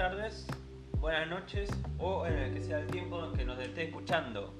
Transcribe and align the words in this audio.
tardes, 0.00 0.46
buenas 0.98 1.28
noches 1.28 1.68
o 1.98 2.24
en 2.24 2.32
el 2.32 2.54
que 2.54 2.62
sea 2.62 2.78
el 2.78 2.86
tiempo 2.86 3.22
en 3.22 3.34
que 3.34 3.44
nos 3.44 3.58
esté 3.58 3.82
escuchando. 3.82 4.54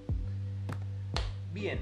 Bien, 1.54 1.80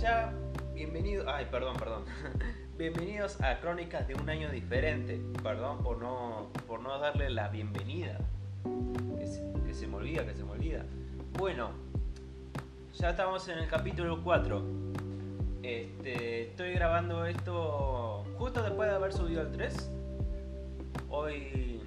ya 0.00 0.32
bienvenido, 0.72 1.28
ay, 1.28 1.48
perdón, 1.50 1.76
perdón. 1.78 2.04
Bienvenidos 2.78 3.42
a 3.42 3.58
Crónicas 3.58 4.06
de 4.06 4.14
un 4.14 4.30
año 4.30 4.52
diferente. 4.52 5.20
Perdón 5.42 5.78
por 5.82 5.98
no 5.98 6.46
por 6.68 6.78
no 6.78 6.96
darle 7.00 7.28
la 7.28 7.48
bienvenida. 7.48 8.18
Que 9.18 9.26
se, 9.26 9.42
que 9.66 9.74
se 9.74 9.88
me 9.88 9.96
olvida, 9.96 10.24
que 10.24 10.34
se 10.36 10.44
me 10.44 10.52
olvida. 10.52 10.84
Bueno, 11.36 11.70
ya 12.94 13.10
estamos 13.10 13.48
en 13.48 13.58
el 13.58 13.68
capítulo 13.68 14.22
4. 14.22 14.62
Este, 15.64 16.50
estoy 16.50 16.74
grabando 16.74 17.26
esto 17.26 18.24
justo 18.38 18.62
después 18.62 18.88
de 18.88 18.94
haber 18.94 19.12
subido 19.12 19.42
el 19.42 19.50
3. 19.50 19.90
Hoy, 21.08 21.80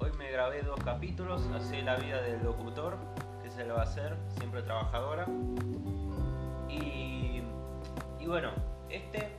hoy 0.00 0.12
me 0.12 0.30
grabé 0.30 0.62
dos 0.62 0.78
capítulos, 0.84 1.42
así 1.54 1.82
la 1.82 1.96
vida 1.96 2.20
del 2.22 2.42
locutor, 2.42 2.96
que 3.42 3.50
se 3.50 3.64
lo 3.64 3.74
va 3.74 3.80
a 3.80 3.84
hacer, 3.84 4.16
siempre 4.38 4.62
trabajadora. 4.62 5.26
Y, 6.68 7.42
bueno, 8.26 8.50
este 8.90 9.32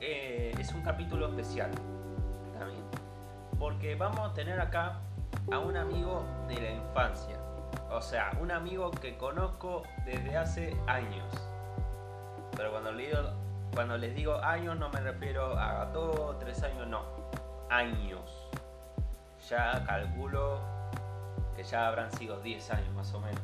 eh, 0.00 0.54
es 0.58 0.72
un 0.72 0.82
capítulo 0.82 1.28
especial 1.28 1.70
también, 2.58 2.84
porque 3.58 3.94
vamos 3.94 4.30
a 4.30 4.34
tener 4.34 4.60
acá 4.60 5.00
a 5.50 5.58
un 5.58 5.76
amigo 5.76 6.24
de 6.46 6.60
la 6.60 6.70
infancia, 6.72 7.38
o 7.90 8.02
sea, 8.02 8.32
un 8.40 8.50
amigo 8.50 8.90
que 8.90 9.16
conozco 9.16 9.82
desde 10.04 10.36
hace 10.36 10.76
años. 10.86 11.32
Pero 12.56 12.70
cuando 12.70 12.92
digo, 12.92 13.18
cuando 13.74 13.96
les 13.96 14.14
digo 14.14 14.36
años 14.36 14.78
no 14.78 14.90
me 14.90 15.00
refiero 15.00 15.58
a 15.58 15.86
dos, 15.86 16.38
tres 16.38 16.62
años, 16.62 16.86
no, 16.86 17.02
años 17.70 18.43
ya 19.48 19.84
calculo 19.86 20.60
que 21.56 21.62
ya 21.62 21.88
habrán 21.88 22.10
sido 22.12 22.40
10 22.40 22.70
años 22.70 22.94
más 22.94 23.12
o 23.14 23.20
menos, 23.20 23.40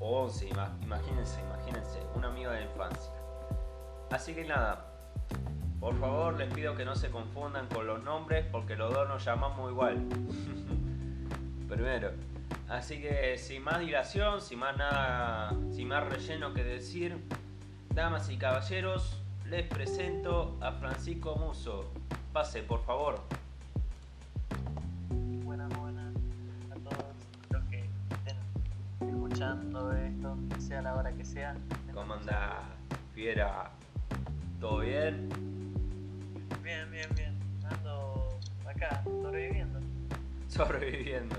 o 0.00 0.22
11, 0.22 0.48
imagínense, 0.82 1.40
imagínense, 1.40 2.00
un 2.14 2.24
amigo 2.24 2.50
de 2.50 2.62
infancia. 2.62 3.12
Así 4.10 4.34
que 4.34 4.44
nada, 4.44 4.86
por 5.80 5.98
favor 5.98 6.34
les 6.34 6.52
pido 6.52 6.74
que 6.74 6.84
no 6.84 6.94
se 6.94 7.10
confundan 7.10 7.66
con 7.68 7.86
los 7.86 8.02
nombres 8.02 8.46
porque 8.50 8.76
los 8.76 8.92
dos 8.92 9.08
nos 9.08 9.24
llamamos 9.24 9.70
igual. 9.70 9.98
Primero. 11.68 12.12
Así 12.68 13.00
que 13.00 13.36
sin 13.36 13.62
más 13.64 13.80
dilación, 13.80 14.40
sin 14.40 14.58
más 14.58 14.76
nada, 14.76 15.54
sin 15.70 15.88
más 15.88 16.08
relleno 16.08 16.54
que 16.54 16.64
decir, 16.64 17.18
damas 17.90 18.30
y 18.30 18.38
caballeros, 18.38 19.22
les 19.46 19.66
presento 19.66 20.56
a 20.60 20.72
Francisco 20.72 21.36
Muso. 21.36 21.92
Pase, 22.32 22.62
por 22.62 22.82
favor. 22.84 23.20
Esto, 29.42 30.36
sea 30.60 30.82
la 30.82 30.94
hora 30.94 31.12
que 31.12 31.24
sea. 31.24 31.56
¿Cómo 31.92 32.14
anda, 32.14 32.62
Fiera? 33.12 33.70
¿Todo 34.60 34.80
bien? 34.80 35.28
Bien, 36.62 36.88
bien, 36.90 37.08
bien. 37.16 37.36
Ando 37.68 38.38
acá, 38.64 39.02
sobreviviendo. 39.04 39.80
Sobreviviendo. 40.48 41.36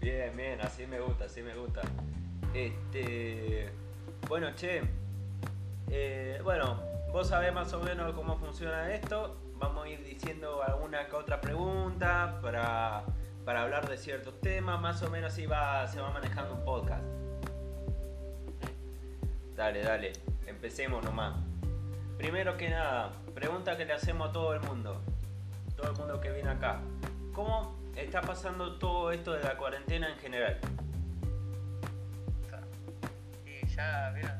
Bien, 0.00 0.36
bien, 0.36 0.60
así 0.62 0.86
me 0.86 0.98
gusta, 0.98 1.26
así 1.26 1.42
me 1.42 1.54
gusta. 1.54 1.82
Este. 2.54 3.70
Bueno, 4.28 4.52
che. 4.56 4.82
Eh, 5.90 6.40
bueno, 6.42 6.80
vos 7.12 7.28
sabés 7.28 7.54
más 7.54 7.72
o 7.72 7.80
menos 7.80 8.12
cómo 8.14 8.36
funciona 8.36 8.92
esto. 8.92 9.36
Vamos 9.58 9.84
a 9.84 9.88
ir 9.88 10.02
diciendo 10.02 10.60
alguna 10.62 11.06
que 11.06 11.14
otra 11.14 11.40
pregunta 11.40 12.40
para, 12.42 13.04
para 13.44 13.62
hablar 13.62 13.88
de 13.88 13.96
ciertos 13.96 14.40
temas. 14.40 14.80
Más 14.80 15.00
o 15.02 15.10
menos 15.10 15.32
así 15.32 15.46
va, 15.46 15.86
se 15.86 16.00
va 16.00 16.10
manejando 16.10 16.54
un 16.54 16.64
podcast. 16.64 17.04
Dale, 19.56 19.82
dale, 19.82 20.12
empecemos 20.46 21.04
nomás. 21.04 21.36
Primero 22.18 22.56
que 22.56 22.68
nada, 22.70 23.12
pregunta 23.34 23.76
que 23.76 23.84
le 23.84 23.92
hacemos 23.92 24.30
a 24.30 24.32
todo 24.32 24.52
el 24.52 24.60
mundo, 24.60 25.00
todo 25.76 25.92
el 25.92 25.96
mundo 25.96 26.20
que 26.20 26.30
viene 26.32 26.50
acá. 26.50 26.80
¿Cómo 27.32 27.76
está 27.94 28.20
pasando 28.20 28.78
todo 28.78 29.12
esto 29.12 29.32
de 29.32 29.44
la 29.44 29.56
cuarentena 29.56 30.08
en 30.10 30.18
general? 30.18 30.58
Y 33.46 33.66
ya, 33.68 34.10
vieron, 34.12 34.32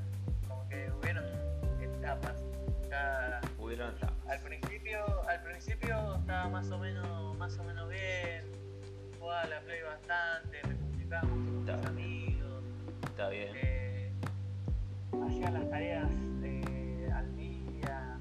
como 0.49 0.69
que 0.69 0.91
hubieron 0.91 1.25
etapas. 1.81 2.43
Ya, 2.91 3.41
hubieron 3.59 3.95
etapas. 3.95 4.29
Al 4.29 4.41
principio, 4.41 5.29
al 5.29 5.43
principio 5.43 6.17
estaba 6.17 6.49
más 6.49 6.71
o 6.73 6.79
menos, 6.79 7.37
más 7.39 7.57
o 7.59 7.65
menos 7.65 7.89
bien. 7.89 8.45
Jugaba 9.21 9.47
la 9.47 9.61
play 9.61 9.83
bastante, 9.83 10.61
me 10.67 10.77
comunicaba 10.77 11.23
mucho 11.29 11.73
con 11.73 11.77
mis 11.77 11.87
amigos. 11.87 12.65
Está 13.07 13.29
bien. 13.29 13.53
Eh, 13.55 13.94
hacía 15.27 15.51
las 15.51 15.69
tareas 15.71 16.11
eh, 16.43 17.11
al 17.15 17.37
día. 17.37 18.19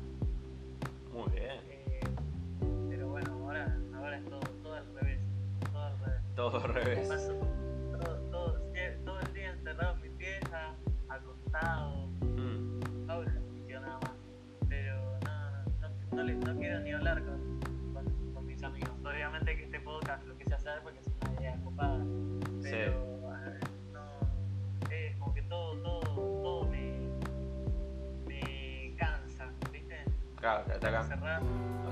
Muy 1.11 1.31
bien. 1.31 1.59
Eh, 1.69 2.01
pero 2.89 3.09
bueno, 3.09 3.33
ahora, 3.43 3.77
ahora 3.93 4.17
es 4.17 4.25
todo, 4.25 4.39
todo 4.61 4.73
al 4.75 4.85
revés. 4.95 5.19
Todo 5.71 5.83
al 5.83 5.99
revés. 5.99 6.21
Todo 6.35 6.63
al 6.63 6.73
revés. 6.73 7.07
Paso, 7.07 7.33
todo, 7.91 8.17
todo, 8.31 8.61
todo, 9.05 9.19
el 9.19 9.33
día 9.33 9.51
encerrado 9.51 9.95
en 9.95 10.01
mi 10.01 10.09
pieza, 10.09 10.73
acostado. 11.09 12.07
Mm. 12.21 12.79
No 13.07 13.79
nada 13.81 13.99
más. 13.99 14.11
Pero 14.69 15.19
no, 15.23 15.51
no, 15.81 16.23
no, 16.23 16.23
no, 16.23 16.53
no 16.53 16.59
quiero 16.59 16.79
ni 16.81 16.91
hablar 16.91 17.23
con, 17.23 17.42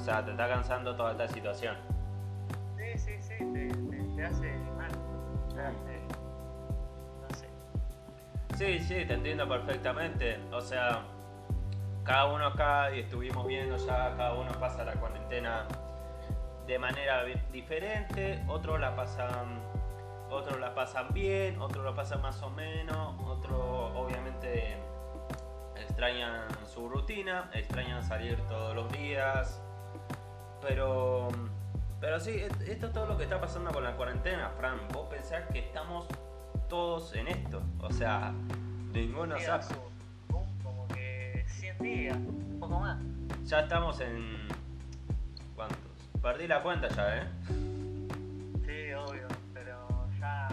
sea, 0.02 0.26
te 0.26 0.32
está 0.32 0.48
cansando 0.48 0.96
toda 0.96 1.12
esta 1.12 1.28
situación. 1.28 1.76
Sí, 2.78 2.98
sí, 2.98 3.22
sí, 3.22 3.36
te, 3.38 3.68
te, 4.16 4.26
hace 4.26 4.52
mal. 4.76 4.92
Te 5.54 5.62
hace. 5.62 6.02
No 7.22 7.36
sé. 7.36 7.48
Sí, 8.58 8.80
sí, 8.80 9.06
te 9.06 9.14
entiendo 9.14 9.48
perfectamente. 9.48 10.40
O 10.52 10.62
sea, 10.62 11.04
cada 12.04 12.26
uno 12.34 12.48
acá, 12.48 12.94
y 12.96 13.02
estuvimos 13.02 13.46
viendo 13.48 13.78
ya, 13.78 14.16
cada 14.18 14.34
uno 14.34 14.52
pasa 14.60 14.84
la 14.84 14.94
cuarentena 14.94 15.68
de 16.66 16.80
manera 16.80 17.24
diferente, 17.52 18.44
otros 18.48 18.80
la 18.80 18.96
pasan 18.96 19.62
otros 20.30 20.60
la 20.60 20.74
pasan 20.74 21.14
bien, 21.14 21.62
otros 21.62 21.84
la 21.84 21.94
pasan 21.94 22.22
más 22.22 22.42
o 22.42 22.50
menos, 22.50 23.16
otros 23.26 23.92
obviamente 23.96 24.78
extrañan 25.76 26.48
su 26.66 26.88
rutina, 26.88 27.50
extrañan 27.54 28.02
salir 28.02 28.40
todos 28.48 28.74
los 28.74 28.90
días, 28.94 29.62
pero, 30.62 31.30
pero 32.00 32.20
sí, 32.20 32.40
esto 32.40 32.88
es 32.88 32.94
todo 32.94 33.06
lo 33.06 33.18
que 33.18 33.24
está 33.24 33.40
pasando 33.40 33.72
con 33.72 33.84
la 33.84 33.96
cuarentena, 33.96 34.50
Fran. 34.58 34.80
Vos 34.94 35.08
pensás 35.10 35.44
que 35.52 35.60
estamos 35.60 36.08
todos 36.70 37.14
en 37.16 37.28
esto, 37.28 37.62
o 37.80 37.92
sea, 37.92 38.34
ninguno 38.94 39.40
sabe. 39.40 39.66
Como 40.64 40.88
que 40.90 41.44
100 41.48 41.78
días, 41.80 42.18
un 42.18 42.58
poco 42.60 42.80
más. 42.80 42.98
Ya 43.46 43.62
estamos 43.62 44.00
en... 44.00 44.48
¿Cuántos? 45.56 45.78
Perdí 46.22 46.48
la 46.48 46.62
cuenta 46.62 46.88
ya, 46.90 47.18
¿eh? 47.18 47.28
Sí, 48.66 48.94
obvio, 48.94 49.28
pero 49.54 50.08
ya 50.20 50.48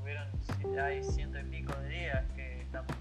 hubieron, 0.00 0.28
ya 0.74 0.84
hay 0.84 1.02
ciento 1.02 1.40
y 1.40 1.44
pico 1.44 1.72
de 1.80 1.88
días 1.88 2.24
que 2.36 2.60
estamos 2.60 3.00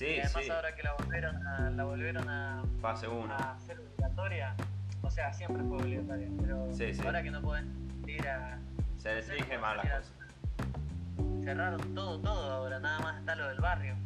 y 0.00 0.20
además 0.20 0.50
ahora 0.50 0.74
que 0.74 0.82
la 0.82 0.94
volvieron 0.94 1.46
a, 1.46 1.70
la 1.70 1.84
volvieron 1.84 2.28
a, 2.28 2.62
Fase 2.80 3.06
1. 3.06 3.34
a 3.34 3.52
hacer 3.52 3.78
obligatoria, 3.78 4.54
o 5.02 5.10
sea, 5.10 5.32
siempre 5.32 5.62
fue 5.64 5.78
obligatoria, 5.78 6.28
pero 6.40 6.68
ahora 7.04 7.22
que 7.22 7.30
no 7.30 7.40
pueden 7.42 8.02
ir 8.06 8.26
a... 8.28 8.58
Se 8.98 9.14
restringe 9.14 9.58
más 9.58 9.76
las 9.76 9.86
cosas. 9.86 10.12
Cerraron 11.42 11.94
todo, 11.94 12.20
todo 12.20 12.52
ahora, 12.52 12.78
nada 12.80 13.00
más 13.00 13.18
está 13.18 13.34
lo 13.34 13.48
del 13.48 13.60
barrio. 13.60 13.96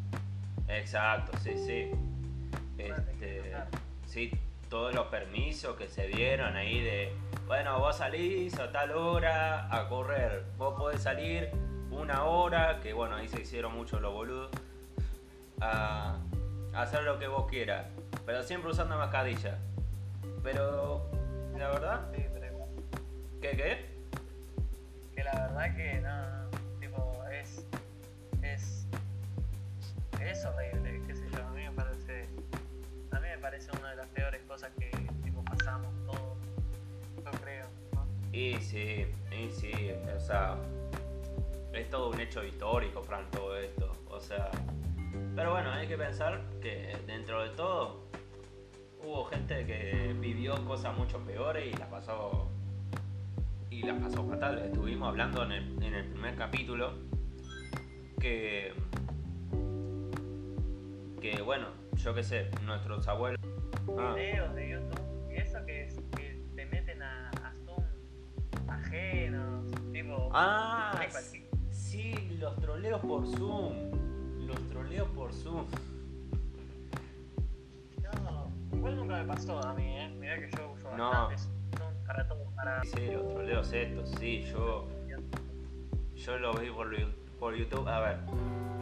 Exacto, 0.68 1.36
sí, 1.38 1.52
sí. 1.56 1.90
Este, 2.78 3.54
sí, 4.06 4.30
todos 4.68 4.94
los 4.94 5.06
permisos 5.06 5.76
que 5.76 5.88
se 5.88 6.06
dieron 6.08 6.56
ahí 6.56 6.80
de, 6.80 7.12
bueno, 7.46 7.78
vos 7.78 7.98
salís 7.98 8.58
a 8.58 8.72
tal 8.72 8.92
hora 8.92 9.74
a 9.74 9.88
correr, 9.88 10.44
vos 10.56 10.74
podés 10.78 11.02
salir 11.02 11.50
una 11.90 12.24
hora, 12.24 12.80
que 12.80 12.92
bueno, 12.92 13.16
ahí 13.16 13.28
se 13.28 13.42
hicieron 13.42 13.74
mucho 13.74 14.00
los 14.00 14.12
boludos 14.12 14.50
a, 15.60 16.18
hacer 16.74 17.04
lo 17.04 17.18
que 17.18 17.28
vos 17.28 17.46
quieras, 17.48 17.86
pero 18.26 18.42
siempre 18.42 18.70
usando 18.70 18.96
mascarilla. 18.98 19.58
Pero, 20.44 21.00
la 21.56 21.70
verdad, 21.70 22.06
sí, 22.14 22.22
pero 22.34 22.46
¿Qué, 23.40 23.56
qué? 23.56 23.86
Que 25.16 25.24
la 25.24 25.32
verdad 25.32 25.74
que 25.74 26.00
no, 26.00 26.80
tipo, 26.80 27.24
es, 27.32 27.66
es, 28.42 28.86
es 30.20 30.44
horrible, 30.44 31.00
qué 31.06 31.16
sé 31.16 31.24
yo, 31.32 31.42
a 31.42 31.50
mí 31.52 31.62
me 31.62 31.72
parece, 31.72 32.28
a 33.12 33.20
mí 33.20 33.28
me 33.28 33.38
parece 33.38 33.70
una 33.78 33.90
de 33.90 33.96
las 33.96 34.06
peores 34.08 34.42
cosas 34.42 34.70
que 34.78 34.90
tipo, 35.22 35.42
pasamos 35.44 35.94
todos, 36.04 36.36
yo 37.24 37.30
creo, 37.40 37.66
Y 38.30 38.60
sí, 38.60 39.06
y 39.32 39.50
sí, 39.50 39.92
o 40.14 40.20
sea, 40.20 40.56
es 41.72 41.88
todo 41.88 42.10
un 42.10 42.20
hecho 42.20 42.44
histórico, 42.44 43.02
Fran, 43.02 43.30
todo 43.30 43.56
esto. 43.56 43.90
O 44.10 44.20
sea, 44.20 44.50
pero 45.34 45.52
bueno, 45.52 45.70
hay 45.72 45.88
que 45.88 45.96
pensar 45.96 46.42
que 46.60 46.96
dentro 47.06 47.42
de 47.42 47.50
todo 47.56 48.03
hubo 49.04 49.24
gente 49.26 49.66
que 49.66 50.14
vivió 50.18 50.64
cosas 50.64 50.96
mucho 50.96 51.18
peores 51.20 51.72
y 51.72 51.76
la 51.76 51.88
pasó 51.88 52.48
y 53.70 53.82
la 53.82 53.98
pasó 53.98 54.26
fatal. 54.28 54.58
Estuvimos 54.58 55.08
hablando 55.08 55.44
en 55.44 55.52
el, 55.52 55.82
en 55.82 55.94
el 55.94 56.06
primer 56.06 56.34
capítulo 56.36 56.94
que 58.20 58.72
que 61.20 61.40
bueno, 61.42 61.68
yo 61.94 62.14
qué 62.14 62.22
sé, 62.22 62.50
nuestros 62.64 63.08
abuelos 63.08 63.40
ah. 63.98 64.14
videos 64.14 64.54
de 64.54 64.70
YouTube 64.70 65.32
y 65.32 65.36
eso 65.36 65.64
que, 65.64 65.88
que 66.16 66.42
te 66.54 66.66
meten 66.66 67.02
a, 67.02 67.30
a 67.30 67.54
Zoom 67.64 67.84
ajenos, 68.68 69.70
tipo 69.92 70.30
Ah, 70.32 71.00
sí, 71.70 72.36
los 72.38 72.56
troleos 72.56 73.00
por 73.00 73.26
Zoom. 73.26 73.72
Los 74.46 74.60
troleos 74.68 75.08
por 75.10 75.32
Zoom. 75.32 75.64
Igual 78.84 78.96
nunca 78.98 79.16
me 79.16 79.24
pasó 79.24 79.66
a 79.66 79.72
mí, 79.72 79.96
¿eh? 79.98 80.10
Mirá 80.10 80.36
que 80.36 80.50
yo 80.58 80.72
uso 80.72 80.94
no. 80.94 81.08
bastantes 81.08 81.48
para 82.06 82.28
todo, 82.28 82.44
para... 82.54 82.84
Sí, 82.84 83.12
los 83.12 83.26
troleos 83.30 83.72
estos, 83.72 84.10
sí, 84.18 84.42
yo... 84.42 84.86
Yo 86.12 86.38
lo 86.38 86.52
vi 86.52 86.68
por, 86.68 86.94
por 87.40 87.54
YouTube. 87.54 87.88
A 87.88 88.00
ver, 88.00 88.18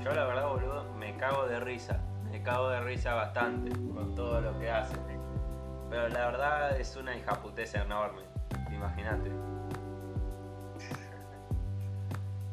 yo 0.03 0.13
la 0.13 0.25
verdad, 0.25 0.49
boludo, 0.49 0.93
me 0.95 1.17
cago 1.19 1.47
de 1.47 1.61
risa. 1.61 2.01
Me 2.33 2.43
cago 2.43 2.71
de 2.71 2.81
risa 2.81 3.15
bastante 3.15 3.71
con 3.71 4.13
todo 4.17 4.41
lo 4.41 4.59
que 4.59 4.73
hace. 4.73 4.97
Pero 5.89 6.09
la 6.09 6.27
verdad 6.27 6.81
es 6.81 6.97
una 6.97 7.17
hijaputeza 7.17 7.83
enorme. 7.83 8.23
Imagínate. 8.73 9.31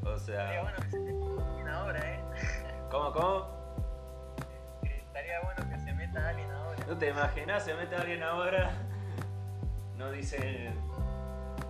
O 0.04 0.18
sea... 0.20 0.54
Estaría 0.54 0.62
bueno 0.62 0.78
que 0.84 0.92
se 0.92 1.00
meta 1.00 1.80
ahora, 1.80 2.14
¿eh? 2.14 2.24
¿Cómo, 2.92 3.12
cómo? 3.12 3.48
Estaría 4.84 5.42
bueno 5.42 5.49
¿No 6.90 6.98
te 6.98 7.10
imaginas? 7.10 7.64
Se 7.64 7.76
mete 7.76 7.96
alguien 7.96 8.24
ahora. 8.24 8.72
No 9.96 10.12
dicen. 10.12 10.74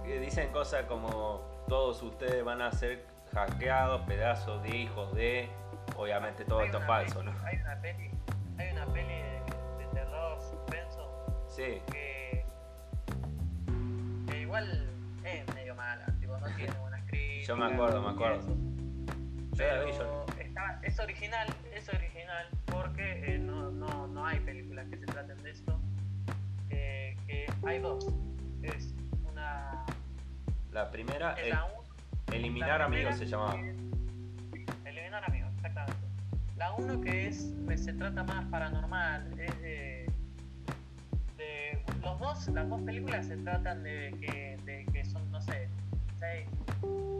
Dicen 0.05 0.49
cosas 0.53 0.85
como 0.85 1.65
todos 1.67 2.01
ustedes 2.01 2.41
van 2.41 2.61
a 2.61 2.71
ser 2.71 3.05
hackeados, 3.33 4.01
pedazos 4.07 4.63
de 4.63 4.77
hijos 4.77 5.13
de. 5.13 5.49
Obviamente 5.97 6.45
todo 6.45 6.61
esto 6.61 6.77
es 6.77 6.85
falso, 6.85 7.21
¿no? 7.21 7.33
Hay 7.43 7.57
una 7.57 7.81
peli, 7.81 8.11
hay 8.57 8.71
una 8.71 8.85
peli 8.85 9.13
de, 9.13 9.85
terror 9.91 10.41
suspenso. 10.41 11.45
Sí. 11.49 11.81
Que, 11.91 12.45
que, 14.25 14.39
igual 14.39 14.89
es 15.25 15.53
medio 15.53 15.75
mala, 15.75 16.05
tipo, 16.21 16.37
no 16.37 16.47
tiene 16.55 16.71
buenas 16.79 17.03
críticas. 17.07 17.47
Yo 17.47 17.57
me 17.57 17.65
acuerdo, 17.65 18.01
me 18.01 18.09
acuerdo. 18.11 18.55
Yo 19.51 19.65
la 19.65 19.83
vi, 19.83 19.91
yo. 19.91 20.25
Está, 20.39 20.79
es 20.81 20.97
original, 20.97 21.47
es 21.73 21.89
original 21.89 22.47
porque 22.67 23.35
eh, 23.35 23.37
no 23.37 23.69
hay 24.29 24.39
películas 24.41 24.87
que 24.89 24.97
se 24.97 25.05
traten 25.05 25.37
de 25.43 25.51
esto. 25.51 25.79
Eh, 26.69 27.17
que 27.27 27.47
hay 27.65 27.79
dos. 27.79 28.13
Es 28.61 28.93
una. 29.29 29.85
La 30.71 30.91
primera 30.91 31.33
es. 31.33 31.55
eliminar 32.31 32.81
amigos 32.81 33.17
se 33.17 33.25
llamaba. 33.25 33.55
eliminar 34.85 35.23
amigos, 35.25 35.51
exactamente. 35.55 36.07
La 36.55 36.73
uno 36.73 37.01
que 37.01 37.27
es. 37.27 37.53
se 37.75 37.93
trata 37.93 38.23
más 38.23 38.45
paranormal, 38.45 39.39
es 39.39 39.61
de. 39.61 40.11
de 41.37 41.83
los 42.03 42.19
dos, 42.19 42.47
las 42.49 42.69
dos 42.69 42.81
películas 42.83 43.25
se 43.25 43.37
tratan 43.37 43.83
de 43.83 44.15
que, 44.19 44.57
de 44.65 44.85
que 44.91 45.05
son, 45.05 45.29
no 45.31 45.41
sé, 45.41 45.69
seis, 46.19 46.47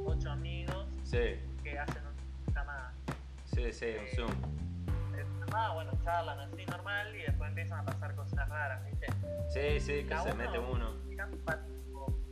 ocho 0.06 0.30
amigos 0.30 0.88
sí. 1.04 1.40
que 1.64 1.80
hacen 1.80 2.04
una 2.04 2.54
llamada. 2.54 2.94
Sí, 3.46 3.72
sí, 3.72 3.86
un 4.00 4.16
Zoom 4.16 4.69
ah, 5.54 5.72
bueno, 5.74 5.92
charlan 6.04 6.40
así 6.40 6.66
normal 6.66 7.16
y 7.16 7.24
después 7.24 7.50
empiezan 7.50 7.80
a 7.80 7.86
pasar 7.86 8.16
cosas 8.16 8.50
raras, 8.50 8.86
¿viste? 8.86 9.08
Sí, 9.50 9.80
sí, 9.80 10.08
que 10.08 10.18
se 10.18 10.34
mete 10.34 10.60
uno. 10.60 10.96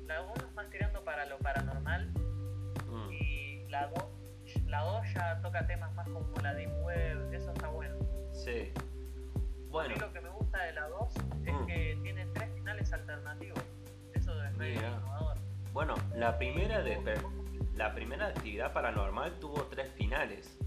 la 0.06 0.22
uno 0.22 0.34
es 0.36 0.54
más 0.54 0.70
tirando 0.70 1.04
para 1.04 1.26
lo 1.26 1.38
paranormal 1.40 2.12
mm. 2.88 3.12
y 3.12 3.66
la 3.70 3.88
dos 3.88 4.06
la 4.68 4.82
dos 4.82 5.02
ya 5.14 5.42
toca 5.42 5.66
temas 5.68 5.94
más 5.96 6.08
como 6.10 6.34
la 6.42 6.54
deep 6.54 6.72
web, 6.84 7.34
eso 7.34 7.52
está 7.52 7.68
bueno. 7.70 7.96
Sí. 8.34 8.72
Bueno. 9.70 9.92
A 9.92 9.94
mí 9.94 10.00
lo 10.00 10.14
que 10.14 10.22
me 10.22 10.30
gusta 10.30 10.64
de 10.64 10.74
la 10.74 10.88
2 10.88 11.14
es 11.46 11.54
mm. 11.54 11.66
que 11.66 12.00
tiene 12.02 12.26
tres 12.34 12.50
finales 12.54 12.94
alternativos. 12.94 13.60
Eso 14.14 14.44
es 14.44 14.58
medio 14.58 14.80
innovador. 14.80 15.38
Bueno, 15.74 15.96
la 16.16 16.38
primera 16.38 16.82
de 16.82 16.98
la 17.76 17.94
primera 17.94 18.28
actividad 18.28 18.74
paranormal 18.74 19.34
tuvo 19.40 19.64
tres 19.66 19.92
finales 19.92 20.58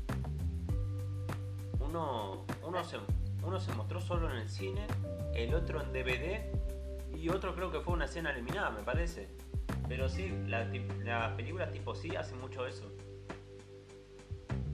uno, 1.91 2.47
uno, 2.67 2.85
se, 2.85 2.99
uno 3.43 3.59
se 3.59 3.73
mostró 3.75 4.01
solo 4.01 4.31
en 4.31 4.37
el 4.37 4.49
cine, 4.49 4.87
el 5.35 5.55
otro 5.55 5.83
en 5.83 5.93
DVD 5.93 6.41
y 7.17 7.29
otro 7.29 7.55
creo 7.55 7.71
que 7.71 7.81
fue 7.81 7.95
una 7.95 8.05
escena 8.05 8.31
eliminada, 8.31 8.71
me 8.71 8.83
parece. 8.83 9.29
Pero 9.89 10.09
sí, 10.09 10.33
las 10.47 10.69
la 11.03 11.37
películas 11.37 11.73
tipo 11.73 11.95
sí 11.95 12.15
hacen 12.15 12.41
mucho 12.41 12.65
eso. 12.67 12.93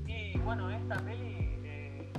Y 0.07 0.39
bueno, 0.39 0.71
esta 0.71 0.97
peli, 0.97 1.59
eh, 1.65 2.13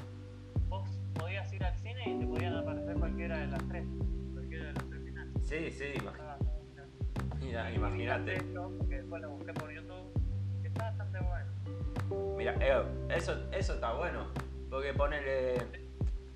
vos 0.67 0.89
podías 1.13 1.51
ir 1.53 1.63
al 1.63 1.77
cine 1.77 2.03
y 2.09 2.19
te 2.19 2.25
podían 2.25 2.55
aparecer 2.55 2.95
cualquiera 2.95 3.37
de 3.37 3.47
las 3.47 3.67
tres, 3.67 3.85
cualquiera 4.33 4.65
de 4.65 4.73
las 4.73 4.89
tres 4.89 5.03
finales. 5.03 5.33
Sí, 5.43 5.71
sí, 5.71 5.93
Mira, 7.39 7.71
imagínate. 7.71 8.37
Que 8.89 8.95
después 8.95 9.21
la 9.21 9.27
busqué 9.27 9.53
por 9.53 9.71
YouTube, 9.71 10.11
que 10.63 10.67
está 10.67 10.85
bastante 10.85 11.19
bueno. 11.19 12.35
Mira, 12.35 12.55
eso, 13.09 13.35
eso 13.51 13.75
está 13.75 13.93
bueno. 13.93 14.46
Porque 14.69 14.93
ponele. 14.93 15.55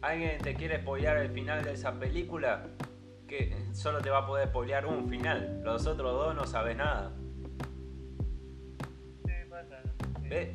Alguien 0.01 0.42
te 0.42 0.56
quiere 0.56 0.81
spoilear 0.81 1.18
el 1.18 1.30
final 1.31 1.63
de 1.63 1.74
esa 1.74 2.00
película. 2.00 2.68
Que 3.28 3.56
solo 3.74 4.01
te 4.01 4.10
va 4.10 4.19
a 4.19 4.25
poder 4.25 4.48
spoilear 4.50 4.86
un 4.86 5.07
final. 5.10 5.62
Los 5.63 5.86
otros 5.88 6.12
dos 6.13 6.36
no 6.36 6.45
sabes 6.45 6.75
nada. 6.75 7.13
Sí, 9.25 9.33
pasa. 9.50 9.81
¿Ves? 10.22 10.50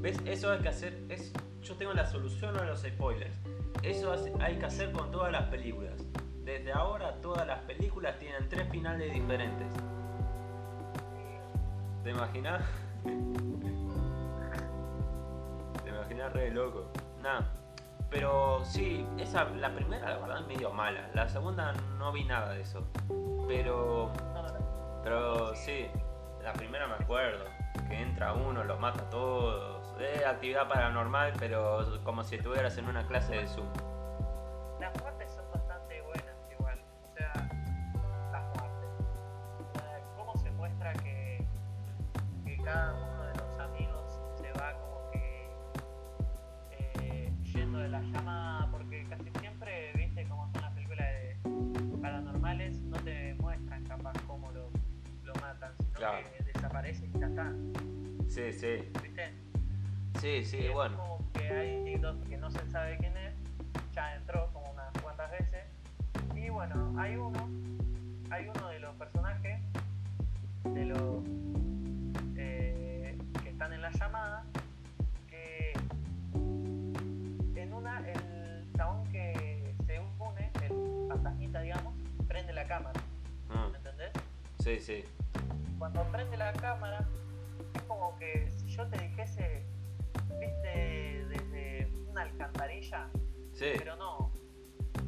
¿Ves? 0.00 0.18
Eso 0.24 0.50
hay 0.50 0.60
que 0.60 0.68
hacer. 0.68 1.04
Es, 1.08 1.32
yo 1.62 1.76
tengo 1.76 1.92
la 1.92 2.06
solución 2.06 2.56
a 2.56 2.64
los 2.64 2.80
spoilers. 2.80 3.36
Eso 3.82 4.14
hay 4.40 4.56
que 4.56 4.66
hacer 4.66 4.92
con 4.92 5.10
todas 5.10 5.30
las 5.30 5.44
películas. 5.48 5.94
Desde 6.44 6.72
ahora 6.72 7.20
todas 7.20 7.46
las 7.46 7.60
películas 7.60 8.18
tienen 8.18 8.48
tres 8.48 8.68
finales 8.70 9.12
diferentes. 9.12 9.68
¿Te 12.02 12.10
imaginas? 12.10 12.62
¿Te 15.84 15.90
imaginas 15.90 16.32
re 16.32 16.50
loco? 16.50 16.88
Pero 18.10 18.64
sí, 18.64 19.06
esa, 19.18 19.44
la 19.44 19.74
primera 19.74 20.08
la 20.08 20.18
verdad 20.18 20.40
es 20.40 20.46
medio 20.46 20.72
mala. 20.72 21.10
La 21.14 21.28
segunda 21.28 21.72
no 21.98 22.12
vi 22.12 22.24
nada 22.24 22.52
de 22.52 22.62
eso. 22.62 22.86
Pero. 23.48 24.12
Pero 25.02 25.54
sí, 25.54 25.86
la 26.42 26.52
primera 26.52 26.86
me 26.86 26.94
acuerdo. 26.94 27.44
Que 27.88 28.00
entra 28.00 28.32
uno, 28.32 28.64
los 28.64 28.78
mata 28.80 29.02
a 29.02 29.10
todos. 29.10 30.00
Es 30.00 30.24
actividad 30.24 30.68
paranormal, 30.68 31.32
pero 31.38 32.00
como 32.04 32.22
si 32.24 32.36
estuvieras 32.36 32.76
en 32.78 32.88
una 32.88 33.06
clase 33.06 33.36
de 33.36 33.46
Zoom. 33.46 33.66
Que 56.12 56.44
desaparece 56.44 57.06
y 57.06 57.18
ya 57.18 57.26
está. 57.26 57.52
Sí, 58.28 58.52
sí. 58.52 58.90
¿Viste? 59.02 59.32
Sí, 60.20 60.44
sí, 60.44 60.68
bueno. 60.72 60.96
Como 60.96 61.32
que 61.32 61.48
hay 61.48 61.96
dos 61.96 62.16
que 62.28 62.36
no 62.36 62.50
se 62.50 62.64
sabe 62.70 62.96
quién 62.98 63.16
es, 63.16 63.34
ya 63.92 64.16
entró 64.16 64.50
como 64.52 64.70
unas 64.72 64.92
cuantas 65.02 65.30
veces. 65.30 65.64
Y 66.34 66.48
bueno, 66.48 66.94
hay 66.98 67.16
uno, 67.16 67.48
hay 68.30 68.48
uno 68.48 68.68
de 68.68 68.80
los 68.80 68.94
personajes, 68.96 69.60
de 70.64 70.84
los 70.84 71.24
eh, 72.36 73.18
que 73.42 73.48
están 73.50 73.72
en 73.72 73.82
la 73.82 73.90
llamada, 73.90 74.44
el 78.04 78.72
chabón 78.76 79.06
que 79.10 79.74
se 79.86 80.00
une, 80.00 80.50
el 80.62 81.08
fantasmita, 81.08 81.60
digamos, 81.60 81.94
prende 82.26 82.52
la 82.52 82.66
cámara. 82.66 83.00
¿Me 83.70 83.76
entendés? 83.78 84.10
Sí, 84.58 84.80
sí. 84.80 85.04
Cuando 85.78 86.02
prende 86.10 86.36
la 86.36 86.52
cámara, 86.54 87.06
es 87.74 87.82
como 87.82 88.16
que 88.18 88.50
si 88.50 88.68
yo 88.68 88.86
te 88.88 88.98
dijese, 88.98 89.62
viste, 90.38 91.26
desde 91.28 91.92
una 92.08 92.22
alcantarilla, 92.22 93.08
sí. 93.52 93.72
pero 93.76 93.96
no. 93.96 94.32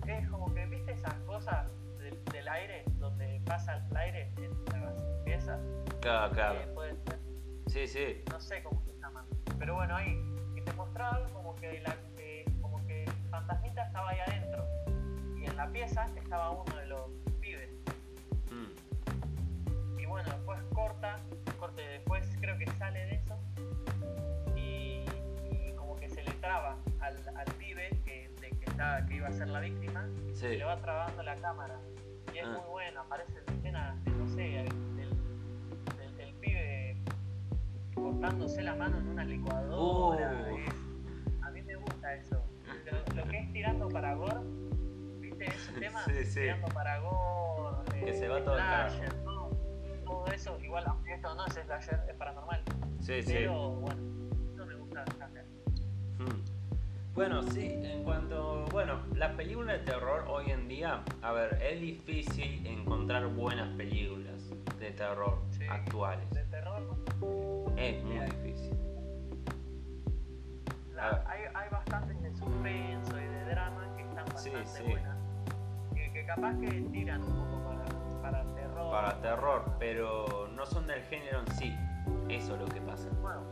Es 0.07 0.29
como 0.29 0.53
que, 0.55 0.67
viste 0.67 0.93
esas 0.93 1.15
cosas 1.21 1.67
del, 2.33 2.49
aire, 2.49 2.85
donde 2.99 3.41
pasa 3.45 3.85
el 3.91 3.97
aire 3.97 4.33
en 4.37 4.85
las 4.85 4.95
piezas. 5.25 5.61
Claro, 6.01 6.33
claro. 6.33 6.61
Eh, 6.61 6.67
puede 6.75 6.97
ser. 6.97 7.19
Sí, 7.67 7.87
sí. 7.87 8.23
No 8.31 8.41
sé 8.41 8.63
cómo 8.63 8.83
se 8.83 8.93
llama. 8.99 9.27
Pero 9.59 9.75
bueno, 9.75 9.97
ahí. 9.97 10.19
Y 10.57 10.61
te 10.61 10.73
mostraban 10.73 11.31
como 11.33 11.55
que, 11.57 11.81
la, 11.81 11.97
eh, 12.19 12.45
como 12.61 12.85
que 12.87 13.05
el 13.05 13.29
fantasmita 13.31 13.85
estaba 13.87 14.11
ahí 14.11 14.19
adentro. 14.27 14.65
Y 15.39 15.47
en 15.47 15.57
la 15.57 15.71
pieza 15.71 16.07
estaba 16.17 16.51
uno 16.51 16.77
de 16.77 16.87
los 16.87 17.11
bueno, 20.09 20.29
después 20.31 20.61
corta, 20.75 21.17
corte, 21.59 21.83
después 21.89 22.27
creo 22.41 22.59
que 22.59 22.67
sale 22.73 22.99
de 23.07 23.15
eso. 23.17 23.39
Y, 24.57 25.05
y 25.51 25.73
como 25.77 25.97
que 25.97 26.09
se 26.09 26.23
le 26.23 26.33
traba 26.35 26.77
al, 27.01 27.17
al 27.37 27.47
pibe 27.59 27.91
que, 28.05 28.31
de 28.41 28.51
que, 28.51 28.65
estaba, 28.71 29.05
que 29.07 29.15
iba 29.17 29.29
a 29.29 29.33
ser 29.33 29.49
la 29.49 29.61
víctima. 29.61 30.07
Sí. 30.35 30.41
Se 30.41 30.57
le 30.57 30.65
va 30.65 30.77
trabando 30.79 31.23
la 31.23 31.37
cámara. 31.37 31.79
Y 32.35 32.39
es 32.39 32.45
Ah. 32.47 32.59
muy 32.61 32.69
bueno, 32.71 33.01
aparece 33.01 33.41
la 33.47 33.53
escena, 33.53 33.97
de, 34.05 34.11
no 34.13 34.29
sé, 34.29 34.41
del, 34.43 34.97
del, 34.97 36.17
del 36.17 36.35
pibe 36.35 36.97
cortándose 37.95 38.63
la 38.63 38.75
mano 38.75 38.99
en 38.99 39.09
una 39.09 39.25
licuadora. 39.25 40.49
Es- 40.51 41.43
a 41.43 41.51
mí 41.51 41.63
me 41.63 41.75
gusta 41.77 42.15
eso. 42.15 42.43
Lo, 42.85 43.15
lo 43.23 43.29
que 43.31 43.39
es 43.41 43.53
tirando 43.53 43.89
para 43.89 44.15
gore, 44.15 44.41
¿viste 45.21 45.47
ese 45.47 45.73
tema? 45.81 46.05
Sí, 46.05 46.25
sí. 46.25 46.41
Tirando 46.41 46.69
para 46.69 46.99
gore, 47.01 48.01
Que 48.05 48.13
se 48.15 48.29
va 48.29 48.45
todo 48.45 48.57
el 48.57 48.61
todo, 50.09 50.27
eso, 50.33 50.59
igual 50.61 50.85
aunque 50.87 51.15
esto 51.15 51.35
no 51.35 51.47
es 51.47 51.55
slasher, 51.55 52.01
es 52.09 52.15
paranormal. 52.17 52.63
Sí, 53.01 53.23
sí. 53.23 53.33
Pero 53.35 53.71
bueno, 53.77 54.01
no 54.57 54.67
me 54.67 54.75
gusta 54.75 55.05
slasher. 55.15 55.45
Mm. 56.19 57.15
Bueno, 57.15 57.43
sí, 57.43 57.67
en 57.67 58.05
cuanto. 58.05 58.65
Bueno, 58.71 59.01
las 59.15 59.33
películas 59.35 59.79
de 59.81 59.85
terror 59.93 60.25
hoy 60.29 60.51
en 60.51 60.69
día, 60.69 61.03
a 61.23 61.33
ver, 61.33 61.59
es 61.63 61.81
difícil 61.81 62.67
encontrar 62.67 63.27
buenas 63.29 63.69
películas 63.77 64.51
de 64.79 64.91
terror 64.93 65.39
Sí. 65.51 65.65
actuales. 65.69 66.29
De 66.31 66.45
terror, 66.45 66.83
Es 67.77 68.03
muy 68.05 68.19
Sí. 68.19 68.25
difícil. 68.25 68.75
La- 70.95 71.11
Ah. 71.11 71.25
hay, 71.29 71.43
hay 71.55 71.71
bastantes 71.71 72.21
de 72.23 72.31
suspenso 72.35 73.19
y 73.21 73.25
de 73.25 73.45
drama 73.51 73.95
que 73.97 74.03
están 74.03 74.27
Sí, 74.39 74.51
bastante 74.51 74.67
sí. 74.67 74.83
buenas. 74.91 75.17
Que, 75.95 76.13
que 76.13 76.27
capaz 76.27 76.55
que 76.59 76.71
tiran 76.93 77.23
un 77.23 77.37
poco 77.51 77.65
para, 77.69 78.21
para 78.23 78.45
terror. 78.79 78.91
Para 78.91 79.21
terror, 79.21 79.65
pero 79.79 80.49
no 80.55 80.67
son 80.67 80.87
del 80.87 81.03
género 81.05 81.41
en 81.41 81.49
sí. 81.55 81.77
Eso 82.29 82.55
es 82.55 82.61
lo 82.61 82.67
que 82.67 82.81
pasa. 82.81 83.09
Bueno, 83.21 83.43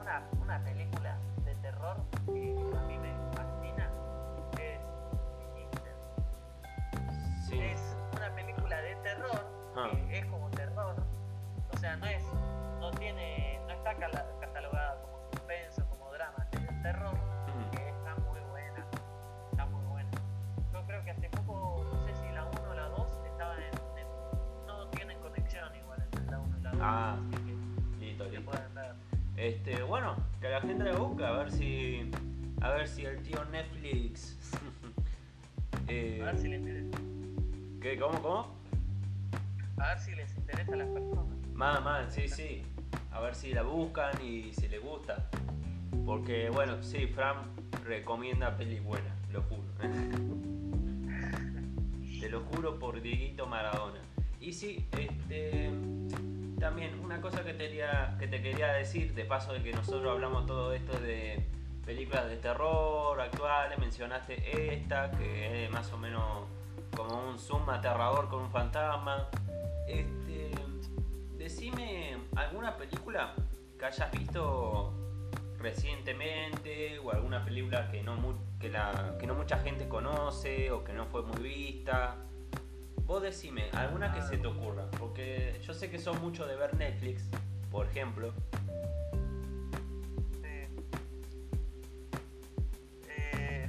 una, 0.00 0.22
una 0.40 0.62
película 0.64 1.16
de 1.44 1.54
terror 1.56 1.96
que 2.26 2.54
a 2.76 2.80
mí 2.82 2.98
me 2.98 3.14
fascina 3.34 3.90
es. 4.58 4.80
Sí. 7.48 7.58
Es 7.60 7.96
una 8.16 8.34
película 8.34 8.80
de 8.80 8.96
terror 8.96 9.40
Ah. 9.76 9.90
que 10.08 10.18
es 10.18 10.26
como 10.26 10.48
terror. 10.50 10.94
O 11.72 11.76
sea, 11.78 11.96
no 11.96 12.06
es, 12.06 12.22
no 12.80 12.90
tiene, 12.92 13.60
no 13.66 13.72
está 13.74 13.94
cala- 13.96 14.26
Este, 29.44 29.82
bueno, 29.82 30.16
que 30.40 30.48
la 30.48 30.62
gente 30.62 30.84
le 30.84 30.94
busque 30.94 31.22
a 31.22 31.32
ver 31.32 31.52
si. 31.52 32.10
A 32.62 32.70
ver 32.70 32.88
si 32.88 33.04
el 33.04 33.22
tío 33.22 33.44
Netflix. 33.44 34.38
eh, 35.88 36.20
A 36.22 36.26
ver 36.26 36.38
si 36.38 36.48
les 36.48 36.60
interesa, 36.60 36.98
¿Qué? 37.82 37.98
¿Cómo? 37.98 38.22
¿Cómo? 38.22 38.54
a 39.76 39.88
ver 39.88 39.98
si 39.98 40.14
les 40.14 40.34
interesa 40.34 40.72
a 40.72 40.76
las 40.76 40.88
personas. 40.88 41.26
Mal, 41.52 41.84
mal, 41.84 42.10
sí, 42.10 42.26
sí. 42.26 42.62
A 43.10 43.20
ver 43.20 43.34
si 43.34 43.52
la 43.52 43.64
buscan 43.64 44.14
y 44.24 44.54
si 44.54 44.66
les 44.66 44.82
gusta. 44.82 45.28
Porque, 46.06 46.48
bueno, 46.48 46.82
sí, 46.82 47.06
Fran 47.08 47.36
recomienda 47.84 48.56
pelis 48.56 48.82
buenas, 48.82 49.12
lo 49.30 49.42
juro. 49.42 49.62
Te 52.18 52.30
lo 52.30 52.40
juro 52.44 52.78
por 52.78 53.02
Dieguito 53.02 53.46
Maradona. 53.46 54.00
Y 54.40 54.54
sí, 54.54 54.88
este. 54.92 55.70
También 56.64 56.98
una 57.04 57.20
cosa 57.20 57.44
que 57.44 57.52
te, 57.52 57.66
quería, 57.68 58.16
que 58.18 58.26
te 58.26 58.40
quería 58.40 58.72
decir, 58.72 59.12
de 59.12 59.26
paso 59.26 59.52
de 59.52 59.62
que 59.62 59.70
nosotros 59.70 60.10
hablamos 60.10 60.46
todo 60.46 60.72
esto 60.72 60.98
de 60.98 61.46
películas 61.84 62.26
de 62.30 62.38
terror 62.38 63.20
actuales, 63.20 63.78
mencionaste 63.78 64.72
esta, 64.72 65.10
que 65.10 65.66
es 65.66 65.70
más 65.70 65.92
o 65.92 65.98
menos 65.98 66.46
como 66.96 67.28
un 67.28 67.38
zoom 67.38 67.68
aterrador 67.68 68.30
con 68.30 68.44
un 68.44 68.50
fantasma. 68.50 69.28
Este, 69.86 70.52
decime 71.36 72.16
alguna 72.34 72.78
película 72.78 73.34
que 73.78 73.84
hayas 73.84 74.10
visto 74.10 74.94
recientemente 75.58 76.98
o 76.98 77.10
alguna 77.10 77.44
película 77.44 77.90
que 77.90 78.02
no, 78.02 78.16
que 78.58 78.70
la, 78.70 79.16
que 79.20 79.26
no 79.26 79.34
mucha 79.34 79.58
gente 79.58 79.86
conoce 79.86 80.70
o 80.70 80.82
que 80.82 80.94
no 80.94 81.04
fue 81.08 81.20
muy 81.24 81.42
vista. 81.42 82.16
Vos 83.06 83.22
decime, 83.22 83.68
alguna 83.72 84.14
que 84.14 84.22
se 84.22 84.38
te 84.38 84.46
ocurra, 84.46 84.90
porque 84.98 85.60
yo 85.62 85.74
sé 85.74 85.90
que 85.90 85.98
son 85.98 86.20
mucho 86.22 86.46
de 86.46 86.56
ver 86.56 86.74
Netflix, 86.74 87.28
por 87.70 87.86
ejemplo. 87.86 88.32
Sí. 90.40 90.66
Eh, 93.10 93.68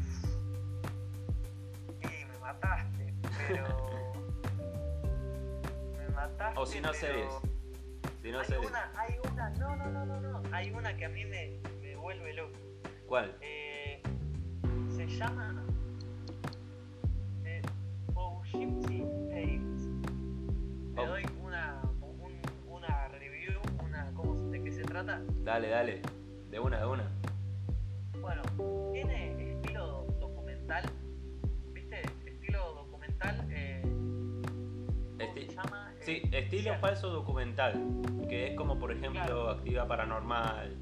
y 2.02 2.26
me 2.26 2.38
mataste, 2.40 3.14
pero. 3.50 4.14
me 5.98 6.08
mataste. 6.16 6.60
O 6.60 6.66
si 6.66 6.80
no 6.80 6.92
pero 6.92 6.94
series. 6.94 7.34
Si 8.22 8.32
no 8.32 8.40
hay 8.40 8.46
series. 8.46 8.70
una, 8.70 8.92
hay 8.98 9.16
una, 9.32 9.50
no, 9.50 9.76
no, 9.76 9.90
no, 9.90 10.06
no, 10.06 10.22
no. 10.22 10.56
Hay 10.56 10.72
una 10.72 10.96
que 10.96 11.06
a 11.06 11.10
mí 11.10 11.26
me, 11.26 11.60
me 11.82 11.98
vuelve 11.98 12.34
loco. 12.34 12.58
¿Cuál? 13.06 13.36
Eh, 13.42 14.02
se 14.96 15.08
llama. 15.08 15.66
Te 20.96 21.06
doy 21.06 21.24
una, 21.44 21.82
un- 22.02 22.42
una 22.68 23.08
review, 23.10 23.60
una, 23.84 24.12
¿cómo, 24.14 24.36
¿de 24.50 24.62
qué 24.62 24.72
se 24.72 24.84
trata? 24.84 25.22
Dale, 25.44 25.70
dale. 25.70 26.02
De 26.50 26.60
una, 26.60 26.80
de 26.80 26.86
una. 26.86 27.04
Bueno, 28.22 28.42
tiene 28.94 29.52
estilo 29.56 30.06
documental, 30.20 30.86
¿viste? 31.74 32.02
Estilo 32.26 32.74
documental, 32.76 33.46
eh, 33.52 33.82
¿cómo 33.84 35.18
Esti- 35.20 35.48
se 35.50 35.56
llama? 35.56 35.92
Eh, 35.94 36.02
Sí, 36.02 36.12
estilo 36.32 36.40
policial. 36.50 36.80
falso 36.80 37.10
documental, 37.10 37.74
que 38.30 38.48
es 38.52 38.56
como 38.58 38.80
por 38.80 38.92
ejemplo 38.92 39.22
Claro. 39.22 39.50
actividad 39.50 39.88
paranormal. 39.88 40.76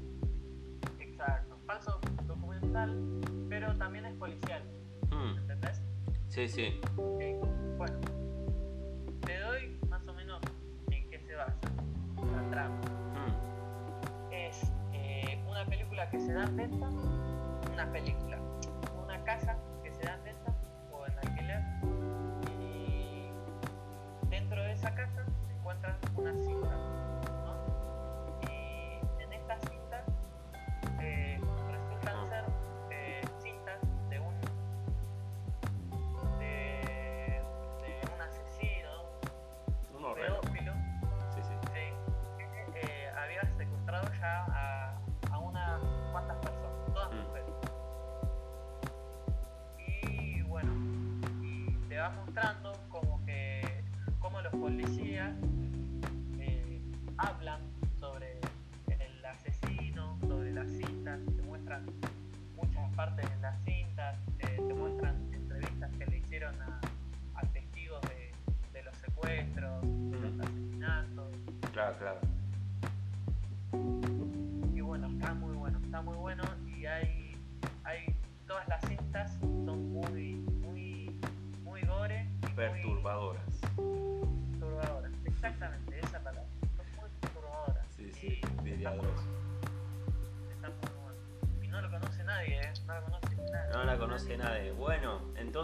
Exacto, 1.00 1.58
falso 1.66 2.00
documental, 2.26 3.20
pero 3.48 3.74
también 3.76 4.04
es 4.06 4.14
policial, 4.14 4.62
Mm, 5.10 5.38
¿entendés? 5.38 5.82
sí, 6.28 6.48
sí. 6.48 6.80
Bueno, 7.76 7.98
te 9.26 9.38
doy 9.40 9.73
trama. 12.54 12.76
Mm, 12.76 14.32
Es 14.32 14.62
eh, 14.92 15.42
una 15.48 15.64
película 15.66 16.08
que 16.10 16.20
se 16.20 16.32
da 16.32 16.44
en 16.44 16.56
venta, 16.56 16.88
una 17.72 17.90
película, 17.92 18.38
una 19.02 19.22
casa 19.24 19.56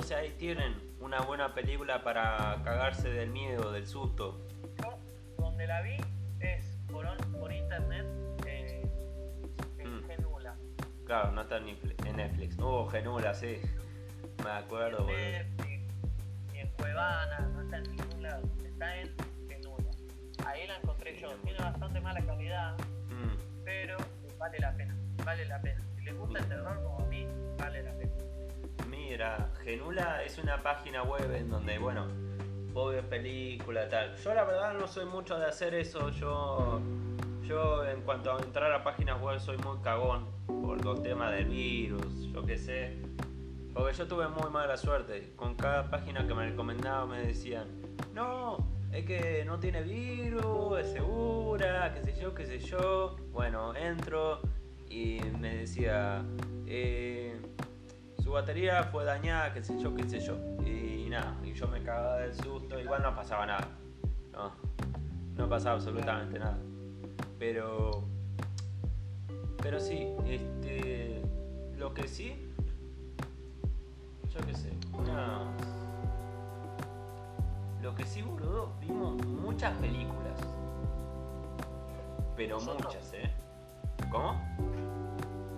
entonces 0.00 0.16
ahí 0.16 0.30
tienen 0.38 0.74
una 1.00 1.20
buena 1.20 1.52
película 1.54 2.02
para 2.02 2.58
cagarse 2.64 3.10
del 3.10 3.28
miedo, 3.28 3.70
del 3.70 3.86
susto. 3.86 4.40
Yo, 4.82 4.98
donde 5.36 5.66
la 5.66 5.82
vi 5.82 5.98
es 6.40 6.78
por, 6.90 7.06
por 7.38 7.52
internet 7.52 8.06
eh, 8.46 8.82
en 9.78 9.96
Mm. 10.00 10.06
Genula. 10.08 10.56
Claro, 11.04 11.32
no 11.32 11.42
está 11.42 11.58
en 11.58 11.66
Netflix-. 12.16 12.56
Oh, 12.62 12.86
Genula, 12.88 13.34
sí. 13.34 13.60
Me 14.42 14.50
acuerdo, 14.50 15.00
En 15.00 15.04
boludo. 15.04 15.18
Netflix, 15.18 15.82
ni 16.52 16.58
en 16.60 16.68
Cuevana, 16.78 17.40
no 17.52 17.60
está 17.60 17.76
en 17.76 17.82
ningún 17.94 18.22
lado. 18.22 18.48
Está 18.64 18.96
en 19.02 19.14
Genula. 19.50 19.90
Ahí 20.46 20.66
la 20.66 20.76
encontré 20.78 21.18
yo. 21.20 21.28
Tiene 21.44 21.58
bastante 21.58 22.00
mala 22.00 22.22
calidad, 22.24 22.74
Mm. 23.10 23.64
pero 23.66 23.98
vale 24.38 24.58
la 24.60 24.72
pena. 24.74 24.96
Vale 25.26 25.44
la 25.44 25.60
pena. 25.60 25.82
Si 25.94 26.00
les 26.04 26.16
gusta 26.16 26.38
el 26.38 26.48
terror 26.48 26.82
como 26.84 27.00
a 27.00 27.06
mí, 27.06 27.26
vale 27.58 27.82
la 27.82 27.92
pena. 27.92 28.12
Mira, 28.88 29.52
Genula 29.64 30.22
es 30.24 30.38
una 30.38 30.62
página 30.62 31.02
web 31.02 31.32
en 31.34 31.50
donde, 31.50 31.78
bueno, 31.78 32.06
vos 32.72 32.92
ves 32.94 33.04
película 33.04 33.88
tal. 33.88 34.16
Yo 34.16 34.34
la 34.34 34.44
verdad 34.44 34.74
no 34.74 34.86
soy 34.86 35.06
mucho 35.06 35.38
de 35.38 35.46
hacer 35.46 35.74
eso. 35.74 36.10
Yo, 36.10 36.80
yo 37.42 37.84
en 37.86 38.02
cuanto 38.02 38.36
a 38.36 38.40
entrar 38.40 38.72
a 38.72 38.82
páginas 38.84 39.20
web 39.20 39.40
soy 39.40 39.56
muy 39.58 39.78
cagón 39.82 40.26
por 40.46 40.84
los 40.84 41.02
temas 41.02 41.32
del 41.32 41.46
virus, 41.46 42.32
yo 42.32 42.44
qué 42.44 42.56
sé. 42.56 42.96
Porque 43.74 43.92
yo 43.92 44.06
tuve 44.06 44.28
muy 44.28 44.50
mala 44.50 44.76
suerte. 44.76 45.32
Con 45.36 45.54
cada 45.54 45.90
página 45.90 46.26
que 46.26 46.34
me 46.34 46.48
recomendaba 46.48 47.06
me 47.06 47.26
decían, 47.26 47.68
no, 48.14 48.58
es 48.92 49.04
que 49.04 49.44
no 49.44 49.58
tiene 49.60 49.82
virus, 49.82 50.80
es 50.80 50.92
segura, 50.92 51.92
qué 51.94 52.02
sé 52.02 52.20
yo, 52.20 52.34
qué 52.34 52.46
sé 52.46 52.58
yo. 52.58 53.16
Bueno, 53.32 53.74
entro 53.76 54.40
y 54.88 55.20
me 55.38 55.58
decía, 55.58 56.24
eh, 56.66 57.29
su 58.30 58.34
batería 58.34 58.84
fue 58.84 59.04
dañada, 59.04 59.52
qué 59.52 59.60
sé 59.60 59.76
yo, 59.82 59.92
qué 59.92 60.08
sé 60.08 60.20
yo. 60.20 60.36
Y 60.64 61.10
nada, 61.10 61.36
y 61.42 61.52
yo 61.52 61.66
me 61.66 61.82
cagaba 61.82 62.18
del 62.18 62.32
susto, 62.32 62.78
igual 62.78 63.02
no 63.02 63.12
pasaba 63.12 63.44
nada. 63.44 63.66
No, 64.30 64.52
no 65.34 65.48
pasaba 65.48 65.74
absolutamente 65.74 66.38
nada. 66.38 66.56
Pero, 67.40 68.04
pero 69.60 69.80
sí, 69.80 70.06
este, 70.26 71.20
lo 71.76 71.92
que 71.92 72.06
sí, 72.06 72.54
yo 74.32 74.40
qué 74.46 74.54
sé, 74.54 74.70
unas... 74.92 75.48
Lo 77.82 77.96
que 77.96 78.06
sí, 78.06 78.22
boludo, 78.22 78.74
vimos 78.80 79.26
muchas 79.26 79.76
películas. 79.78 80.38
Pero 82.36 82.60
¿Nosotros? 82.60 82.94
muchas, 82.94 83.12
¿eh? 83.12 83.32
¿Cómo? 84.08 84.40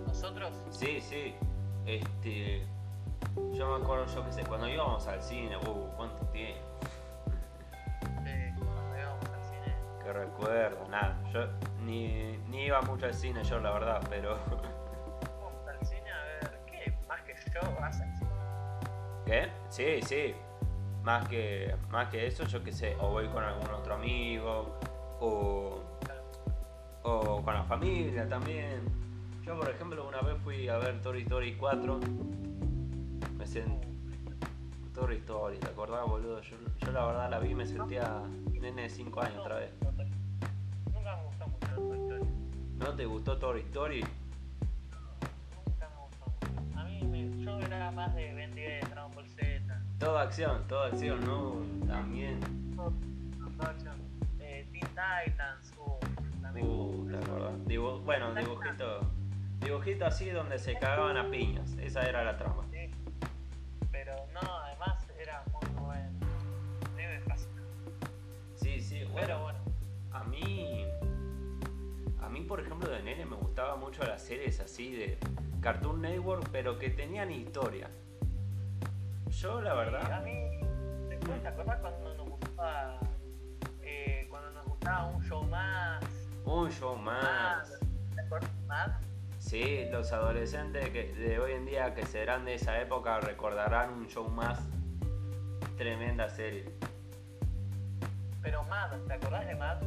Nosotros, 0.07 0.53
Sí, 0.71 0.99
sí. 0.99 1.35
Este. 1.85 2.65
Yo 3.53 3.77
me 3.77 3.83
acuerdo, 3.83 4.05
yo 4.13 4.25
qué 4.25 4.31
sé, 4.31 4.43
cuando 4.43 4.67
íbamos 4.69 5.07
al 5.07 5.21
cine, 5.21 5.57
uh, 5.57 5.89
cuánto 5.95 6.25
tiempo. 6.27 6.61
cuando 8.03 8.97
íbamos 8.99 9.25
al 9.25 9.43
cine, 9.43 9.75
Que 10.03 10.13
recuerdo, 10.13 10.87
nada. 10.89 11.17
Yo 11.31 11.47
ni, 11.83 12.37
ni 12.49 12.65
iba 12.65 12.81
mucho 12.81 13.05
al 13.05 13.13
cine, 13.13 13.43
yo 13.43 13.59
la 13.59 13.71
verdad, 13.71 14.01
pero. 14.09 14.37
íbamos 15.39 15.67
al 15.67 15.85
cine 15.85 16.11
a 16.11 16.23
ver, 16.23 16.59
¿qué? 16.65 16.93
Más 17.07 17.21
que 17.21 17.35
yo 17.53 17.61
vas 17.79 18.01
al 18.01 18.17
cine. 18.17 18.29
¿Qué? 19.25 19.49
Sí, 19.69 20.01
sí. 20.03 20.35
Más 21.03 21.27
que, 21.27 21.75
más 21.89 22.07
que 22.07 22.27
eso, 22.27 22.45
yo 22.45 22.63
qué 22.63 22.71
sé, 22.71 22.95
o 23.01 23.09
voy 23.09 23.27
con 23.27 23.43
algún 23.43 23.69
otro 23.71 23.95
amigo, 23.95 24.79
o, 25.19 25.81
o 27.03 27.41
con 27.43 27.53
la 27.53 27.63
familia 27.63 28.27
también. 28.27 29.03
Yo, 29.45 29.57
por 29.59 29.69
ejemplo, 29.69 30.07
una 30.07 30.21
vez 30.21 30.37
fui 30.43 30.67
a 30.69 30.77
ver 30.77 31.01
Toy 31.01 31.21
Story 31.23 31.55
4. 31.55 31.99
Me 33.37 33.45
sentí. 33.45 33.87
Toy 34.93 35.15
Story, 35.17 35.57
¿te 35.57 35.67
acordás, 35.67 36.05
boludo? 36.07 36.41
Yo, 36.41 36.55
yo 36.79 36.91
la 36.91 37.05
verdad 37.05 37.29
la 37.29 37.39
vi 37.39 37.49
y 37.51 37.55
me 37.55 37.65
sentía 37.65 38.21
nene 38.61 38.83
de 38.83 38.89
5 38.89 39.21
años 39.21 39.37
otra 39.39 39.57
vez. 39.57 39.71
Nunca 40.93 41.15
me 41.17 41.23
gustó 41.25 41.47
mucho 41.47 41.67
Toy 41.75 41.99
Story. 41.99 42.29
¿No 42.77 42.93
te 42.95 43.05
gustó 43.05 43.37
Toy 43.37 43.59
Story? 43.61 44.01
Nunca 45.65 45.89
me 45.89 45.95
gustó 46.05 46.25
mucho. 46.61 46.79
A 46.79 46.83
mí, 46.85 47.01
me, 47.03 47.43
yo 47.43 47.59
era 47.59 47.91
más 47.91 48.15
de 48.15 48.33
Ben 48.33 48.51
10, 48.55 48.89
Dragon 48.91 49.11
Ball 49.13 49.27
Z. 49.27 49.81
Toda 49.99 50.21
acción, 50.21 50.63
toda 50.67 50.87
acción, 50.87 51.19
¿no? 51.25 51.55
También. 51.87 52.39
todo- 52.75 52.93
todo 53.57 53.67
acción. 53.69 53.95
Eh, 54.39 54.65
Teen 54.71 54.87
Titans, 54.87 55.73
uh, 55.77 56.41
también. 56.41 56.65
Uh, 56.67 57.09
la 57.09 57.19
verdad. 57.19 57.51
Dibu- 57.65 58.01
bueno, 58.03 58.33
dibujito. 58.35 58.99
Dibujito 59.63 60.05
así 60.05 60.29
donde 60.29 60.59
se 60.59 60.77
cagaban 60.77 61.17
a 61.17 61.29
piñas. 61.29 61.71
Esa 61.81 62.01
era 62.07 62.23
la 62.23 62.37
trama. 62.37 62.63
Sí. 62.71 62.91
Pero 63.91 64.13
no, 64.33 64.57
además 64.59 65.07
era 65.19 65.43
muy 65.51 65.83
bueno. 65.85 66.09
A 67.29 67.35
mí. 67.35 67.45
Sí, 68.55 68.81
sí, 68.81 69.05
Pero 69.15 69.39
bueno. 69.39 69.39
bueno, 69.41 69.59
A 70.11 70.23
mí. 70.25 70.85
A 72.21 72.29
mí, 72.29 72.41
por 72.41 72.59
ejemplo, 72.59 72.89
de 72.89 73.01
nene 73.03 73.25
me 73.25 73.35
gustaba 73.35 73.75
mucho 73.75 74.03
las 74.03 74.21
series 74.21 74.59
así 74.59 74.91
de 74.95 75.17
Cartoon 75.61 76.01
Network, 76.01 76.49
pero 76.51 76.77
que 76.79 76.89
tenían 76.89 77.31
historia. 77.31 77.89
Yo, 79.29 79.61
la 79.61 79.71
a 79.71 79.75
verdad. 79.75 80.23
mí, 80.23 80.59
después, 81.09 81.41
¿te 81.41 81.47
acordás 81.47 81.79
cuando 81.79 82.13
nos 82.15 82.29
gustaba, 82.29 82.99
eh, 83.81 84.27
cuando 84.29 84.51
nos 84.51 84.65
gustaba 84.65 85.05
un 85.07 85.23
show 85.23 85.43
más? 85.43 86.03
Un 86.45 86.71
show 86.71 86.95
más. 86.97 87.79
¿Te 88.15 88.21
acordás 88.21 88.51
más? 88.67 88.91
Sí, 89.53 89.85
los 89.91 90.11
adolescentes 90.11 90.89
que 90.89 91.13
de 91.13 91.37
hoy 91.37 91.51
en 91.51 91.65
día 91.67 91.93
que 91.93 92.07
serán 92.07 92.43
de 92.43 92.55
esa 92.55 92.81
época 92.81 93.19
recordarán 93.19 93.93
un 93.93 94.07
show 94.07 94.27
más. 94.27 94.59
Tremenda 95.77 96.27
serie. 96.27 96.65
Pero 98.41 98.63
Mad, 98.63 98.97
¿te 99.05 99.13
acordás 99.13 99.45
de 99.45 99.53
Mad? 99.53 99.77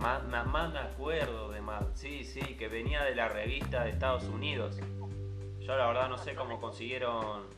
Más, 0.00 0.24
más, 0.28 0.46
más 0.46 0.72
me 0.72 0.78
acuerdo 0.78 1.50
de 1.50 1.60
Mad. 1.60 1.88
Sí, 1.92 2.24
sí, 2.24 2.56
que 2.56 2.68
venía 2.68 3.04
de 3.04 3.14
la 3.14 3.28
revista 3.28 3.84
de 3.84 3.90
Estados 3.90 4.24
Unidos. 4.24 4.80
Yo 5.60 5.76
la 5.76 5.88
verdad 5.88 6.08
no 6.08 6.16
sé 6.16 6.34
cómo 6.34 6.58
consiguieron 6.58 7.50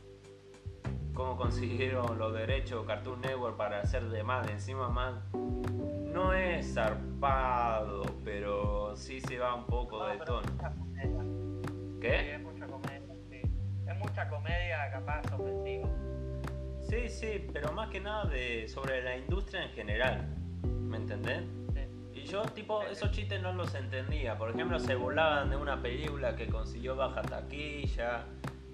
cómo 1.13 1.37
consiguieron 1.37 2.17
los 2.19 2.33
derechos 2.33 2.85
Cartoon 2.85 3.21
Network 3.21 3.55
para 3.55 3.79
hacer 3.79 4.09
de 4.09 4.23
Mad. 4.23 4.49
Encima 4.49 4.89
Mad 4.89 5.13
no 5.31 6.33
es 6.33 6.73
zarpado, 6.73 8.03
pero 8.25 8.93
sí 8.97 9.21
se 9.21 9.39
va 9.39 9.55
un 9.55 9.65
poco 9.65 10.05
de 10.05 10.17
tono. 10.17 11.44
Comedia. 12.05 12.19
Sí, 12.19 12.25
¿Qué? 12.25 12.35
es 12.35 12.41
mucha 12.41 12.67
comedia, 12.67 13.15
sí. 13.29 13.41
Es 13.87 13.97
mucha 13.97 14.29
comedia 14.29 14.91
capaz 14.91 15.33
ofensiva. 15.33 15.89
Sí, 16.81 17.09
sí, 17.09 17.47
pero 17.51 17.71
más 17.71 17.89
que 17.89 17.99
nada 17.99 18.25
de 18.25 18.67
sobre 18.67 19.01
la 19.03 19.17
industria 19.17 19.63
en 19.63 19.69
general. 19.71 20.27
¿Me 20.63 20.97
entendés? 20.97 21.43
Sí. 21.73 22.21
Y 22.21 22.23
yo, 22.25 22.43
tipo, 22.43 22.83
esos 22.83 23.11
chistes 23.11 23.41
no 23.41 23.53
los 23.53 23.73
entendía. 23.75 24.37
Por 24.37 24.51
ejemplo, 24.51 24.79
se 24.79 24.95
burlaban 24.95 25.49
de 25.49 25.57
una 25.57 25.81
película 25.81 26.35
que 26.35 26.47
consiguió 26.47 26.95
baja 26.95 27.21
taquilla. 27.21 28.25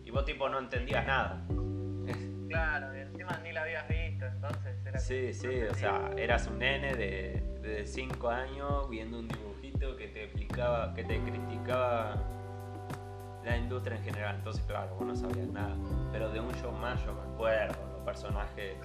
Y 0.03 0.11
vos, 0.11 0.25
tipo, 0.25 0.49
no 0.49 0.59
entendías 0.59 1.05
nada. 1.07 1.41
Claro, 2.49 2.95
y 2.95 2.99
encima 2.99 3.39
ni 3.43 3.53
la 3.53 3.61
habías 3.63 3.87
visto, 3.87 4.25
entonces 4.25 4.75
era 4.85 4.99
Sí, 4.99 5.33
sí, 5.33 5.61
o 5.61 5.73
sea, 5.73 6.11
eras 6.17 6.47
un 6.47 6.59
nene 6.59 6.95
de 6.95 7.85
5 7.85 8.29
años 8.29 8.89
viendo 8.89 9.19
un 9.19 9.27
dibujito 9.29 9.95
que 9.95 10.09
te 10.09 10.25
explicaba, 10.25 10.93
que 10.93 11.05
te 11.05 11.17
criticaba 11.21 12.40
la 13.43 13.57
industria 13.57 13.97
en 13.97 14.03
general. 14.03 14.35
Entonces, 14.35 14.63
claro, 14.65 14.95
vos 14.95 15.05
no 15.07 15.15
sabías 15.15 15.47
nada. 15.47 15.75
Pero 16.11 16.29
de 16.29 16.39
un 16.39 16.51
show 16.55 16.71
más 16.71 17.03
yo 17.05 17.13
me 17.13 17.21
acuerdo, 17.33 17.75
los 17.93 18.01
personajes, 18.01 18.77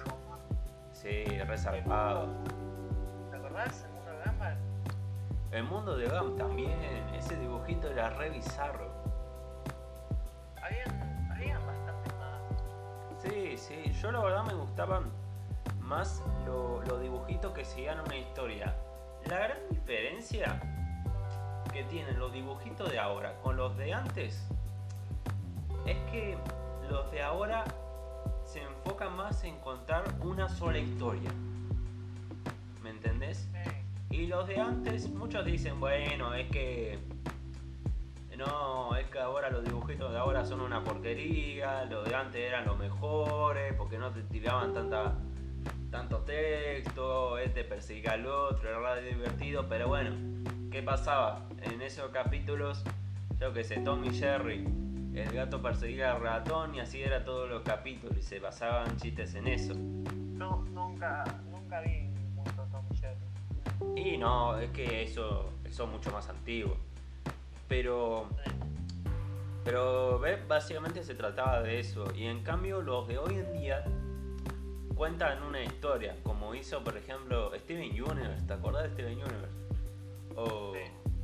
sí, 0.93 1.23
resarpados. 1.47 2.29
¿Te 3.31 3.37
acordás? 3.37 3.85
El 3.85 3.93
mundo 3.93 4.11
de 4.11 4.25
Gumball? 4.29 4.57
El 5.51 5.63
mundo 5.63 5.97
de 5.97 6.07
Gam 6.07 6.35
también, 6.35 6.79
ese 7.15 7.35
dibujito 7.37 7.87
era 7.89 8.09
re 8.11 8.29
bizarro. 8.29 8.87
Habían, 10.61 11.31
habían 11.31 11.65
bastante 11.65 12.09
más. 12.19 13.21
Sí, 13.21 13.57
sí, 13.57 13.91
yo 14.01 14.11
la 14.11 14.19
verdad 14.19 14.43
me 14.45 14.53
gustaban 14.53 15.03
más 15.79 16.21
lo- 16.45 16.81
los 16.83 17.01
dibujitos 17.01 17.53
que 17.53 17.63
seguían 17.63 17.99
una 18.01 18.15
historia. 18.17 18.75
La 19.25 19.39
gran 19.39 19.57
diferencia 19.69 20.59
que 21.77 21.83
tienen 21.83 22.17
los 22.17 22.33
dibujitos 22.33 22.89
de 22.89 22.97
ahora 22.97 23.35
con 23.43 23.55
los 23.55 23.77
de 23.77 23.93
antes 23.93 24.47
es 25.85 25.95
que 26.11 26.35
los 26.89 27.11
de 27.11 27.21
ahora 27.21 27.65
se 28.45 28.63
enfocan 28.63 29.15
más 29.15 29.43
en 29.43 29.59
contar 29.59 30.03
una 30.21 30.49
sola 30.49 30.79
historia. 30.79 31.29
¿Me 32.81 32.89
entendés? 32.89 33.47
Y 34.09 34.25
los 34.25 34.47
de 34.47 34.59
antes, 34.59 35.07
muchos 35.07 35.45
dicen, 35.45 35.79
bueno, 35.79 36.33
es 36.33 36.49
que. 36.49 36.97
No, 38.35 38.95
es 38.95 39.07
que 39.09 39.19
ahora 39.19 39.51
los 39.51 39.63
dibujitos 39.63 40.11
de 40.11 40.17
ahora 40.17 40.45
son 40.45 40.61
una 40.61 40.83
porquería, 40.83 41.85
los 41.85 42.09
de 42.09 42.15
antes 42.15 42.41
eran 42.41 42.65
los 42.65 42.77
mejores, 42.79 43.73
porque 43.73 43.99
no 43.99 44.09
te 44.11 44.23
tiraban 44.23 44.73
tanta, 44.73 45.13
tanto 45.91 46.21
texto, 46.21 47.37
este 47.37 47.63
perseguía 47.63 48.13
al 48.13 48.25
otro, 48.25 48.67
era 48.67 48.95
divertido, 48.95 49.67
pero 49.69 49.87
bueno, 49.87 50.37
¿qué 50.71 50.83
pasaba? 50.83 51.47
En 51.61 51.81
esos 51.81 52.11
capítulos, 52.11 52.83
yo 53.39 53.53
que 53.53 53.63
sé, 53.63 53.77
Tommy 53.77 54.09
Jerry, 54.11 54.65
el 55.15 55.31
gato 55.31 55.61
perseguía 55.61 56.13
al 56.13 56.21
ratón 56.21 56.75
y 56.75 56.79
así 56.79 57.01
era 57.01 57.23
todos 57.23 57.49
los 57.49 57.63
capítulos 57.63 58.17
y 58.17 58.21
se 58.21 58.39
basaban 58.39 58.97
chistes 58.97 59.35
en 59.35 59.47
eso. 59.47 59.73
No, 59.73 60.63
nunca, 60.71 61.23
nunca 61.49 61.81
vi 61.81 62.09
mucho 62.35 62.67
Tommy 62.71 62.95
Jerry. 62.95 64.09
Y 64.11 64.17
no, 64.17 64.57
es 64.57 64.69
que 64.71 65.03
eso, 65.03 65.49
eso 65.65 65.83
es 65.85 65.89
mucho 65.89 66.11
más 66.11 66.29
antiguo. 66.29 66.77
Pero 67.67 68.27
pero 69.67 70.21
básicamente 70.47 71.03
se 71.03 71.13
trataba 71.13 71.61
de 71.61 71.79
eso. 71.79 72.05
Y 72.15 72.23
en 72.23 72.41
cambio 72.41 72.81
los 72.81 73.05
de 73.05 73.17
hoy 73.17 73.35
en 73.35 73.51
día 73.51 73.83
cuentan 74.95 75.43
una 75.43 75.61
historia, 75.61 76.15
como 76.23 76.55
hizo 76.55 76.81
por 76.85 76.95
ejemplo 76.95 77.51
Steven 77.53 77.91
Universe, 77.91 78.45
¿te 78.47 78.53
acordás 78.53 78.83
de 78.83 78.89
Steven 78.91 79.17
Universe? 79.17 79.66
O 80.37 80.73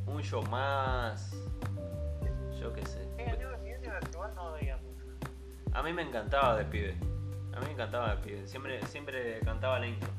un 0.08 0.21
show 0.23 0.43
más, 0.47 1.32
yo 2.60 2.73
qué 2.73 2.84
sé. 2.86 3.08
A 5.71 5.82
mí 5.82 5.93
me 5.93 6.02
encantaba 6.02 6.58
de 6.58 6.65
pibe. 6.65 6.95
A 7.54 7.60
mí 7.60 7.67
me 7.67 7.73
encantaba 7.73 8.15
de 8.15 8.21
pibe. 8.23 8.47
Siempre, 8.47 8.86
siempre 8.88 9.39
cantaba 9.41 9.80
la 9.80 9.88
intro. 9.88 10.10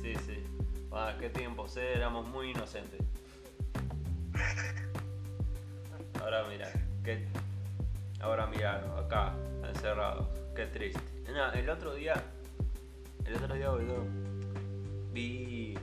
Sí, 0.00 0.14
sí. 0.26 0.44
Ah, 0.92 1.14
qué 1.18 1.28
tiempos, 1.28 1.76
eh, 1.76 1.94
éramos 1.94 2.28
muy 2.28 2.52
inocentes. 2.52 3.00
Ahora 6.20 6.44
mira, 6.48 6.70
qué. 7.04 7.26
Ahora 8.20 8.46
mira, 8.46 8.78
acá, 8.98 9.34
encerrados. 9.68 10.28
Qué 10.54 10.66
triste. 10.66 11.00
el 11.54 11.68
otro 11.68 11.94
día. 11.94 12.14
El 13.24 13.36
otro 13.36 13.54
día, 13.54 13.70
boludo. 13.70 14.04
Vi 15.12 15.76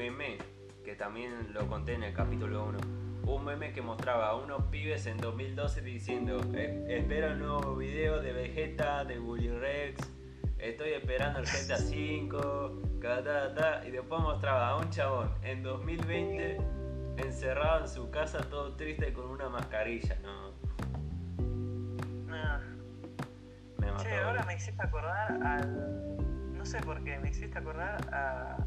meme 0.00 0.38
que 0.82 0.94
también 0.94 1.52
lo 1.52 1.66
conté 1.68 1.92
en 1.92 2.04
el 2.04 2.14
capítulo 2.14 2.64
1. 2.64 2.78
Un 3.26 3.44
meme 3.44 3.74
que 3.74 3.82
mostraba 3.82 4.28
a 4.28 4.36
unos 4.36 4.62
pibes 4.70 5.04
en 5.04 5.18
2012 5.18 5.82
diciendo: 5.82 6.40
e, 6.54 6.86
Espero 6.88 7.32
un 7.32 7.40
nuevo 7.40 7.76
video 7.76 8.22
de 8.22 8.32
Vegeta, 8.32 9.04
de 9.04 9.20
Willy 9.20 9.50
Rex. 9.50 10.10
Estoy 10.58 10.92
esperando 10.92 11.40
el 11.40 11.44
GTA 11.44 11.76
5. 11.76 12.82
y 13.86 13.90
después 13.90 14.22
mostraba 14.22 14.68
a 14.70 14.76
un 14.78 14.88
chabón 14.88 15.34
en 15.42 15.62
2020 15.62 16.58
encerrado 17.18 17.80
en 17.82 17.88
su 17.88 18.10
casa 18.10 18.40
todo 18.48 18.74
triste 18.76 19.12
con 19.12 19.26
una 19.26 19.50
mascarilla, 19.50 20.16
¿no? 20.22 20.52
Me 23.78 23.92
mató. 23.92 24.02
Che, 24.02 24.16
ahora 24.16 24.44
me 24.44 24.54
hiciste 24.54 24.82
acordar 24.82 25.42
al. 25.42 26.16
No 26.56 26.64
sé 26.64 26.80
por 26.80 27.04
qué, 27.04 27.18
me 27.18 27.28
hiciste 27.28 27.58
acordar 27.58 28.00
a. 28.14 28.66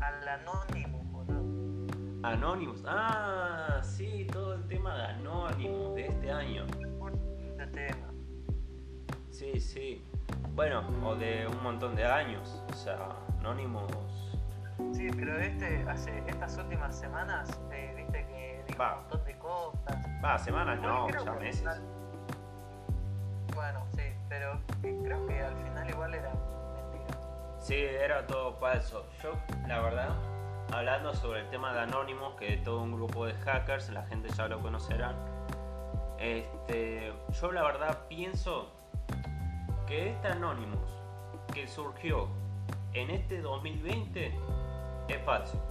al 0.00 0.28
Anonymous, 0.28 1.10
boludo. 1.10 2.28
Anonymous, 2.28 2.82
ah, 2.86 3.80
sí, 3.82 4.26
todo 4.32 4.54
el 4.54 4.66
tema 4.66 4.96
de 4.96 5.04
Anonymous 5.04 5.94
de 5.94 6.06
este 6.06 6.30
año. 6.30 6.66
Este 7.50 7.66
tema. 7.66 8.08
Sí, 9.30 9.60
sí. 9.60 10.04
Bueno, 10.54 10.82
o 11.04 11.14
de 11.14 11.46
un 11.46 11.62
montón 11.62 11.94
de 11.94 12.04
años. 12.04 12.62
O 12.70 12.74
sea, 12.74 13.16
Anonymous 13.38 14.30
Sí, 14.92 15.08
pero 15.16 15.38
este, 15.38 15.84
hace 15.88 16.22
estas 16.26 16.56
últimas 16.58 16.98
semanas, 16.98 17.60
eh, 17.70 17.94
viste 17.96 18.26
que 18.26 18.64
dijo 18.66 18.82
un 18.82 19.00
montón 19.02 19.24
de 19.24 19.38
cosas. 19.38 19.96
Va, 20.24 20.38
semanas 20.38 20.80
no, 20.80 21.08
ya 21.08 21.32
meses. 21.34 21.80
Bueno, 23.54 23.86
sí, 23.94 24.02
pero 24.28 24.60
creo 24.82 25.26
que 25.26 25.40
al 25.40 25.56
final 25.56 25.90
igual 25.90 26.14
era. 26.14 26.32
Sí, 27.60 27.74
era 27.74 28.26
todo 28.26 28.54
falso. 28.54 29.06
Yo, 29.22 29.34
la 29.68 29.80
verdad, 29.80 30.16
hablando 30.72 31.14
sobre 31.14 31.40
el 31.40 31.50
tema 31.50 31.74
de 31.74 31.80
Anonymous, 31.80 32.34
que 32.38 32.54
es 32.54 32.62
todo 32.62 32.80
un 32.80 32.92
grupo 32.92 33.26
de 33.26 33.34
hackers, 33.34 33.90
la 33.90 34.02
gente 34.06 34.30
ya 34.30 34.48
lo 34.48 34.60
conocerá. 34.60 35.14
Este, 36.18 37.12
yo 37.40 37.52
la 37.52 37.62
verdad 37.62 38.06
pienso 38.08 38.72
que 39.86 40.10
este 40.10 40.28
Anonymous 40.28 40.90
que 41.52 41.68
surgió 41.68 42.28
en 42.94 43.10
este 43.10 43.40
2020 43.40 44.34
es 45.08 45.22
falso. 45.24 45.62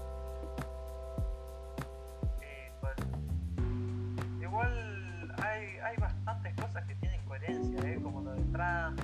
igual 4.42 5.36
hay, 5.44 5.78
hay 5.78 5.98
bastantes 5.98 6.56
cosas 6.56 6.86
que 6.86 6.96
tienen 6.96 7.22
coherencia, 7.26 7.80
¿eh? 7.82 8.00
como 8.02 8.22
lo 8.22 8.32
de 8.32 8.44
Trump. 8.52 8.99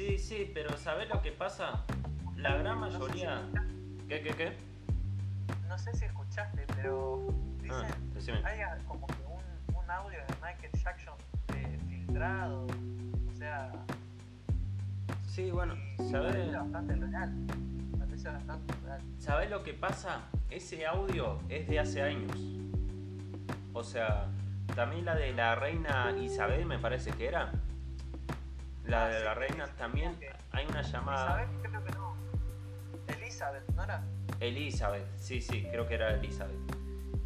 Sí, 0.00 0.16
sí, 0.16 0.50
pero 0.54 0.78
¿sabes 0.78 1.10
lo 1.10 1.20
que 1.20 1.30
pasa? 1.30 1.84
La 2.34 2.56
gran 2.56 2.80
mayoría... 2.80 3.42
¿Qué, 4.08 4.22
qué, 4.22 4.30
qué? 4.30 4.56
No 5.68 5.76
sé 5.78 5.92
si 5.94 6.06
escuchaste, 6.06 6.64
pero 6.74 7.26
dicen, 8.14 8.36
ah, 8.42 8.48
hay 8.48 8.82
como 8.88 9.06
que 9.06 9.22
un, 9.26 9.76
un, 9.76 9.90
audio 9.90 10.18
de 10.20 10.34
Michael 10.40 10.72
Jackson 10.82 11.14
eh, 11.54 11.78
filtrado, 11.86 12.66
o 12.66 13.36
sea... 13.36 13.72
Sí, 15.28 15.50
bueno, 15.50 15.74
¿sabes? 16.10 16.50
bastante 16.50 16.94
real. 16.94 17.34
¿Sabes 19.18 19.50
lo 19.50 19.62
que 19.62 19.74
pasa? 19.74 20.22
Ese 20.48 20.86
audio 20.86 21.40
es 21.50 21.68
de 21.68 21.78
hace 21.78 22.00
años. 22.00 22.38
O 23.74 23.84
sea, 23.84 24.28
también 24.74 25.04
la 25.04 25.14
de 25.14 25.34
la 25.34 25.56
reina 25.56 26.16
Isabel 26.18 26.64
me 26.64 26.78
parece 26.78 27.10
que 27.10 27.28
era. 27.28 27.52
La 28.90 29.06
de 29.06 29.22
la 29.22 29.34
reina 29.34 29.68
también 29.78 30.18
hay 30.50 30.66
una 30.66 30.82
llamada. 30.82 31.44
Isabel 31.44 31.60
creo 31.62 31.84
que 31.84 31.92
no. 31.92 32.16
Elizabeth, 33.06 33.68
¿no 33.76 33.84
era? 33.84 34.02
Elizabeth, 34.40 35.06
sí, 35.16 35.40
sí, 35.40 35.62
creo 35.70 35.86
que 35.86 35.94
era 35.94 36.14
Elizabeth. 36.14 36.58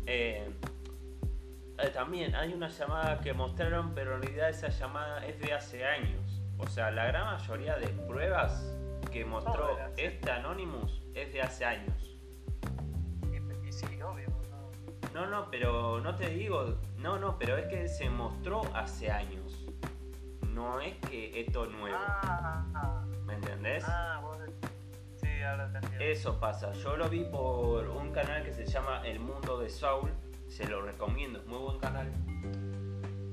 Eh, 0.04 0.52
eh, 1.78 1.88
también 1.88 2.34
hay 2.34 2.52
una 2.52 2.68
llamada 2.68 3.18
que 3.22 3.32
mostraron, 3.32 3.94
pero 3.94 4.16
en 4.16 4.22
realidad 4.22 4.50
esa 4.50 4.68
llamada 4.68 5.26
es 5.26 5.40
de 5.40 5.54
hace 5.54 5.86
años. 5.86 6.42
O 6.58 6.66
sea, 6.66 6.90
la 6.90 7.06
gran 7.06 7.24
mayoría 7.24 7.76
de 7.76 7.88
pruebas 7.88 8.76
que 9.10 9.24
mostró 9.24 9.78
este 9.96 10.30
Anonymous 10.30 11.00
es 11.14 11.32
de 11.32 11.40
hace 11.40 11.64
años. 11.64 12.18
No, 15.14 15.26
no, 15.28 15.50
pero 15.50 15.98
no 16.02 16.14
te 16.14 16.28
digo, 16.28 16.78
no, 16.98 17.18
no, 17.18 17.38
pero 17.38 17.56
es 17.56 17.66
que 17.68 17.88
se 17.88 18.10
mostró 18.10 18.62
hace 18.74 19.10
años. 19.10 19.64
No 20.54 20.80
es 20.80 20.96
que 21.08 21.40
esto 21.40 21.64
es 21.64 21.72
nuevo. 21.72 21.96
Ah, 21.98 23.04
¿Me 23.26 23.34
entendés? 23.34 23.84
Ah, 23.86 24.22
sí, 25.16 25.28
ahora 25.42 25.70
te 25.80 26.12
Eso 26.12 26.38
pasa. 26.38 26.72
Yo 26.72 26.96
lo 26.96 27.08
vi 27.08 27.24
por 27.24 27.88
un 27.88 28.12
canal 28.12 28.44
que 28.44 28.52
se 28.52 28.64
llama 28.64 29.02
El 29.04 29.20
Mundo 29.20 29.58
de 29.58 29.68
Saul. 29.68 30.10
Se 30.48 30.66
lo 30.68 30.82
recomiendo, 30.82 31.40
es 31.40 31.46
muy 31.46 31.58
buen 31.58 31.78
canal 31.78 32.10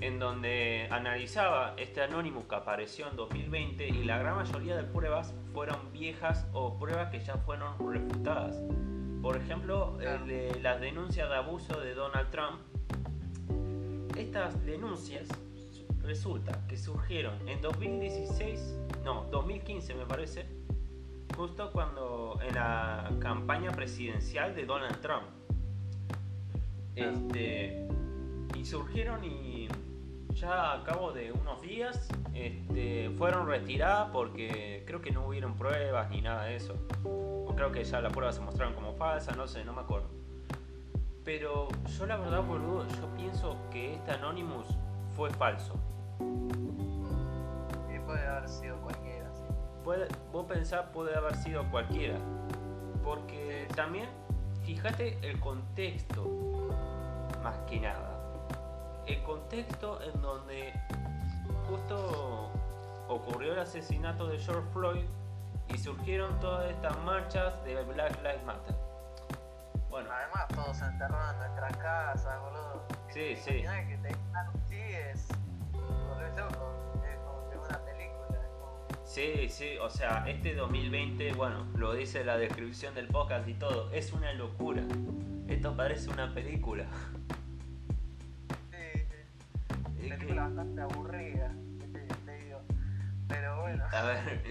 en 0.02 0.18
donde 0.18 0.88
analizaba 0.90 1.76
este 1.78 2.02
Anonymous 2.02 2.46
que 2.46 2.56
apareció 2.56 3.08
en 3.08 3.16
2020 3.16 3.88
y 3.88 4.04
la 4.04 4.18
gran 4.18 4.36
mayoría 4.36 4.76
de 4.76 4.84
pruebas 4.84 5.34
fueron 5.54 5.92
viejas 5.94 6.48
o 6.54 6.78
pruebas 6.78 7.12
que 7.12 7.20
ya 7.20 7.38
fueron 7.38 7.78
refutadas. 7.78 8.58
Por 9.22 9.38
ejemplo, 9.38 9.98
las 10.62 10.82
denuncias 10.82 11.30
de 11.30 11.36
abuso 11.36 11.80
de 11.80 11.94
Donald 11.94 12.32
Trump. 12.32 12.62
Estas 14.18 14.66
denuncias 14.66 15.28
resulta 16.04 16.66
que 16.68 16.78
surgieron 16.78 17.48
en 17.48 17.62
2016, 17.62 18.78
no, 19.04 19.26
2015 19.32 19.96
me 19.96 20.06
parece, 20.06 20.46
justo 21.36 21.72
cuando 21.72 22.40
en 22.42 22.56
la 22.56 23.10
campaña 23.20 23.72
presidencial 23.72 24.56
de 24.56 24.66
Donald 24.66 25.00
Trump. 25.02 25.28
Este, 26.96 27.88
y 28.56 28.66
surgieron 28.66 29.24
y 29.24 29.70
ya 30.34 30.74
a 30.74 30.84
cabo 30.84 31.12
de 31.12 31.32
unos 31.32 31.62
días 31.62 32.10
este, 32.34 33.10
fueron 33.18 33.48
retiradas 33.48 34.10
porque 34.12 34.84
creo 34.86 35.02
que 35.02 35.12
no 35.12 35.28
hubieron 35.28 35.56
pruebas 35.56 36.10
ni 36.10 36.22
nada 36.22 36.46
de 36.46 36.56
eso. 36.56 36.76
O 37.04 37.54
creo 37.56 37.72
que 37.72 37.84
ya 37.84 38.02
las 38.02 38.12
pruebas 38.12 38.36
se 38.36 38.42
mostraron 38.42 38.74
como 38.74 38.94
falsas, 38.94 39.38
no 39.38 39.48
sé, 39.48 39.64
no 39.64 39.74
me 39.74 39.82
acuerdo. 39.82 40.10
Pero 41.24 41.68
yo 41.98 42.06
la 42.06 42.18
verdad, 42.18 42.44
boludo, 42.44 42.88
yo 42.88 43.08
pienso 43.16 43.58
que 43.72 43.94
este 43.94 44.12
Anonymous 44.12 44.68
fue 45.16 45.30
falso. 45.32 45.76
Y 46.20 48.00
puede 48.00 48.28
haber 48.28 48.50
sido 48.50 48.78
cualquiera, 48.82 49.30
sí. 49.34 49.44
Puede, 49.84 50.08
vos 50.32 50.46
pensás 50.46 50.86
puede 50.94 51.16
haber 51.16 51.36
sido 51.36 51.70
cualquiera. 51.72 52.18
Porque 53.04 53.68
también, 53.76 54.10
fíjate 54.64 55.18
el 55.22 55.40
contexto, 55.40 56.28
más 57.44 57.58
que 57.70 57.80
nada 57.80 58.22
el 59.08 59.22
contexto 59.24 60.02
en 60.02 60.22
donde 60.22 60.74
justo 61.68 62.52
ocurrió 63.08 63.54
el 63.54 63.60
asesinato 63.60 64.28
de 64.28 64.40
George 64.40 64.68
Floyd 64.72 65.06
y 65.70 65.78
surgieron 65.78 66.40
todas 66.40 66.70
estas 66.70 66.98
marchas 67.00 67.64
de 67.64 67.82
Black 67.84 68.18
Lives 68.22 68.44
Matter. 68.44 68.76
Bueno. 69.90 70.10
Además, 70.12 70.48
todos 70.50 70.82
enterrados 70.82 71.34
en 71.34 71.40
nuestra 71.40 71.68
casa, 71.80 72.40
boludo. 72.40 72.91
Sí, 73.36 73.42
sí. 73.44 73.64
que 73.88 73.98
te 74.02 74.10
es. 74.10 75.28
O 79.82 79.90
sea, 79.90 80.24
este 80.28 80.56
2020, 80.56 81.34
bueno, 81.34 81.68
lo 81.76 81.94
dice 81.94 82.24
la 82.24 82.38
descripción 82.38 82.96
del 82.96 83.08
podcast 83.08 83.48
y 83.48 83.54
todo, 83.54 83.92
es 83.92 84.14
una 84.14 84.32
locura. 84.34 84.84
Esto 85.48 85.76
parece 85.76 86.10
una 86.10 86.34
película. 86.34 86.86
Sí, 88.72 89.00
sí. 90.00 90.10
Película 90.10 90.44
bastante 90.44 90.82
aburrida, 90.82 91.52
te, 92.26 92.38
digo. 92.38 92.62
Pero 93.28 93.62
bueno. 93.62 93.84
A 93.92 94.04
ver, 94.04 94.42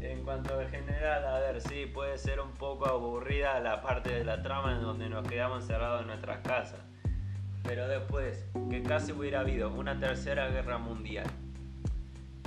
en 0.00 0.24
cuanto 0.24 0.58
a 0.58 0.64
general, 0.68 1.24
a 1.24 1.38
ver, 1.38 1.60
sí, 1.60 1.86
puede 1.86 2.18
ser 2.18 2.40
un 2.40 2.52
poco 2.52 2.88
aburrida 2.88 3.60
la 3.60 3.80
parte 3.80 4.10
de 4.10 4.24
la 4.24 4.42
trama 4.42 4.72
en 4.72 4.82
donde 4.82 5.08
nos 5.08 5.26
quedamos 5.28 5.62
encerrados 5.62 6.02
en 6.02 6.08
nuestras 6.08 6.38
casas. 6.38 6.80
Pero 7.66 7.88
después, 7.88 8.44
que 8.70 8.82
casi 8.82 9.12
hubiera 9.12 9.40
habido 9.40 9.70
una 9.70 9.98
tercera 9.98 10.48
guerra 10.48 10.78
mundial. 10.78 11.26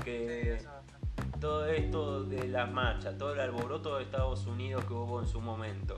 Que 0.03 0.57
todo 1.39 1.67
esto 1.67 2.23
de 2.23 2.47
las 2.47 2.71
marchas, 2.71 3.17
todo 3.17 3.33
el 3.33 3.39
alboroto 3.39 3.97
de 3.97 4.03
Estados 4.03 4.45
Unidos 4.45 4.83
que 4.85 4.93
hubo 4.93 5.19
en 5.19 5.27
su 5.27 5.41
momento. 5.41 5.95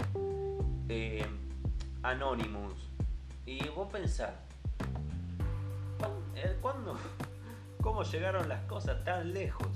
Eh, 0.89 1.25
Anonymous. 2.03 2.89
Y 3.45 3.67
vos 3.69 3.91
pensás, 3.91 4.31
eh, 6.35 6.57
¿cuándo? 6.61 6.95
¿Cómo 7.81 8.03
llegaron 8.03 8.47
las 8.47 8.61
cosas 8.65 9.03
tan 9.03 9.33
lejos? 9.33 9.67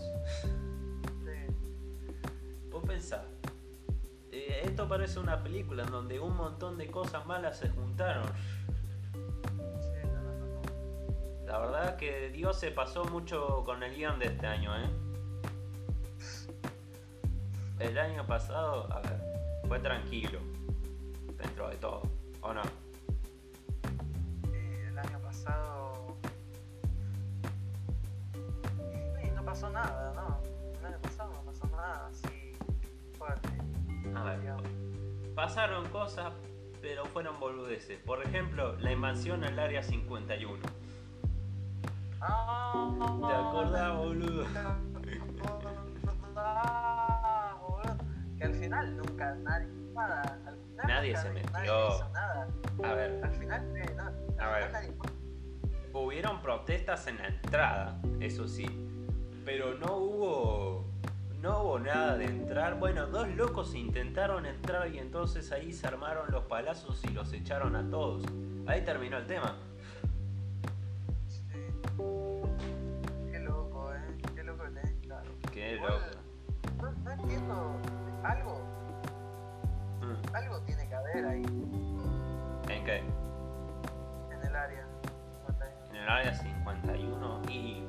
Vos 2.72 2.84
pensás, 2.86 3.22
eh, 4.32 4.64
esto 4.66 4.88
parece 4.88 5.20
una 5.20 5.42
película 5.42 5.84
en 5.84 5.92
donde 5.92 6.20
un 6.20 6.36
montón 6.36 6.78
de 6.78 6.88
cosas 6.88 7.26
malas 7.26 7.58
se 7.58 7.70
juntaron. 7.70 8.26
La 11.46 11.60
verdad 11.60 11.96
que 11.96 12.30
Dios 12.30 12.60
se 12.60 12.72
pasó 12.72 13.06
mucho 13.06 13.64
con 13.66 13.84
el 13.84 13.96
guion 13.96 14.18
de 14.18 14.26
este 14.26 14.48
año, 14.48 14.76
¿eh? 14.76 14.90
El 17.80 17.98
año 17.98 18.26
pasado, 18.26 18.92
a 18.92 19.00
ver, 19.02 19.22
fue 19.68 19.80
tranquilo, 19.80 20.40
dentro 21.38 21.70
de 21.70 21.76
todo, 21.76 22.02
¿o 22.42 22.54
no? 22.54 22.62
el 24.54 24.98
año 24.98 25.20
pasado... 25.20 26.18
no 29.36 29.46
pasó 29.46 29.70
nada, 29.70 30.14
¿no? 30.16 30.42
El 30.80 30.86
año 30.86 31.00
pasado 31.02 31.32
no 31.34 31.42
pasó 31.44 31.68
nada 31.68 32.08
así 32.08 32.54
fuerte. 33.18 33.50
A 34.16 34.24
ver, 34.24 34.40
pasaron 35.36 35.88
cosas, 35.90 36.34
pero 36.82 37.06
fueron 37.06 37.40
boludeces. 37.40 38.00
Por 38.00 38.24
ejemplo, 38.24 38.78
la 38.80 38.94
invasión 38.94 39.44
al 39.44 39.60
área 39.60 39.84
51 39.84 40.26
¿Te 42.26 43.34
acordás, 43.34 43.98
boludo? 43.98 44.46
Que 48.38 48.44
al 48.44 48.54
final 48.54 48.98
nunca 48.98 49.36
nadie 49.36 49.68
nada. 49.96 50.40
Al 50.46 50.58
final 50.58 50.88
nadie 50.88 51.18
se 51.18 51.30
metió. 51.32 52.10
nada. 52.14 52.48
A 52.84 52.94
ver. 52.94 53.24
Al 53.24 53.32
final, 53.32 53.78
eh, 53.78 53.96
no, 53.96 54.44
a 54.44 54.52
ver. 54.52 54.72
Nadie... 54.72 54.94
Hubieron 55.94 56.42
protestas 56.42 57.08
en 57.08 57.18
la 57.18 57.28
entrada, 57.28 58.02
eso 58.20 58.48
sí. 58.48 58.66
Pero 59.46 59.76
no 59.76 59.96
hubo. 59.96 60.86
No 61.42 61.62
hubo 61.62 61.80
nada 61.80 62.18
de 62.18 62.26
entrar. 62.26 62.80
Bueno, 62.80 63.06
dos 63.08 63.28
locos 63.30 63.76
intentaron 63.76 64.46
entrar 64.46 64.94
y 64.94 64.98
entonces 64.98 65.52
ahí 65.52 65.72
se 65.72 65.88
armaron 65.88 66.32
los 66.32 66.46
palazos 66.46 67.04
y 67.06 67.10
los 67.10 67.32
echaron 67.34 67.76
a 67.76 67.90
todos. 67.90 68.24
Ahí 68.68 68.84
terminó 68.84 69.18
el 69.18 69.28
tema. 69.28 69.56
No, 77.04 77.12
entiendo. 77.12 77.76
Algo. 78.24 78.62
Mm. 80.02 80.36
Algo 80.36 80.62
tiene 80.62 80.88
que 80.88 80.96
haber 80.96 81.26
ahí. 81.26 81.46
¿En 82.70 82.84
qué? 82.84 82.98
En 84.32 84.44
el 84.44 84.56
área 84.56 84.86
51. 85.48 85.90
En 85.90 85.96
el 85.96 86.10
área 86.10 86.34
51. 86.34 87.42
Y 87.50 87.84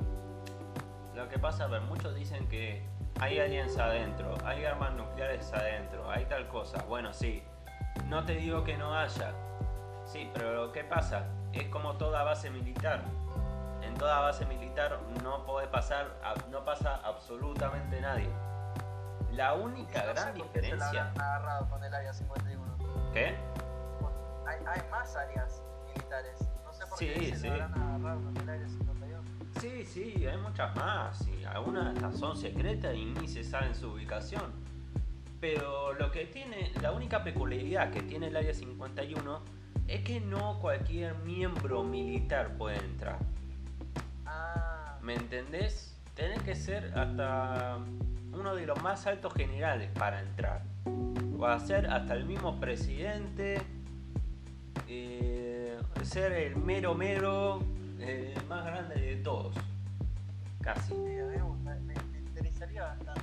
lo 1.15 1.27
que 1.29 1.39
pasa, 1.39 1.65
a 1.65 1.67
ver, 1.67 1.81
muchos 1.81 2.15
dicen 2.15 2.47
que 2.47 2.85
hay 3.19 3.39
alianza 3.39 3.85
adentro, 3.85 4.35
hay 4.45 4.65
armas 4.65 4.93
nucleares 4.93 5.51
adentro, 5.53 6.09
hay 6.09 6.25
tal 6.25 6.47
cosa. 6.47 6.83
Bueno, 6.83 7.13
sí. 7.13 7.43
No 8.05 8.23
te 8.25 8.33
digo 8.33 8.63
que 8.63 8.77
no 8.77 8.95
haya. 8.95 9.33
Sí, 10.05 10.29
pero 10.33 10.71
¿qué 10.71 10.83
pasa? 10.83 11.25
Es 11.51 11.67
como 11.69 11.97
toda 11.97 12.23
base 12.23 12.49
militar 12.49 13.03
toda 13.97 14.21
base 14.21 14.45
militar 14.45 14.99
no 15.23 15.45
puede 15.45 15.67
pasar, 15.67 16.07
no 16.49 16.63
pasa 16.63 17.01
absolutamente 17.03 17.99
nadie. 17.99 18.29
La 19.31 19.53
única 19.53 20.03
gran 20.05 20.33
diferencia. 20.33 21.11
agarrado 21.15 21.69
con 21.69 21.83
el 21.83 21.93
área 21.93 22.13
51. 22.13 22.77
¿Qué? 23.13 23.35
Hay, 24.47 24.59
hay, 24.65 24.89
más 24.89 25.15
áreas 25.15 25.61
militares. 25.87 26.39
No 26.63 26.73
sé 26.73 26.85
por 26.87 26.97
qué 26.97 27.35
se 27.35 27.35
sí. 27.35 27.47
agarrado 27.47 28.21
con 28.23 28.37
el 28.37 28.49
área 28.49 28.67
51. 28.67 29.23
Sí, 29.59 29.85
sí, 29.85 30.25
hay 30.25 30.37
muchas 30.37 30.75
más. 30.75 31.27
Y 31.27 31.43
algunas 31.45 32.17
son 32.17 32.37
secretas 32.37 32.95
y 32.95 33.05
ni 33.05 33.27
se 33.27 33.43
sabe 33.43 33.73
su 33.73 33.91
ubicación. 33.91 34.51
Pero 35.39 35.93
lo 35.93 36.11
que 36.11 36.25
tiene, 36.25 36.71
la 36.81 36.91
única 36.91 37.23
peculiaridad 37.23 37.91
que 37.91 38.01
tiene 38.01 38.27
el 38.27 38.35
área 38.35 38.53
51 38.53 39.41
es 39.87 40.03
que 40.03 40.19
no 40.19 40.59
cualquier 40.59 41.15
miembro 41.19 41.83
militar 41.83 42.57
puede 42.57 42.77
entrar. 42.77 43.19
¿Me 45.01 45.15
entendés? 45.15 45.95
Tenés 46.15 46.41
que 46.43 46.55
ser 46.55 46.97
hasta 46.97 47.77
uno 48.33 48.55
de 48.55 48.65
los 48.65 48.81
más 48.81 49.07
altos 49.07 49.33
generales 49.33 49.89
para 49.97 50.19
entrar. 50.21 50.61
Va 51.41 51.53
a 51.53 51.59
ser 51.59 51.87
hasta 51.87 52.13
el 52.13 52.25
mismo 52.25 52.59
presidente, 52.59 53.61
eh, 54.87 55.77
ser 56.03 56.31
el 56.33 56.55
mero 56.55 56.95
mero, 56.95 57.61
el 57.99 58.33
más 58.47 58.65
grande 58.65 58.95
de 58.95 59.15
todos. 59.17 59.55
Casi. 60.61 60.93
Sí, 60.93 60.95
me, 60.95 61.93
interesaría 62.17 62.83
bastante 62.83 63.21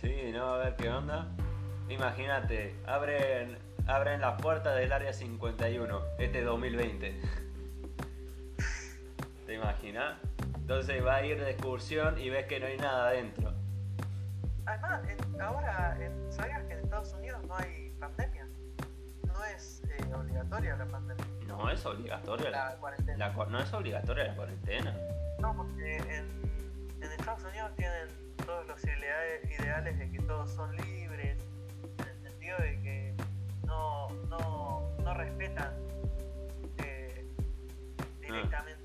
Sí, 0.00 0.30
¿no? 0.32 0.54
A 0.54 0.58
ver 0.58 0.76
qué 0.76 0.88
onda. 0.88 1.28
Imagínate, 1.88 2.74
abren, 2.86 3.58
abren 3.86 4.20
las 4.20 4.40
puertas 4.40 4.76
del 4.76 4.92
área 4.92 5.12
51, 5.12 6.00
este 6.18 6.42
2020. 6.42 7.20
¿Te 9.50 9.56
imaginas? 9.56 10.16
Entonces 10.60 11.04
va 11.04 11.16
a 11.16 11.26
ir 11.26 11.40
de 11.40 11.50
excursión 11.50 12.16
y 12.20 12.30
ves 12.30 12.46
que 12.46 12.60
no 12.60 12.66
hay 12.66 12.76
nada 12.76 13.08
adentro. 13.08 13.52
Además, 14.64 15.02
ahora, 15.40 15.98
¿sabías 16.28 16.62
que 16.66 16.74
en 16.74 16.78
Estados 16.78 17.12
Unidos 17.14 17.42
no 17.48 17.56
hay 17.56 17.90
pandemia? 17.98 18.46
No 19.26 19.44
es 19.46 19.82
eh, 19.88 20.14
obligatoria 20.14 20.76
la 20.76 20.86
pandemia. 20.86 21.24
No 21.48 21.68
es 21.68 21.84
obligatoria 21.84 22.50
la, 22.50 22.76
cuarentena. 22.76 23.28
no 23.50 23.58
es 23.58 23.74
obligatoria 23.74 24.24
la 24.28 24.34
cuarentena. 24.36 24.96
No, 25.40 25.56
porque 25.56 25.96
en, 25.96 27.02
en 27.02 27.10
Estados 27.10 27.42
Unidos 27.42 27.72
tienen 27.76 28.06
todos 28.46 28.68
los 28.68 28.84
ideales 28.84 29.98
de 29.98 30.10
que 30.12 30.18
todos 30.20 30.48
son 30.48 30.76
libres, 30.76 31.44
en 31.98 32.08
el 32.08 32.22
sentido 32.22 32.56
de 32.58 32.80
que 32.82 33.14
no, 33.66 34.10
no, 34.28 34.96
no 35.02 35.14
respetan 35.14 35.74
eh, 36.84 37.26
directamente 38.20 38.79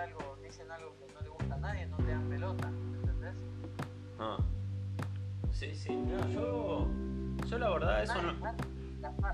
algo, 0.00 0.38
dicen 0.42 0.70
algo 0.70 0.96
que 0.98 1.12
no 1.12 1.20
le 1.20 1.28
gusta 1.28 1.54
a 1.54 1.58
nadie, 1.58 1.86
no 1.86 1.96
te 1.98 2.10
dan 2.10 2.28
pelota, 2.28 2.68
¿entendés? 2.68 3.34
Ah. 4.18 4.38
Sí, 5.52 5.74
sí, 5.74 5.94
no, 5.94 6.28
yo, 6.30 6.88
yo 7.46 7.58
la 7.58 7.70
verdad 7.70 8.02
eso 8.02 8.22
no... 8.22 8.32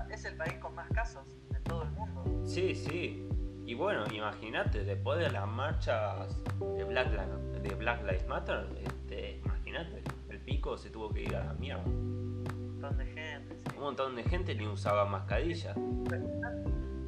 Es 0.09 0.25
el 0.25 0.35
país 0.35 0.55
con 0.55 0.75
más 0.75 0.89
casos 0.89 1.23
de 1.49 1.59
todo 1.61 1.83
el 1.83 1.91
mundo. 1.91 2.23
Sí, 2.45 2.73
sí. 2.75 3.27
Y 3.65 3.73
bueno, 3.73 4.05
imagínate, 4.13 4.83
después 4.85 5.19
de 5.19 5.29
las 5.29 5.47
marchas 5.47 6.41
de 6.77 6.83
Black, 6.85 7.09
de 7.09 7.75
Black 7.75 8.01
Lives 8.03 8.27
Matter, 8.27 8.65
este, 8.81 9.41
imagínate, 9.43 10.03
el 10.29 10.39
pico 10.39 10.77
se 10.77 10.89
tuvo 10.89 11.09
que 11.09 11.23
ir 11.23 11.35
a 11.35 11.43
la 11.43 11.53
mierda. 11.53 11.83
Un 11.85 12.79
montón 12.79 12.97
de 12.97 13.05
gente, 13.05 13.55
Un 13.75 13.83
montón 13.83 14.15
de 14.15 14.23
gente 14.23 14.55
ni 14.55 14.67
usaba 14.67 15.05
mascarilla. 15.05 15.73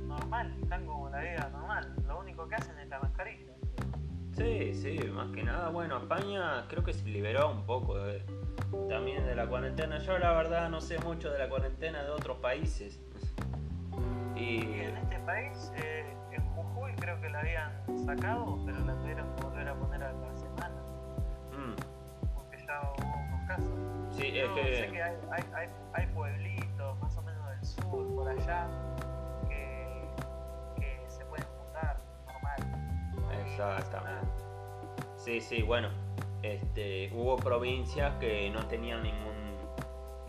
Normal, 0.10 0.54
están 0.62 0.86
como 0.86 1.10
la 1.10 1.20
vida 1.20 1.50
normal. 1.52 1.96
Lo 2.08 2.20
único 2.20 2.48
que 2.48 2.56
hacen 2.56 2.78
es 2.80 2.90
la 2.90 3.00
mascarilla. 3.00 3.54
Sí, 4.36 4.74
sí, 4.74 5.00
más 5.14 5.32
que 5.32 5.44
nada, 5.44 5.70
bueno, 5.70 5.98
España 5.98 6.66
creo 6.68 6.84
que 6.84 6.94
se 6.94 7.06
liberó 7.08 7.52
un 7.52 7.66
poco 7.66 7.96
también 8.90 9.26
de 9.26 9.36
la 9.36 9.48
cuarentena. 9.48 10.00
Yo 10.00 10.18
la 10.18 10.32
verdad 10.32 10.70
no 10.70 10.82
sé 10.82 10.98
mucho 11.00 11.30
de 11.32 11.40
la 11.40 11.50
cuarentena 11.50 12.04
de 12.04 12.10
otros 12.10 12.38
países. 12.38 13.00
Y 14.36 14.62
en 14.82 14.98
este 14.98 15.20
país, 15.20 15.72
eh, 15.76 16.16
en 16.32 16.46
Jujuy 16.56 16.94
creo 16.96 17.20
que 17.22 17.30
la 17.30 17.40
habían 17.40 18.06
sacado, 18.06 18.58
pero 18.66 18.80
la 18.86 18.96
tuvieron 18.96 19.36
que 19.36 19.44
volver 19.44 19.68
a 19.68 19.76
poner 19.76 20.04
a 20.04 20.14
la 20.14 20.36
semana. 20.38 20.82
Mm. 21.52 22.34
Porque 22.34 22.58
ya 22.66 22.82
hubo 22.82 23.18
unos 23.28 23.48
casos. 23.48 23.80
Sí, 24.12 24.28
es 24.40 24.50
que... 24.50 24.76
sé 24.76 24.92
que 24.92 25.04
hay, 25.04 25.16
hay, 25.54 25.70
hay, 25.94 26.08
pueblitos 26.08 27.00
más 27.00 27.18
o 27.18 27.22
menos 27.24 27.50
del 27.50 27.66
sur, 27.66 28.16
por 28.16 28.30
allá, 28.30 28.68
Exactamente. 33.60 34.28
Sí, 35.18 35.42
sí, 35.42 35.62
bueno, 35.62 35.90
este, 36.44 37.12
hubo 37.14 37.36
provincias 37.38 38.16
que 38.20 38.50
no 38.50 38.66
tenían 38.68 39.04
ningún 39.04 39.40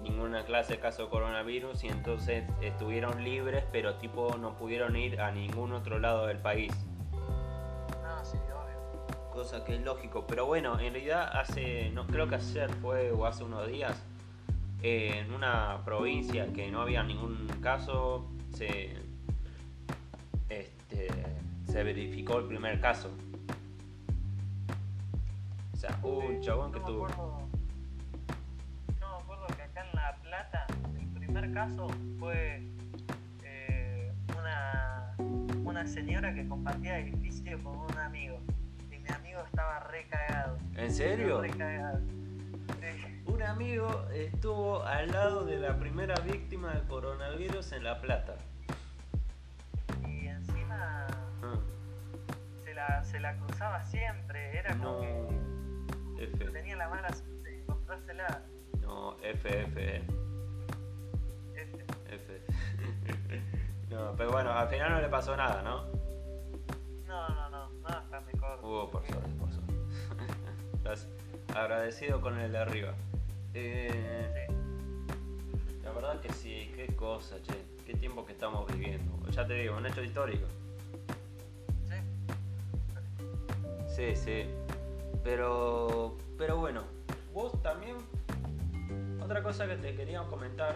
ninguna 0.02 0.44
clase 0.44 0.74
de 0.74 0.80
caso 0.80 1.04
de 1.04 1.08
coronavirus 1.10 1.84
y 1.84 1.88
entonces 1.88 2.44
estuvieron 2.62 3.22
libres, 3.22 3.64
pero 3.70 3.96
tipo 3.96 4.36
no 4.38 4.54
pudieron 4.56 4.96
ir 4.96 5.20
a 5.20 5.30
ningún 5.30 5.72
otro 5.72 5.98
lado 5.98 6.26
del 6.26 6.38
país. 6.38 6.72
Ah, 8.04 8.20
sí, 8.24 8.38
obvio. 8.38 9.30
Cosa 9.30 9.62
que 9.64 9.74
es 9.74 9.82
lógico, 9.82 10.26
pero 10.26 10.46
bueno, 10.46 10.80
en 10.80 10.94
realidad 10.94 11.30
hace, 11.38 11.90
no 11.90 12.06
creo 12.06 12.28
que 12.28 12.36
ayer 12.36 12.70
fue 12.80 13.12
o 13.12 13.26
hace 13.26 13.44
unos 13.44 13.68
días, 13.68 14.02
en 14.82 15.32
una 15.32 15.82
provincia 15.84 16.50
que 16.52 16.70
no 16.70 16.80
había 16.80 17.02
ningún 17.02 17.46
caso, 17.60 18.26
se, 18.54 18.96
este, 20.48 21.08
se 21.70 21.82
verificó 21.84 22.38
el 22.38 22.46
primer 22.46 22.80
caso. 22.80 23.10
O 25.72 25.76
sea, 25.76 25.98
un 26.02 26.40
chabón 26.40 26.72
que 26.72 26.80
tuvo... 26.80 27.06
No 29.00 29.18
me 29.18 29.22
acuerdo 29.22 29.46
que 29.56 29.62
acá 29.62 29.86
en 29.86 29.96
La 29.96 30.16
Plata 30.22 30.66
el 30.98 31.08
primer 31.08 31.52
caso 31.52 31.88
fue 32.18 32.62
eh, 33.44 34.12
una, 34.38 35.14
una 35.64 35.86
señora 35.86 36.34
que 36.34 36.46
compartía 36.48 36.98
edificio 36.98 37.62
con 37.62 37.76
un 37.76 37.98
amigo. 37.98 38.40
Y 38.90 38.98
mi 38.98 39.08
amigo 39.10 39.40
estaba 39.44 39.80
re 39.80 40.06
cagado. 40.08 40.58
¿En 40.76 40.92
serio? 40.92 41.40
Re 41.40 41.50
cagado 41.50 42.00
un 43.26 43.46
amigo 43.46 44.06
estuvo 44.12 44.82
al 44.82 45.10
lado 45.12 45.44
de 45.44 45.58
la 45.58 45.78
primera 45.78 46.14
víctima 46.16 46.74
del 46.74 46.82
coronavirus 46.82 47.72
en 47.72 47.84
La 47.84 48.00
Plata. 48.00 48.36
Y 50.06 50.26
encima 50.26 51.06
la, 52.88 53.04
se, 53.04 53.20
la, 53.20 53.36
cruzaba 53.36 53.84
siempre, 53.84 54.58
era 54.58 54.76
como 54.76 55.00
que 56.16 56.26
tenía 56.52 56.76
la 56.76 56.88
mala 56.88 57.08
suerte 57.12 57.50
de 57.50 57.58
encontrársela. 57.60 58.42
No, 58.80 59.16
F, 59.22 59.48
F. 59.48 60.02
F. 61.54 61.84
F. 62.08 62.40
no, 63.90 64.14
pero 64.16 64.32
bueno, 64.32 64.52
al 64.52 64.68
final 64.68 64.92
no 64.92 65.00
le 65.00 65.08
pasó 65.08 65.36
nada, 65.36 65.62
¿no? 65.62 65.84
No, 67.06 67.28
no, 67.28 67.50
no, 67.50 67.70
no, 67.70 68.00
está 68.00 68.20
mejor. 68.20 68.58
Uh, 68.62 68.90
por 68.90 69.06
suerte, 69.06 69.30
por 69.38 69.50
suerte. 69.52 71.06
agradecido 71.54 72.20
con 72.20 72.38
el 72.38 72.52
de 72.52 72.58
arriba. 72.58 72.94
Eh, 73.54 74.46
la 75.82 75.92
verdad 75.92 76.20
que 76.20 76.32
sí, 76.32 76.72
qué 76.76 76.94
cosa, 76.94 77.36
che, 77.42 77.54
qué 77.84 77.94
tiempo 77.94 78.24
que 78.24 78.32
estamos 78.32 78.66
viviendo. 78.72 79.28
Ya 79.30 79.46
te 79.46 79.54
digo, 79.54 79.76
un 79.76 79.86
hecho 79.86 80.02
histórico. 80.02 80.46
Sí. 84.00 84.16
Sí, 84.16 84.44
Pero, 85.22 86.16
pero 86.38 86.56
bueno, 86.56 86.84
vos 87.34 87.60
también, 87.62 87.96
otra 89.22 89.42
cosa 89.42 89.66
que 89.66 89.76
te 89.76 89.94
quería 89.94 90.22
comentar. 90.22 90.74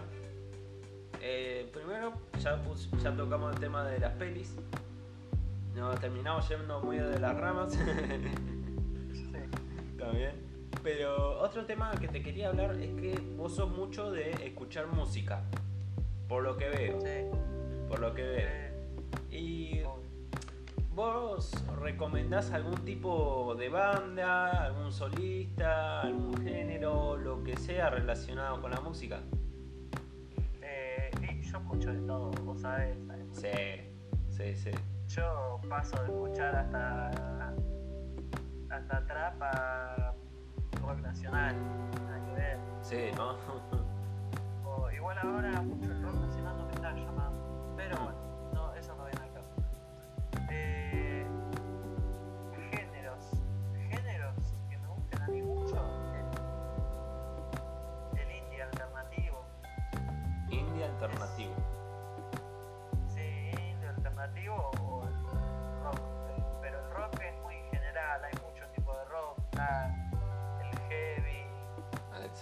Eh, 1.23 1.71
primero, 1.73 2.13
ya, 2.39 2.61
ya 3.03 3.17
tocamos 3.17 3.55
el 3.55 3.61
tema 3.61 3.83
de 3.85 3.99
las 3.99 4.13
pelis. 4.13 4.55
Nos 5.75 5.99
terminamos 6.01 6.47
yendo 6.51 6.81
muy 6.83 6.99
de 6.99 7.19
las 7.19 7.35
ramas. 7.35 7.73
sí. 9.13 9.33
También. 9.99 10.33
Pero 10.83 11.41
otro 11.41 11.65
tema 11.65 11.93
que 11.93 12.09
te 12.09 12.23
quería 12.23 12.51
hablar 12.51 12.77
es 12.79 12.95
que 13.01 13.19
vos 13.39 13.57
sos 13.57 13.71
mucho 13.71 14.11
de 14.11 14.33
escuchar 14.47 14.87
música. 14.89 15.43
Por 16.29 16.43
lo 16.43 16.59
que 16.59 16.69
veo. 16.69 17.01
Sí. 17.01 17.89
Por 17.89 18.01
lo 18.01 18.13
que 18.13 18.23
veo. 18.23 18.51
Y 19.31 19.81
vos 20.95 21.51
recomendás 21.81 22.53
algún 22.53 22.85
tipo 22.85 23.55
de 23.59 23.69
banda, 23.69 24.65
algún 24.65 24.93
solista, 24.93 26.03
algún 26.03 26.37
género, 26.43 27.17
lo 27.17 27.43
que 27.43 27.57
sea 27.57 27.91
relacionado 27.91 28.61
con 28.61 28.71
la 28.71 28.81
música. 28.81 29.21
Eh, 30.63 31.11
yo 31.43 31.59
escucho 31.59 31.93
de 31.93 32.01
todo, 32.01 32.31
vos 32.45 32.61
sabés. 32.61 32.97
Sí, 33.33 33.49
sí, 34.31 34.55
sí. 34.55 34.71
Yo 35.09 35.61
paso 35.69 35.97
de 35.97 36.05
escuchar 36.05 36.55
hasta 36.55 37.55
hasta 38.71 39.07
trap 39.07 39.43
a 39.43 40.15
rock 40.81 40.99
nacional, 41.01 41.57
nada 42.05 42.25
que 42.25 42.33
ver. 42.33 42.59
Sí, 42.83 42.97
¿no? 43.17 43.37
o, 44.65 44.91
igual 44.91 45.19
ahora 45.19 45.63
mucho 45.63 45.93
el 45.93 46.03
rock 46.03 46.15
nacional 46.15 46.57
no 46.57 46.67
me 46.67 46.73
está 46.73 46.93
llamando, 46.93 47.75
pero 47.77 47.97
bueno, 48.03 48.24
alternativo 64.25 64.71
o 64.81 65.03
el 65.07 65.83
rock, 65.83 66.01
pero 66.63 66.79
el 66.79 66.91
rock 66.95 67.21
es 67.21 67.43
muy 67.43 67.55
general, 67.71 68.25
hay 68.25 68.33
muchos 68.43 68.73
tipos 68.73 68.97
de 68.97 69.05
rock. 69.05 69.39
Ah, 69.59 69.91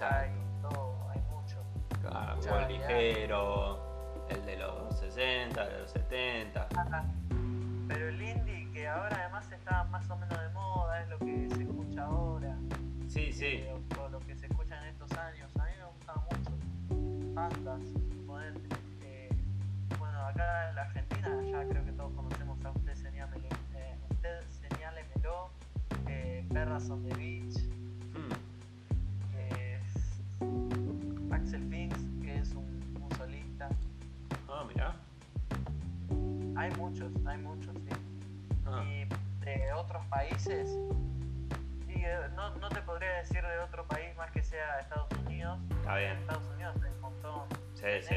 hay 0.00 0.32
todo, 0.60 1.10
hay 1.10 1.20
mucho. 1.30 1.62
Claro, 2.00 2.68
ligero, 2.68 4.26
el 4.28 4.44
de 4.46 4.56
los 4.56 4.98
60, 4.98 5.68
de 5.68 5.78
los 5.80 5.90
70. 5.90 6.68
Pero 7.88 8.08
el 8.08 8.22
indie, 8.22 8.70
que 8.72 8.88
ahora 8.88 9.16
además 9.16 9.50
está 9.52 9.84
más 9.84 10.08
o 10.10 10.16
menos 10.16 10.40
de 10.40 10.48
moda, 10.50 11.02
es 11.02 11.08
lo 11.08 11.18
que 11.18 11.48
se 11.50 11.62
escucha 11.62 12.04
ahora. 12.04 12.56
Sí, 13.08 13.32
sí. 13.32 13.46
Eh, 13.46 13.74
o, 14.00 14.08
lo 14.08 14.18
que 14.20 14.34
se 14.34 14.46
escucha 14.46 14.80
en 14.82 14.88
estos 14.88 15.12
años. 15.12 15.50
A 15.56 15.64
mí 15.64 15.70
me 15.78 15.84
gustan 15.84 16.16
mucho. 16.30 17.34
Bandas, 17.34 17.82
eh, 17.82 18.81
bueno, 20.22 20.28
acá 20.28 20.68
en 20.68 20.74
la 20.74 20.82
Argentina 20.82 21.28
ya 21.50 21.68
creo 21.68 21.84
que 21.84 21.92
todos 21.92 22.12
conocemos 22.14 22.64
a 22.64 22.70
Usted 22.70 22.94
Señálemelo, 22.94 23.48
eh, 23.74 23.96
Usted 24.10 24.40
Señálemelo, 24.48 25.50
eh, 26.08 26.46
Perras 26.52 26.90
on 26.90 27.02
the 27.08 27.14
Beach. 27.16 27.56
Axel 31.32 31.66
Finks, 31.70 31.98
que 32.22 32.38
es 32.38 32.54
un, 32.54 33.08
solista. 33.16 33.68
Ah, 34.48 34.64
mira. 34.68 34.94
Hay 36.56 36.70
muchos, 36.76 37.10
hay 37.26 37.38
muchos, 37.38 37.74
sí. 37.74 37.88
Ah. 38.66 38.84
Y 38.84 39.08
de 39.44 39.72
otros 39.72 40.04
países, 40.06 40.78
y 41.88 42.04
eh, 42.04 42.16
no, 42.36 42.54
no, 42.56 42.68
te 42.68 42.82
podría 42.82 43.12
decir 43.14 43.42
de 43.42 43.58
otro 43.58 43.86
país 43.88 44.14
más 44.16 44.30
que 44.30 44.42
sea 44.42 44.78
Estados 44.80 45.08
Unidos. 45.26 45.58
Está 45.70 45.96
bien. 45.96 46.12
En 46.12 46.18
Estados 46.18 46.48
Unidos 46.54 46.76
hay 46.84 46.90
un 46.92 47.00
montón. 47.00 47.42
Sí, 47.74 47.88
sí. 48.02 48.14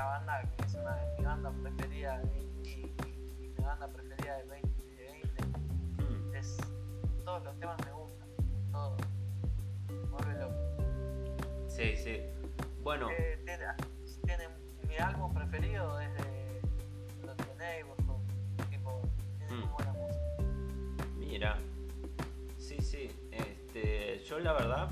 Esta 0.00 0.06
banda 0.06 0.42
que 0.56 0.64
es 0.64 0.74
una 0.74 0.96
de 0.96 1.18
mi 1.18 1.24
banda 1.24 1.50
preferida 1.50 2.22
y, 2.64 2.68
y, 2.68 3.48
mi 3.48 3.64
banda 3.64 3.86
preferida 3.88 4.36
del 4.38 4.48
2020. 4.48 5.44
Mm. 5.98 6.34
Es, 6.34 6.56
todos 7.24 7.44
los 7.44 7.58
temas 7.58 7.76
me 7.84 7.92
gustan, 7.92 8.28
todos. 8.72 9.00
Mueve 10.08 10.40
loco. 10.40 11.68
Sí, 11.68 11.96
sí. 11.96 12.20
Bueno. 12.82 13.08
Eh, 13.10 13.44
tiene, 14.24 14.48
mi 14.88 14.96
álbum 14.96 15.34
preferido 15.34 16.00
es 16.00 16.14
de 16.14 17.26
los 17.26 17.36
Neighborhood. 17.58 18.22
Tipo, 18.70 19.02
tiene 19.36 19.52
muy 19.52 19.68
buena 19.68 19.92
música. 19.92 20.42
Mira. 21.18 21.58
Sí, 22.56 22.80
sí. 22.80 23.10
Este, 23.32 24.22
yo 24.24 24.38
la 24.38 24.54
verdad. 24.54 24.88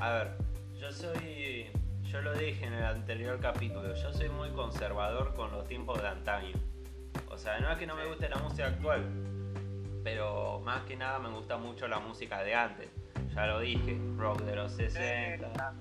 A 0.00 0.10
ver, 0.12 0.38
yo 0.74 0.90
soy. 0.90 1.70
Yo 2.16 2.22
lo 2.22 2.34
dije 2.34 2.64
en 2.64 2.72
el 2.72 2.84
anterior 2.84 3.38
capítulo. 3.40 3.94
Yo 3.94 4.12
soy 4.12 4.30
muy 4.30 4.48
conservador 4.50 5.34
con 5.34 5.50
los 5.52 5.68
tiempos 5.68 6.00
de 6.00 6.08
antaño. 6.08 6.56
O 7.28 7.36
sea, 7.36 7.60
no 7.60 7.70
es 7.70 7.76
que 7.76 7.86
no 7.86 7.94
me 7.94 8.06
guste 8.06 8.28
la 8.28 8.38
música 8.38 8.68
actual. 8.68 9.04
Pero 10.02 10.60
más 10.64 10.82
que 10.84 10.96
nada 10.96 11.18
me 11.18 11.28
gusta 11.28 11.58
mucho 11.58 11.86
la 11.86 11.98
música 11.98 12.42
de 12.42 12.54
antes 12.54 12.88
ya 13.36 13.46
lo 13.46 13.60
dije, 13.60 14.00
rock 14.16 14.40
de 14.42 14.56
los 14.56 14.72
60. 14.72 15.74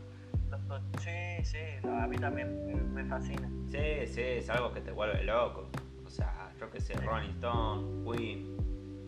Sí, 0.99 1.43
sí, 1.43 1.57
a 1.83 2.05
mí 2.05 2.17
también 2.17 2.93
me 2.93 3.05
fascina. 3.05 3.49
Sí, 3.71 4.07
sí, 4.07 4.21
es 4.21 4.49
algo 4.49 4.73
que 4.73 4.81
te 4.81 4.91
vuelve 4.91 5.23
loco. 5.23 5.69
O 6.05 6.09
sea, 6.09 6.51
yo 6.59 6.69
que 6.69 6.81
sé, 6.81 6.93
Ronnie 6.95 7.31
Stone, 7.31 8.03
Queen, 8.03 8.57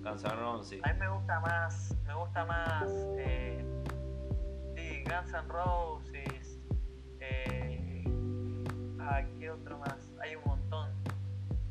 Guns 0.01 0.23
N' 0.23 0.35
Roses. 0.35 0.79
A 0.83 0.93
mí 0.93 0.99
me 0.99 1.09
gusta 1.09 1.39
más, 1.41 1.95
me 2.05 2.13
gusta 2.15 2.45
más, 2.45 2.89
eh, 3.17 3.63
sí, 4.75 5.03
Guns 5.03 5.33
N' 5.33 5.47
Roses, 5.49 6.36
eh, 7.29 8.03
ah, 8.99 9.21
¿qué 9.39 9.49
otro 9.49 9.77
más? 9.79 10.09
Hay 10.21 10.35
un 10.35 10.43
montón. 10.45 10.89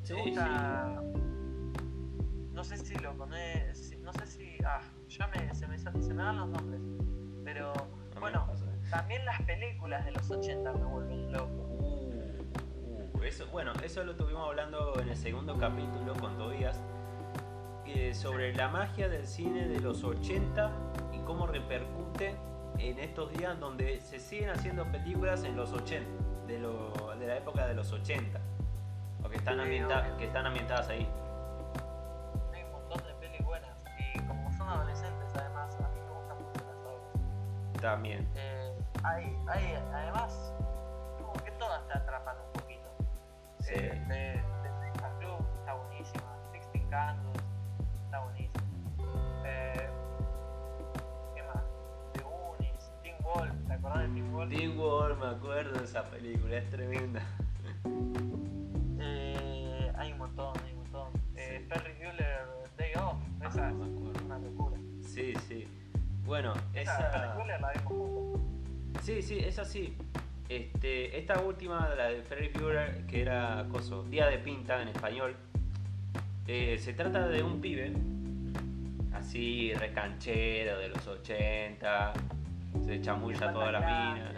Sí, 0.02 0.14
gusta, 0.14 1.02
sí. 1.02 1.20
No 2.52 2.64
sé 2.64 2.78
si 2.78 2.94
lo 2.94 3.16
conoces, 3.16 3.98
no 4.00 4.12
sé 4.14 4.26
si, 4.26 4.57
ah, 4.64 4.80
ya 5.09 5.26
me, 5.28 5.54
se, 5.54 5.66
me, 5.66 5.78
se 5.78 5.90
me 5.90 6.22
dan 6.22 6.38
los 6.38 6.48
nombres, 6.48 6.80
pero 7.44 7.72
bueno, 8.18 8.46
también 8.90 9.24
las 9.24 9.42
películas 9.42 10.04
de 10.04 10.12
los 10.12 10.30
80 10.30 10.72
me 10.72 10.84
vuelven 10.84 11.32
loco. 11.32 11.52
Uh, 11.78 13.11
uh, 13.14 13.22
eso, 13.24 13.46
bueno, 13.48 13.72
eso 13.84 14.04
lo 14.04 14.12
estuvimos 14.12 14.48
hablando 14.48 14.98
en 15.00 15.09
el 15.09 15.16
segundo 15.16 15.59
capítulo 15.59 16.14
con 16.14 16.36
Tobias. 16.36 16.80
sobre 18.12 18.54
la 18.54 18.68
magia 18.68 19.09
del 19.09 19.26
cine 19.26 19.68
de 19.68 19.80
los 19.80 20.02
80 20.04 20.70
y 21.12 21.18
cómo 21.20 21.46
repercute 21.46 22.36
en 22.79 22.99
estos 22.99 23.33
días 23.33 23.59
donde 23.59 24.01
se 24.01 24.18
siguen 24.18 24.51
haciendo 24.51 24.85
películas 24.91 25.45
en 25.45 25.57
los 25.57 25.72
80, 25.72 26.09
de, 26.47 26.59
de 27.18 27.27
la 27.27 27.37
época 27.37 27.66
de 27.66 27.74
los 27.74 27.93
80, 27.93 28.41
o 29.22 29.29
que 29.29 29.37
están, 29.37 29.59
que 30.18 30.24
están 30.24 30.47
ambientadas 30.47 30.89
ahí. 30.89 31.09
Hay 32.55 32.62
un 32.64 32.72
montón 32.72 32.99
de 33.07 33.14
pelis 33.14 33.45
buenas 33.45 33.77
y 33.99 34.18
como 34.20 34.53
son 34.53 34.68
adolescentes 34.68 35.35
además, 35.35 35.74
a 35.77 35.89
mí 35.89 36.01
me 36.01 36.12
gustan 36.12 36.39
mucho 36.39 36.61
las. 37.72 37.81
También. 37.81 38.29
Eh, 38.35 38.72
hay, 39.03 39.37
hay, 39.49 39.74
además, 39.93 40.53
como 41.18 41.33
que 41.45 41.51
todas 41.53 41.87
te 41.89 41.99
atrapan 41.99 42.37
un 42.47 42.53
poquito. 42.61 42.89
Sí. 43.61 43.74
Eh, 43.74 44.03
de, 44.09 44.14
de, 44.14 44.41
Club 45.18 45.47
está 45.59 45.74
buenísima, 45.74 46.37
Sixteen 46.53 46.89
Candles 46.89 47.36
Teen 54.49 54.76
Wolf? 54.76 55.18
Me 55.18 55.26
acuerdo 55.26 55.78
de 55.78 55.84
esa 55.84 56.05
película, 56.05 56.57
es 56.59 56.70
tremenda. 56.70 57.22
Eh, 59.01 59.92
hay 59.97 60.12
un 60.12 60.18
montón, 60.18 60.53
hay 60.64 60.72
un 60.72 60.78
montón. 60.82 61.09
Eh, 61.36 61.64
Ferry 61.68 61.92
Bueller, 61.94 62.40
Day 62.76 62.92
Off, 62.97 63.16
esa 63.47 63.66
Ah, 63.66 63.70
es 63.70 63.74
me 63.76 63.84
acuerdo. 63.84 64.24
una 64.24 64.38
locura. 64.38 64.76
Sí, 65.03 65.34
sí. 65.49 65.66
Bueno, 66.24 66.53
Esa, 66.74 67.09
esa... 67.09 67.34
Bueller 67.34 67.61
la 67.61 67.72
vimos 67.72 67.86
juntos. 67.92 68.40
Sí, 69.03 69.22
sí, 69.22 69.38
es 69.38 69.59
así. 69.59 69.97
Este, 70.49 71.18
esta 71.18 71.40
última, 71.40 71.88
la 71.97 72.07
de 72.07 72.22
Ferry 72.22 72.49
Bueller, 72.49 73.05
que 73.07 73.22
era 73.22 73.66
coso, 73.70 74.05
Día 74.05 74.26
de 74.26 74.38
Pinta 74.38 74.80
en 74.82 74.88
español, 74.88 75.36
eh, 76.47 76.78
se 76.78 76.92
trata 76.94 77.26
de 77.28 77.42
un 77.42 77.61
pibe, 77.61 77.92
así 79.12 79.72
recanchero 79.74 80.78
de 80.78 80.88
los 80.88 81.07
80, 81.07 82.12
se 82.85 83.01
chamulla 83.01 83.53
toda 83.53 83.72
la 83.72 83.81
mina. 83.81 84.33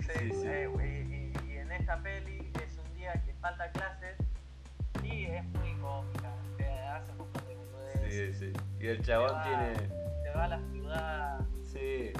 Sí, 0.00 0.30
Sí, 0.32 0.46
eh, 0.46 1.32
y, 1.46 1.52
en 1.56 1.72
esta 1.72 2.00
peli 2.02 2.50
es 2.62 2.78
un 2.78 2.94
día 2.96 3.12
que 3.24 3.34
falta 3.34 3.70
clases 3.72 4.16
y 5.02 5.24
es 5.24 5.44
muy 5.44 5.74
cómica. 5.80 6.30
Te 6.56 6.68
hace 6.68 7.12
un 7.12 7.18
montón 7.18 7.46
de 7.46 7.54
boludeces. 7.56 8.38
Sí, 8.38 8.52
sí. 8.52 8.52
Y 8.80 8.86
el 8.86 9.02
chabón 9.02 9.32
va. 9.34 9.42
tiene, 9.42 9.88
Te 10.22 10.30
va 10.34 10.44
a 10.44 10.48
la 10.48 10.60
ciudad. 10.70 11.40
sí, 11.64 12.12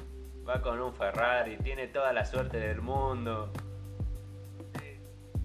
va 0.46 0.60
con 0.60 0.80
un 0.80 0.92
Ferrari, 0.92 1.56
tiene 1.58 1.86
toda 1.86 2.12
la 2.12 2.24
suerte 2.24 2.58
del 2.58 2.82
mundo. 2.82 3.52
sí. 4.80 5.00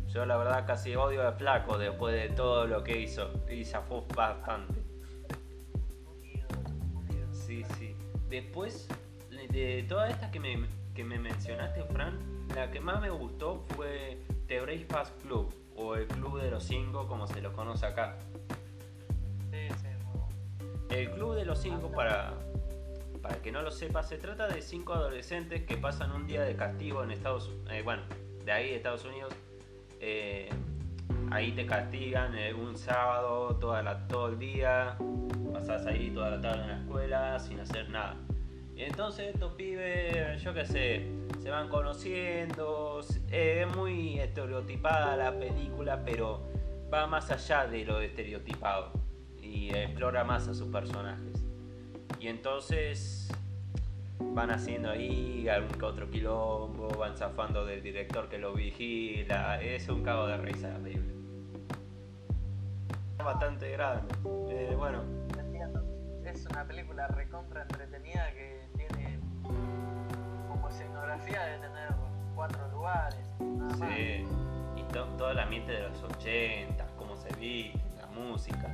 Yo 0.08 0.26
la 0.26 0.38
verdad 0.38 0.66
casi 0.66 0.96
odio 0.96 1.28
a 1.28 1.34
Flaco 1.34 1.78
después 1.78 2.14
de 2.16 2.30
todo 2.36 2.66
lo 2.68 2.84
que 2.84 3.00
hizo. 3.00 3.32
Y 3.50 3.64
zafó 3.64 4.06
bastante. 4.16 4.81
Después, 8.32 8.88
de 9.30 9.86
todas 9.90 10.10
estas 10.10 10.32
que 10.32 10.40
me, 10.40 10.66
que 10.96 11.04
me 11.04 11.20
mencionaste, 11.20 11.84
Fran, 11.84 12.48
la 12.56 12.72
que 12.72 12.80
más 12.80 13.02
me 13.02 13.10
gustó 13.10 13.66
fue 13.76 14.22
The 14.48 14.62
Breakfast 14.62 15.22
Club, 15.22 15.54
o 15.76 15.96
el 15.96 16.08
Club 16.08 16.42
de 16.42 16.50
los 16.50 16.64
Cinco, 16.64 17.08
como 17.08 17.28
se 17.28 17.42
lo 17.42 17.52
conoce 17.52 17.86
acá. 17.86 18.18
Sí, 19.52 19.68
sí. 19.82 20.96
El 20.96 21.12
Club 21.12 21.36
de 21.36 21.44
los 21.44 21.60
Cinco, 21.60 21.92
para, 21.92 22.34
para 23.22 23.36
el 23.36 23.42
que 23.42 23.52
no 23.52 23.62
lo 23.64 23.70
sepa, 23.70 24.02
se 24.02 24.18
trata 24.18 24.48
de 24.48 24.62
cinco 24.62 24.94
adolescentes 24.94 25.64
que 25.64 25.76
pasan 25.76 26.14
un 26.14 26.26
día 26.26 26.44
de 26.44 26.56
castigo 26.56 27.04
en 27.04 27.12
Estados 27.12 27.50
Unidos, 27.50 27.84
bueno, 27.84 28.04
de 28.46 28.52
ahí 28.54 28.70
de 28.70 28.76
Estados 28.78 29.04
Unidos. 29.04 29.34
eh, 30.00 30.50
ahí 31.32 31.54
te 31.54 31.66
castigan 31.66 32.36
eh, 32.38 32.54
un 32.54 32.78
sábado 32.78 33.56
toda 33.56 33.82
la, 33.82 34.08
todo 34.08 34.30
el 34.30 34.40
día, 34.40 34.98
pasás 35.52 35.86
ahí 35.88 36.12
toda 36.12 36.32
la 36.32 36.42
tarde 36.42 36.64
en 36.64 36.68
la 36.68 36.78
escuela 36.78 37.40
sin 37.40 37.60
hacer 37.60 37.90
nada. 37.90 38.16
Y 38.76 38.84
entonces 38.84 39.34
estos 39.34 39.54
pibes, 39.54 40.42
yo 40.44 40.54
qué 40.54 40.66
sé, 40.66 41.08
se 41.42 41.50
van 41.50 41.70
conociendo, 41.70 43.00
eh, 43.30 43.66
es 43.66 43.76
muy 43.76 44.20
estereotipada 44.20 45.16
la 45.16 45.38
película, 45.38 46.04
pero 46.04 46.42
va 46.94 47.08
más 47.08 47.32
allá 47.32 47.66
de 47.66 47.86
lo 47.86 48.02
estereotipado 48.02 48.92
y 49.42 49.74
explora 49.74 50.24
más 50.24 50.48
a 50.48 50.54
sus 50.54 50.68
personajes. 50.68 51.44
Y 52.20 52.28
entonces 52.28 53.30
van 54.20 54.52
haciendo 54.52 54.92
ahí 54.92 55.48
algún 55.48 55.78
que 55.78 55.86
otro 55.86 56.10
quilombo, 56.10 56.90
van 56.90 57.16
zafando 57.16 57.66
del 57.66 57.82
director 57.82 58.30
que 58.30 58.38
lo 58.38 58.54
vigila, 58.54 59.62
es 59.62 59.88
un 59.90 60.04
cago 60.04 60.28
de 60.28 60.38
risa 60.38 60.78
la. 60.78 61.21
Bastante 63.24 63.72
grande. 63.72 64.14
Eh, 64.50 64.74
bueno, 64.78 65.02
Entiendo. 65.38 65.84
Es 66.26 66.46
una 66.48 66.66
película 66.66 67.08
recontra 67.08 67.62
entretenida 67.64 68.32
que 68.34 68.68
tiene 68.76 69.20
como 70.48 70.68
escenografía 70.70 71.42
de 71.46 71.60
tener 71.60 71.90
cuatro 72.36 72.68
lugares. 72.70 73.20
Nada 73.40 73.76
más. 73.78 73.90
sí. 73.90 74.26
Y 74.76 74.84
to- 74.94 75.06
todo 75.18 75.32
el 75.32 75.40
ambiente 75.40 75.72
de 75.74 75.88
los 75.90 76.02
80, 76.04 76.86
cómo 76.98 77.16
se 77.16 77.30
viste, 77.36 77.80
la 77.98 78.08
música. 78.08 78.68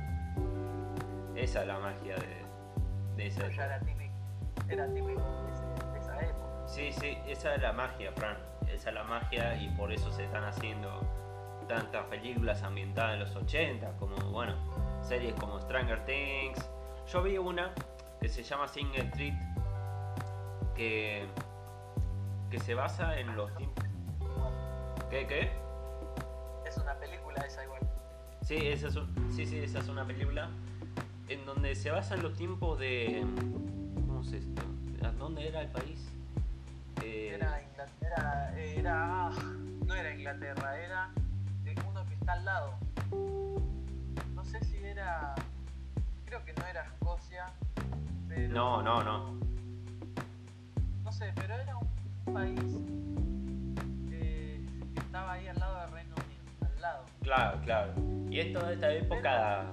Esa 1.34 1.60
es 1.62 1.66
la 1.68 1.78
magia 1.78 2.16
de, 2.16 2.44
de 3.16 3.26
esa 3.28 3.48
ya 3.48 3.64
era 3.66 3.78
típico, 3.80 4.12
era 4.68 4.86
típico 4.92 5.20
de, 5.44 5.52
ese- 5.52 5.92
de 5.92 5.98
esa 5.98 6.20
época. 6.20 6.66
Sí, 6.68 6.92
sí, 6.92 7.18
esa 7.26 7.54
es 7.54 7.62
la 7.62 7.72
magia, 7.72 8.12
Fran. 8.12 8.36
Esa 8.66 8.88
es 8.90 8.94
la 8.94 9.04
magia 9.04 9.56
y 9.56 9.68
por 9.76 9.92
eso 9.92 10.10
se 10.10 10.24
están 10.24 10.44
haciendo 10.44 11.00
tantas 11.68 12.04
películas 12.06 12.62
ambientadas 12.62 13.14
en 13.14 13.20
los 13.20 13.36
80, 13.36 13.92
como, 13.98 14.16
bueno, 14.30 14.54
series 15.02 15.34
como 15.34 15.60
Stranger 15.60 16.04
Things. 16.04 16.58
Yo 17.12 17.22
vi 17.22 17.38
una 17.38 17.72
que 18.20 18.28
se 18.28 18.42
llama 18.42 18.66
Single 18.68 19.02
Street, 19.04 19.34
que, 20.74 21.26
que 22.50 22.58
se 22.60 22.74
basa 22.74 23.18
en 23.18 23.34
los 23.36 23.54
tiempos... 23.56 23.84
¿Qué, 25.10 25.26
qué? 25.26 25.50
Es 26.66 26.76
una 26.76 26.94
película 26.94 27.40
esa 27.46 27.64
igual. 27.64 27.80
Sí, 28.42 28.56
esa 28.68 28.88
es, 28.88 28.96
un- 28.96 29.32
sí, 29.34 29.46
sí, 29.46 29.58
esa 29.58 29.78
es 29.78 29.88
una 29.88 30.04
película 30.06 30.50
en 31.28 31.44
donde 31.46 31.74
se 31.74 31.90
basa 31.90 32.14
en 32.14 32.22
los 32.22 32.34
tiempos 32.34 32.78
de... 32.78 33.24
¿Cómo 33.94 34.20
es 34.22 34.32
esto? 34.32 34.62
¿A 35.04 35.10
¿Dónde 35.12 35.48
era 35.48 35.62
el 35.62 35.68
país? 35.70 36.10
Eh, 37.02 37.32
Era 37.34 37.62
Inglaterra, 37.62 38.52
era. 38.58 39.30
No 39.86 39.94
era 39.94 40.14
Inglaterra, 40.14 40.78
era 40.78 41.10
está 42.28 42.32
al 42.34 42.44
lado. 42.44 42.74
No 44.34 44.44
sé 44.44 44.62
si 44.64 44.76
era. 44.84 45.34
Creo 46.26 46.44
que 46.44 46.52
no 46.52 46.66
era 46.66 46.84
Escocia, 46.84 47.46
pero. 48.28 48.54
No, 48.54 48.82
no, 48.82 49.02
no. 49.02 49.38
No 51.04 51.12
sé, 51.12 51.32
pero 51.36 51.54
era 51.54 51.74
un 51.76 52.34
país 52.34 52.60
eh, 54.12 54.62
que 54.94 55.00
estaba 55.00 55.32
ahí 55.32 55.46
al 55.46 55.58
lado 55.58 55.80
del 55.80 55.90
Reino 55.92 56.14
Unido, 56.16 56.74
al 56.74 56.82
lado. 56.82 57.04
Claro, 57.22 57.60
claro. 57.64 57.92
Y 58.30 58.40
es 58.40 58.52
toda 58.52 58.72
esta 58.72 58.92
época. 58.92 59.64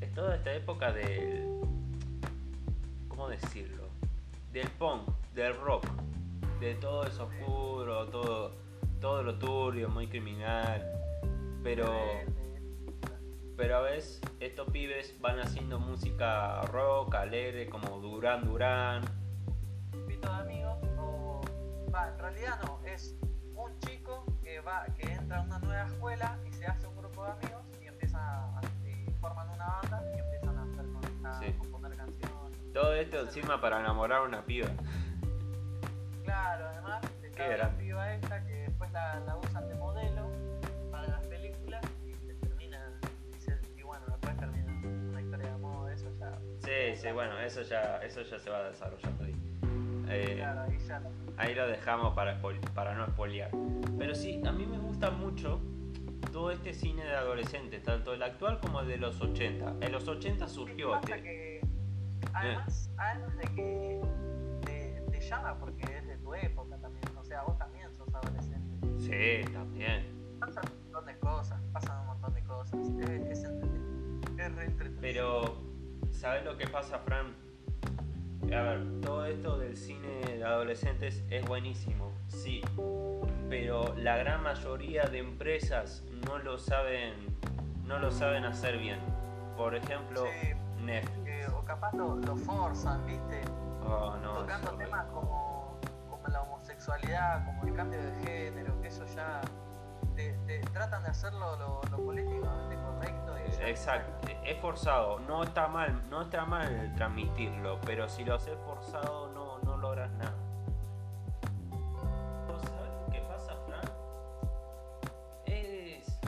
Es 0.00 0.12
toda 0.14 0.34
esta 0.34 0.52
época 0.52 0.92
del. 0.92 1.60
¿Cómo 3.08 3.28
decirlo? 3.28 3.88
Del 4.52 4.68
punk, 4.70 5.08
del 5.32 5.56
rock. 5.60 5.86
De 6.58 6.74
todo 6.76 7.06
eso 7.06 7.24
oscuro, 7.26 8.08
todo, 8.08 8.63
todo 9.04 9.22
lo 9.22 9.34
turbio, 9.38 9.90
muy 9.90 10.06
criminal. 10.08 10.82
Pero. 11.62 11.84
Pero 13.54 13.76
a 13.76 13.80
veces 13.82 14.18
estos 14.40 14.66
pibes 14.70 15.14
van 15.20 15.38
haciendo 15.40 15.78
música 15.78 16.62
rock, 16.72 17.14
alegre, 17.14 17.68
como 17.68 18.00
Duran 18.00 18.44
Duran. 18.46 19.02
grupito 19.92 20.26
de 20.32 20.40
amigos 20.40 20.78
o 20.98 21.42
va, 21.94 22.08
en 22.08 22.18
realidad 22.18 22.58
no, 22.64 22.80
es 22.86 23.14
un 23.54 23.78
chico 23.80 24.24
que 24.42 24.60
va, 24.60 24.86
que 24.98 25.12
entra 25.12 25.36
a 25.36 25.42
una 25.42 25.58
nueva 25.58 25.84
escuela 25.86 26.38
y 26.48 26.52
se 26.54 26.66
hace 26.66 26.86
un 26.86 26.96
grupo 26.96 27.24
de 27.26 27.30
amigos 27.32 27.62
y 27.82 27.86
empiezan 27.86 28.22
a, 28.22 28.60
y 28.86 29.10
forman 29.20 29.50
una 29.50 29.66
banda 29.66 30.02
y 30.16 30.18
empiezan 30.18 30.56
a 30.58 30.62
hacer 30.62 30.86
con- 30.86 31.26
a 31.26 31.38
Sí. 31.40 31.52
componer 31.58 31.94
canciones. 31.96 32.72
Todo 32.72 32.94
esto 32.94 33.20
encima 33.20 33.60
para 33.60 33.80
enamorar 33.80 34.22
a 34.22 34.22
una 34.22 34.42
piba. 34.46 34.68
Claro, 36.24 36.68
además 36.72 37.02
Qué 37.36 37.48
la 37.48 37.56
grande. 37.56 37.84
piba 37.84 38.14
esta 38.14 38.44
que 38.44 38.70
la, 38.94 39.20
la 39.20 39.36
usan 39.36 39.68
de 39.68 39.74
modelo 39.74 40.28
para 40.90 41.08
las 41.08 41.26
películas 41.26 41.82
y 42.06 42.14
se 42.26 42.34
termina 42.36 42.98
y, 43.36 43.40
se- 43.40 43.58
y 43.76 43.82
bueno 43.82 44.06
después 44.06 44.36
termina 44.38 44.72
una 45.10 45.20
historia 45.20 45.46
de 45.48 45.52
amor, 45.52 45.92
eso 45.92 46.06
ya. 46.18 46.32
Sí, 46.60 46.96
sí, 46.96 47.12
bueno, 47.12 47.38
eso 47.40 47.60
ya, 47.62 47.98
eso 48.02 48.22
ya 48.22 48.38
se 48.38 48.48
va 48.50 48.62
desarrollando 48.70 49.24
ahí. 49.24 49.34
Eh, 50.08 50.34
Claro, 50.36 50.62
ahí 50.62 50.78
ya 50.86 51.02
Ahí 51.36 51.54
lo 51.54 51.66
dejamos 51.66 52.14
para, 52.14 52.40
para 52.74 52.94
no 52.94 53.06
spoilear. 53.08 53.50
Pero 53.98 54.14
sí, 54.14 54.40
a 54.46 54.52
mí 54.52 54.64
me 54.66 54.78
gusta 54.78 55.10
mucho 55.10 55.60
todo 56.32 56.50
este 56.52 56.72
cine 56.72 57.04
de 57.04 57.14
adolescentes, 57.16 57.82
tanto 57.82 58.12
el 58.14 58.22
actual 58.22 58.60
como 58.60 58.80
el 58.80 58.88
de 58.88 58.98
los 58.98 59.20
80. 59.20 59.74
En 59.80 59.92
los 59.92 60.06
80 60.06 60.46
surgió 60.48 60.94
este. 60.96 61.22
que, 61.22 61.60
además, 62.32 62.90
además 62.96 63.36
de 63.36 63.42
que 63.54 64.00
te, 64.64 65.00
te 65.10 65.20
llama 65.20 65.56
porque 65.58 65.82
es 65.96 66.06
de 66.06 66.16
tu 66.18 66.34
época 66.34 66.76
también, 66.78 67.02
Sí, 69.14 69.52
también. 69.52 70.38
Pasan 70.40 70.64
un 70.66 70.92
montón 70.92 71.06
de 71.06 71.18
cosas, 71.20 71.60
pasan 71.72 72.00
un 72.00 72.06
montón 72.06 72.34
de 72.34 72.42
cosas. 72.42 72.80
Es, 73.28 73.44
es, 73.44 74.72
Pero, 75.00 75.56
¿sabes 76.10 76.44
lo 76.44 76.56
que 76.56 76.66
pasa, 76.66 76.98
Fran? 76.98 77.26
A 78.52 78.62
ver, 78.62 79.00
todo 79.00 79.24
esto 79.24 79.58
del 79.58 79.76
cine 79.76 80.20
de 80.36 80.44
adolescentes 80.44 81.22
es 81.30 81.44
buenísimo, 81.46 82.12
sí, 82.28 82.60
pero 83.48 83.94
la 83.96 84.16
gran 84.16 84.42
mayoría 84.42 85.04
de 85.04 85.18
empresas 85.18 86.04
no 86.26 86.38
lo 86.38 86.58
saben, 86.58 87.14
no 87.86 87.98
lo 87.98 88.10
saben 88.10 88.44
hacer 88.44 88.78
bien. 88.78 89.00
Por 89.56 89.74
ejemplo, 89.74 90.24
Netflix. 90.84 91.48
o 91.52 91.64
capaz 91.64 91.94
lo, 91.94 92.36
forzan, 92.36 93.06
¿viste? 93.06 93.40
Oh, 93.86 94.14
Tocando 94.22 94.72
temas 94.72 95.06
como, 95.06 95.78
como 96.10 96.28
la 96.28 96.42
homosexualidad, 96.84 97.44
como 97.46 97.64
el 97.64 97.74
cambio 97.74 98.02
de 98.02 98.12
género, 98.24 98.80
que 98.80 98.88
eso 98.88 99.04
ya 99.06 99.40
tratan 100.72 101.02
de 101.02 101.10
hacerlo 101.10 101.56
lo, 101.56 101.80
políticamente 102.04 102.76
correcto. 102.76 103.36
Exacto, 103.60 104.28
es 104.44 104.60
forzado, 104.60 105.18
no 105.20 105.42
está 105.42 105.68
mal, 105.68 106.02
no 106.10 106.22
está 106.22 106.44
mal 106.44 106.92
transmitirlo, 106.96 107.80
pero 107.86 108.08
si 108.08 108.24
lo 108.24 108.34
haces 108.34 108.56
forzado 108.66 109.30
no, 109.32 109.58
no 109.60 109.76
logras 109.78 110.10
nada. 110.12 110.34
¿Sabes 112.46 112.90
qué 113.10 113.20
pasa, 113.20 113.54
Fran? 113.66 113.90
Es. 115.46 116.20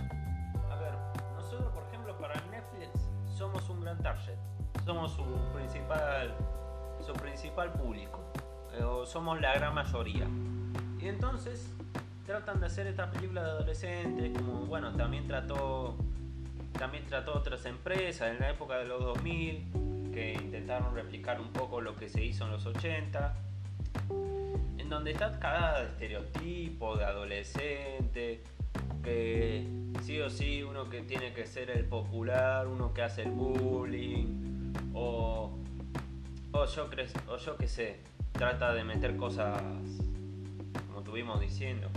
A 0.70 0.76
ver, 0.76 0.94
nosotros 1.34 1.72
por 1.72 1.84
ejemplo 1.84 2.16
para 2.18 2.34
Netflix 2.50 3.09
somos 3.36 3.68
un 3.68 3.82
gran 3.82 3.98
target, 3.98 4.38
somos 4.84 5.12
su 5.12 5.24
principal, 5.54 6.34
su 7.04 7.12
principal 7.12 7.72
público, 7.72 8.20
o 8.85 9.07
somos 9.07 9.41
la 9.41 9.55
gran 9.55 9.74
mayoría. 9.74 10.27
Y 11.01 11.07
entonces 11.07 11.72
tratan 12.27 12.61
de 12.61 12.66
hacer 12.66 12.87
esta 12.87 13.11
película 13.11 13.43
de 13.43 13.51
adolescentes, 13.51 14.33
como 14.37 14.66
bueno, 14.66 14.93
también 14.93 15.27
trató 15.27 15.97
también 16.79 17.07
trató 17.07 17.35
otras 17.35 17.64
empresas 17.64 18.31
en 18.33 18.41
la 18.41 18.51
época 18.51 18.77
de 18.77 18.87
los 18.87 19.03
2000 19.03 20.11
que 20.12 20.35
intentaron 20.35 20.95
replicar 20.95 21.41
un 21.41 21.49
poco 21.49 21.81
lo 21.81 21.97
que 21.97 22.09
se 22.09 22.22
hizo 22.22 22.45
en 22.45 22.53
los 22.53 22.66
80 22.66 23.35
en 24.79 24.91
donde 24.91 25.12
está 25.12 25.39
cada 25.39 25.83
estereotipo 25.83 26.97
de 26.97 27.05
adolescente 27.05 28.43
que 29.03 29.66
sí 30.03 30.20
o 30.20 30.29
sí 30.29 30.62
uno 30.62 30.89
que 30.89 31.03
tiene 31.03 31.33
que 31.33 31.47
ser 31.47 31.70
el 31.70 31.85
popular, 31.85 32.66
uno 32.66 32.93
que 32.93 33.03
hace 33.03 33.22
el 33.22 33.31
bullying 33.31 34.72
o, 34.95 35.59
o 36.53 36.66
yo, 36.66 36.89
o 37.29 37.37
yo 37.37 37.57
que 37.57 37.68
sé, 37.68 38.01
trata 38.37 38.74
de 38.74 38.84
meter 38.84 39.16
cosas 39.16 39.62
como 40.87 40.99
estuvimos 40.99 41.41
diciendo 41.41 41.89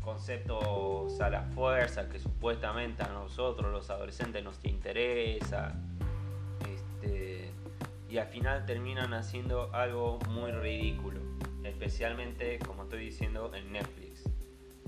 conceptos 0.00 1.20
a 1.20 1.28
la 1.28 1.42
fuerza 1.42 2.08
que 2.08 2.20
supuestamente 2.20 3.02
a 3.02 3.08
nosotros 3.08 3.72
los 3.72 3.90
adolescentes 3.90 4.44
nos 4.44 4.64
interesa 4.64 5.74
este, 6.72 7.50
y 8.08 8.18
al 8.18 8.28
final 8.28 8.64
terminan 8.64 9.12
haciendo 9.12 9.74
algo 9.74 10.20
muy 10.30 10.52
ridículo 10.52 11.20
especialmente 11.64 12.60
como 12.60 12.84
estoy 12.84 13.06
diciendo 13.06 13.52
en 13.54 13.72
Netflix. 13.72 14.22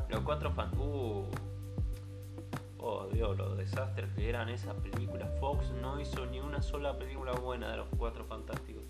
Los 0.08 0.20
cuatro 0.20 0.52
fan 0.52 0.70
uh, 0.78 1.26
oh 2.78 3.06
Dios 3.12 3.36
los 3.36 3.56
desastres 3.56 4.12
que 4.14 4.28
eran 4.28 4.48
esas 4.48 4.74
películas. 4.74 5.28
Fox 5.40 5.72
no 5.80 6.00
hizo 6.00 6.24
ni 6.26 6.38
una 6.38 6.62
sola 6.62 6.96
película 6.96 7.32
buena 7.32 7.70
de 7.70 7.78
los 7.78 7.88
cuatro 7.96 8.24
fantásticos 8.24 8.83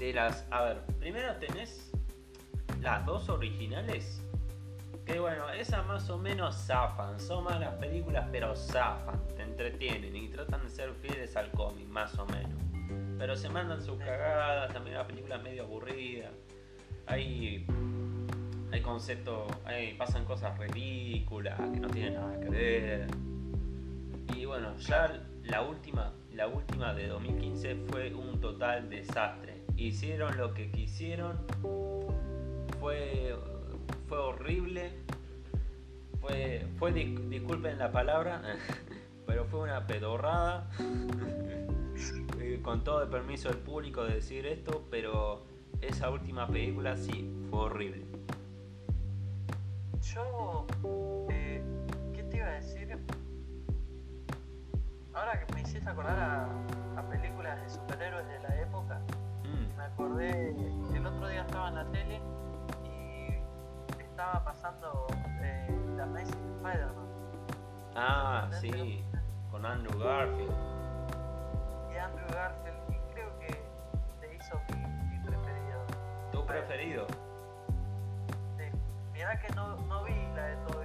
de 0.00 0.12
las. 0.14 0.46
A 0.50 0.62
ver, 0.64 0.82
primero 0.98 1.36
tenés 1.36 1.92
las 2.80 3.04
dos 3.06 3.28
originales. 3.28 4.22
Que 5.06 5.18
bueno, 5.18 5.50
esas 5.50 5.86
más 5.86 6.08
o 6.10 6.18
menos 6.18 6.56
zafan. 6.56 7.20
Son 7.20 7.44
malas 7.44 7.74
películas, 7.74 8.26
pero 8.32 8.56
zafan. 8.56 9.20
Te 9.36 9.42
entretienen 9.42 10.16
y 10.16 10.28
tratan 10.28 10.62
de 10.62 10.68
ser 10.68 10.92
fieles 10.94 11.36
al 11.36 11.50
cómic, 11.52 11.86
más 11.88 12.18
o 12.18 12.26
menos. 12.26 12.58
Pero 13.18 13.36
se 13.36 13.48
mandan 13.48 13.82
sus 13.82 13.98
cagadas. 13.98 14.72
También 14.72 14.96
la 14.96 15.06
película 15.06 15.36
es 15.36 15.42
medio 15.42 15.64
aburrida. 15.64 16.30
Hay. 17.06 17.66
Hay 18.72 18.80
conceptos. 18.82 19.50
Pasan 19.98 20.24
cosas 20.24 20.56
ridículas 20.58 21.58
que 21.58 21.80
no 21.80 21.88
tienen 21.88 22.14
nada 22.14 22.40
que 22.40 22.48
ver. 22.48 23.06
Y 24.34 24.44
bueno, 24.44 24.76
ya 24.78 25.20
la 25.42 25.62
última, 25.62 26.12
la 26.34 26.46
última 26.48 26.94
de 26.94 27.08
2015 27.08 27.76
fue 27.88 28.14
un 28.14 28.40
total 28.40 28.88
desastre 28.88 29.60
hicieron 29.80 30.36
lo 30.36 30.52
que 30.52 30.70
quisieron, 30.70 31.38
fue, 32.78 33.34
fue 34.08 34.18
horrible, 34.18 34.92
fue, 36.20 36.66
fue 36.78 36.92
disculpen 36.92 37.78
la 37.78 37.90
palabra, 37.90 38.42
pero 39.26 39.46
fue 39.46 39.60
una 39.60 39.86
pedorrada, 39.86 40.70
con 42.62 42.84
todo 42.84 43.02
el 43.02 43.08
permiso 43.08 43.48
del 43.48 43.58
público 43.58 44.04
de 44.04 44.16
decir 44.16 44.46
esto, 44.46 44.84
pero 44.90 45.44
esa 45.80 46.10
última 46.10 46.46
película 46.46 46.96
sí 46.96 47.30
fue 47.48 47.60
horrible. 47.60 48.04
Yo, 50.02 50.66
eh, 51.30 51.62
¿qué 52.12 52.22
te 52.24 52.36
iba 52.36 52.46
a 52.46 52.52
decir? 52.52 52.98
Ahora 55.14 55.38
que 55.38 55.54
me 55.54 55.62
hiciste 55.62 55.88
acordar 55.88 56.18
a, 56.18 57.00
a 57.00 57.02
películas 57.08 57.60
de 57.62 57.70
superhéroes 57.70 58.26
de 58.28 58.38
la 58.40 58.56
época, 58.60 59.00
me 59.76 59.82
acordé, 59.86 60.50
el 60.94 61.06
otro 61.06 61.28
día 61.28 61.40
estaba 61.40 61.68
en 61.68 61.74
la 61.74 61.84
tele 61.90 62.20
y 62.84 64.00
estaba 64.02 64.44
pasando 64.44 65.06
eh, 65.42 65.74
la 65.96 66.04
Amazing 66.04 66.56
Spider-Man. 66.58 67.08
Ah, 67.96 68.48
sí, 68.60 69.04
con 69.50 69.64
Andrew 69.66 69.98
Garfield. 69.98 70.52
Y 71.92 71.96
Andrew 71.96 72.26
Garfield, 72.32 72.78
y 72.90 73.14
creo 73.14 73.38
que 73.40 73.64
te 74.20 74.36
hizo 74.36 74.60
mi, 75.08 75.18
preferido. 75.18 75.86
¿Tu 76.30 76.46
preferido? 76.46 77.06
Sí. 78.58 78.64
Mirá 79.12 79.40
que 79.40 79.52
no, 79.54 79.76
no 79.76 80.04
vi 80.04 80.14
la 80.36 80.44
de 80.44 80.56
Toby, 80.66 80.79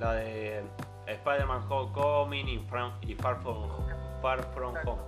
La 0.00 0.14
de 0.14 0.64
Spider-Man 1.06 1.70
Homecoming 1.70 2.48
y, 2.48 2.66
y 3.02 3.14
Far 3.16 3.38
From, 3.42 3.68
Far 4.22 4.42
From 4.54 4.74
Home. 4.86 5.02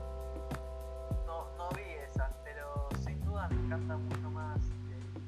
No, 1.24 1.46
no 1.56 1.68
vi 1.74 1.80
esa, 2.06 2.30
pero 2.44 2.90
sin 3.02 3.18
duda 3.24 3.48
me 3.48 3.56
encanta 3.56 3.96
mucho 3.96 4.30
más 4.30 4.58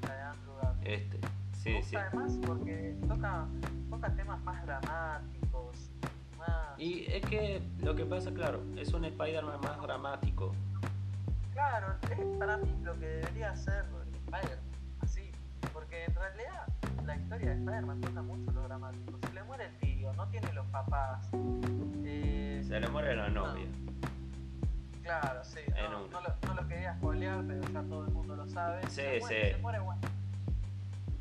la 0.03 0.15
de 0.15 0.21
Andrew 0.21 0.55
Garfield. 0.61 0.87
Este, 0.87 1.19
sí, 1.55 1.83
sí. 1.83 1.97
Además 1.97 2.39
porque 2.47 2.95
toca, 3.09 3.47
toca 3.89 4.15
temas 4.15 4.43
más 4.43 4.67
dramáticos. 4.67 5.91
Más... 6.37 6.79
Y 6.79 7.07
es 7.11 7.25
que 7.25 7.63
lo 7.79 7.95
que 7.95 8.05
pasa, 8.05 8.35
claro, 8.35 8.61
es 8.77 8.93
un 8.93 9.07
Spider-Man 9.07 9.63
más 9.63 9.81
dramático. 9.81 10.53
Claro, 11.55 11.95
es 12.11 12.39
para 12.39 12.59
mí 12.59 12.71
lo 12.83 12.93
que 12.99 13.07
debería 13.07 13.57
ser 13.57 13.87
Spider-Man, 14.27 14.61
así. 15.01 15.33
Porque 15.73 16.05
en 16.05 16.15
realidad 16.15 16.67
la 17.07 17.17
historia 17.17 17.51
de 17.51 17.55
Spider-Man 17.57 18.01
toca 18.01 18.23
mucho 18.23 18.51
lo 18.53 18.63
dramático. 18.63 19.19
Se 19.27 19.33
le 19.35 19.43
muere 19.45 19.67
el 19.67 19.77
tío, 19.79 20.13
no 20.15 20.29
tiene 20.29 20.53
los 20.53 20.67
papás. 20.67 21.29
Eh, 22.05 22.63
se 22.67 22.81
le 22.81 22.89
muere 22.89 23.15
la 23.17 23.29
novia. 23.29 23.67
Claro, 25.03 25.45
sí. 25.45 25.61
No, 25.77 25.91
lo, 25.91 26.09
no, 26.09 26.55
lo, 26.55 26.69
quería 26.69 26.95
spoilear, 26.95 27.45
pero 27.47 27.61
ya 27.61 27.83
todo 27.83 28.07
el 28.07 28.13
mundo 28.13 28.37
lo 28.37 28.47
sabe. 28.49 28.83
Sí, 28.85 29.03
se 29.03 29.21
sí. 29.21 29.27
se 29.29 29.59
muere 29.61 29.81
Gwen. 29.81 29.99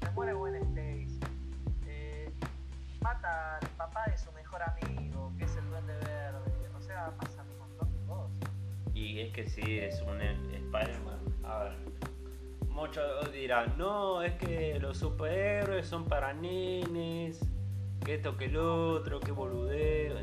Se 0.01 0.11
muere 0.11 0.33
Gwen 0.33 0.55
Stacy. 0.55 1.19
Eh, 1.87 2.31
mata 3.01 3.57
al 3.57 3.67
papá 3.69 4.05
de 4.09 4.17
su 4.17 4.31
mejor 4.31 4.61
amigo, 4.63 5.33
que 5.37 5.43
es 5.43 5.55
el 5.57 5.69
Duende 5.69 5.93
Verde. 5.95 6.69
O 6.77 6.81
sea, 6.81 7.11
pasa 7.19 7.43
un 7.43 7.59
montón 7.59 7.91
de 7.91 8.07
cosas. 8.07 8.51
Y 8.93 9.19
es 9.19 9.33
que 9.33 9.47
sí, 9.49 9.79
es 9.79 10.01
un 10.01 10.21
Spider-Man. 10.21 11.19
A 11.43 11.63
ver 11.63 12.02
muchos 12.73 13.31
dirán, 13.31 13.77
no, 13.77 14.21
es 14.21 14.33
que 14.33 14.79
los 14.79 14.97
superhéroes 14.97 15.87
son 15.87 16.05
para 16.05 16.33
nenes, 16.33 17.39
que 18.03 18.15
esto, 18.15 18.35
que 18.35 18.45
el 18.45 18.57
otro, 18.57 19.19
que 19.19 19.31
boludeo. 19.31 20.15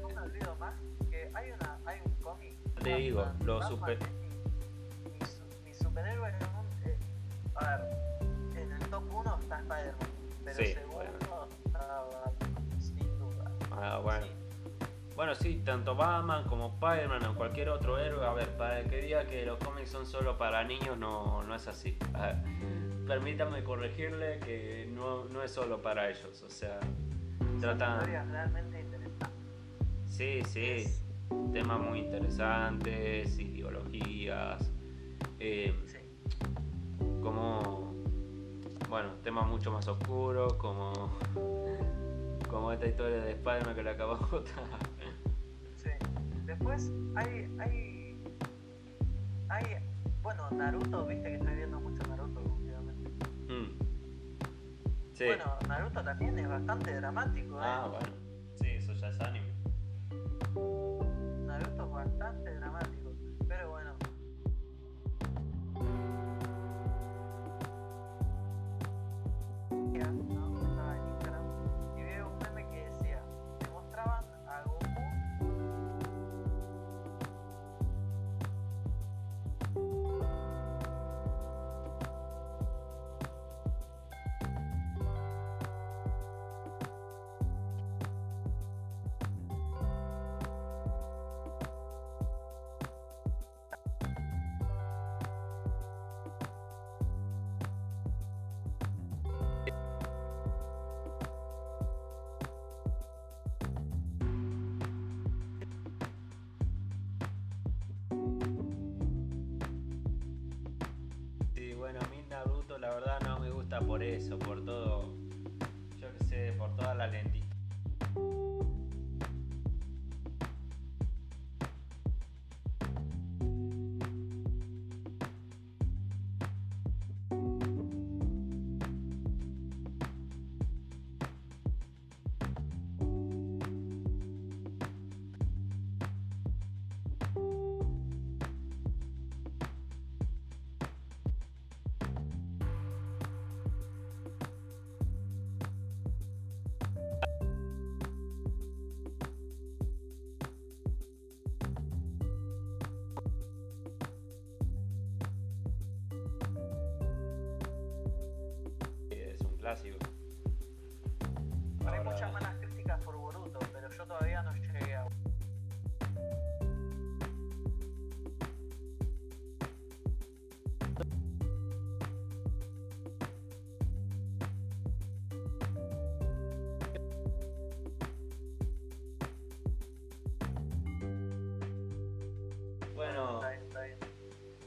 No 0.00 0.56
más 0.56 0.74
que 1.10 1.30
hay, 1.34 1.52
una, 1.52 1.78
hay 1.84 2.00
un 2.04 2.14
cómic. 2.22 2.56
Te 2.82 2.96
digo, 2.96 3.24
los 3.44 3.66
super... 3.68 3.98
Mi, 5.64 5.74
superhéroe 5.74 6.30
es 6.30 6.44
un... 6.48 6.88
Eh, 6.90 6.98
a 7.54 7.76
ver, 7.76 7.90
en 8.56 8.72
el 8.72 8.88
top 8.88 9.04
1 9.14 9.38
está 9.40 9.60
Spider-Man, 9.60 9.96
pero 10.44 10.56
sí, 10.56 10.66
segundo 10.66 10.96
bueno. 10.96 11.48
está 11.66 12.32
sin 12.80 13.18
duda. 13.18 13.52
Ah, 13.70 14.00
bueno. 14.02 14.41
Bueno, 15.14 15.34
sí, 15.34 15.62
tanto 15.64 15.94
Batman 15.94 16.44
como 16.44 16.68
Spider-Man 16.74 17.24
o 17.26 17.34
cualquier 17.34 17.68
otro 17.68 17.98
héroe. 17.98 18.26
A 18.26 18.32
ver, 18.32 18.48
para 18.56 18.80
el 18.80 18.88
que 18.88 19.02
diga 19.02 19.24
que 19.26 19.44
los 19.44 19.58
cómics 19.58 19.90
son 19.90 20.06
solo 20.06 20.38
para 20.38 20.64
niños, 20.64 20.98
no, 20.98 21.42
no 21.42 21.54
es 21.54 21.68
así. 21.68 21.98
permítame 23.06 23.62
corregirle 23.62 24.38
que 24.40 24.88
no, 24.92 25.24
no, 25.26 25.42
es 25.42 25.50
solo 25.50 25.82
para 25.82 26.08
ellos. 26.10 26.42
O 26.42 26.50
sea, 26.50 26.80
tratan. 27.60 28.06
realmente 28.30 28.80
interesantes. 28.80 29.28
Sí, 30.06 30.42
sí. 30.46 30.84
temas 31.52 31.80
muy 31.80 32.00
interesantes, 32.00 33.38
ideologías, 33.38 34.70
eh, 35.38 35.74
como, 37.22 37.94
bueno, 38.88 39.10
temas 39.22 39.46
mucho 39.46 39.72
más 39.72 39.88
oscuros, 39.88 40.54
como, 40.54 40.92
como 42.52 42.70
esta 42.70 42.86
historia 42.86 43.16
de 43.24 43.30
Spider-Man 43.32 43.74
que 43.74 43.82
le 43.82 43.90
acabó 43.90 44.16
de 44.16 44.50
Sí. 45.76 45.90
Después 46.44 46.92
hay, 47.16 47.50
hay, 47.58 48.22
hay, 49.48 49.64
bueno, 50.20 50.50
Naruto, 50.50 51.06
viste 51.06 51.30
que 51.30 51.34
estoy 51.36 51.54
viendo 51.54 51.80
mucho 51.80 52.02
Naruto 52.08 52.40
últimamente. 52.40 53.10
Mm. 53.48 53.78
Bueno, 55.18 55.44
Naruto 55.66 56.04
también 56.04 56.38
es 56.38 56.48
bastante 56.48 56.94
dramático. 56.94 57.56
¿eh? 57.56 57.64
Ah, 57.64 57.88
bueno. 57.90 58.14
Sí, 58.60 58.68
eso 58.68 58.92
ya 58.92 59.08
es 59.08 59.20
anime. 59.20 59.46
Naruto 61.46 61.84
es 61.84 61.90
bastante 61.90 62.54
dramático. 62.54 63.12
Pero 63.48 63.70
bueno. 63.70 63.91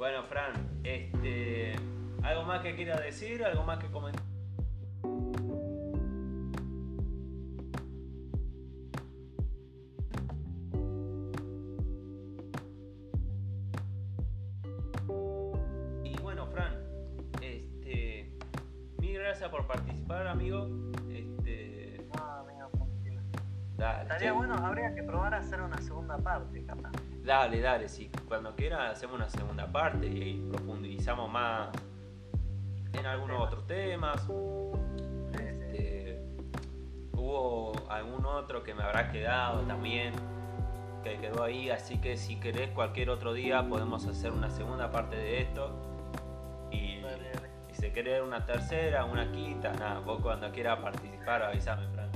Bueno, 0.06 0.22
Fran, 0.22 0.54
este, 0.84 1.74
¿algo 2.22 2.44
más 2.44 2.62
que 2.62 2.76
quiera 2.76 2.96
decir? 3.00 3.44
¿Algo 3.44 3.64
más 3.64 3.80
que 3.80 3.90
comentar? 3.90 4.25
Hacemos 28.96 29.18
una 29.18 29.30
segunda 29.30 29.72
parte 29.72 30.08
y 30.08 30.46
profundizamos 30.50 31.30
más 31.30 31.70
en 32.94 33.06
algunos 33.06 33.42
otros 33.42 33.68
temas. 33.68 34.28
Este, 35.34 36.22
hubo 37.14 37.74
algún 37.90 38.26
otro 38.26 38.64
que 38.64 38.74
me 38.74 38.84
habrá 38.84 39.12
quedado 39.12 39.62
también, 39.62 40.14
que 41.04 41.18
quedó 41.18 41.44
ahí, 41.44 41.70
así 41.70 42.00
que 42.00 42.18
si 42.18 42.40
querés 42.40 42.70
cualquier 42.72 43.10
otro 43.10 43.34
día 43.34 43.68
podemos 43.68 44.06
hacer 44.08 44.32
una 44.32 44.50
segunda 44.50 44.92
parte 44.92 45.16
de 45.16 45.42
esto 45.42 45.86
querer 47.96 48.22
una 48.24 48.46
tercera, 48.46 49.06
una 49.06 49.32
quinta, 49.32 49.72
nada, 49.72 50.00
vos 50.00 50.20
cuando 50.22 50.52
quieras 50.52 50.80
participar 50.80 51.44
avísame, 51.44 51.88
Fran. 51.94 52.12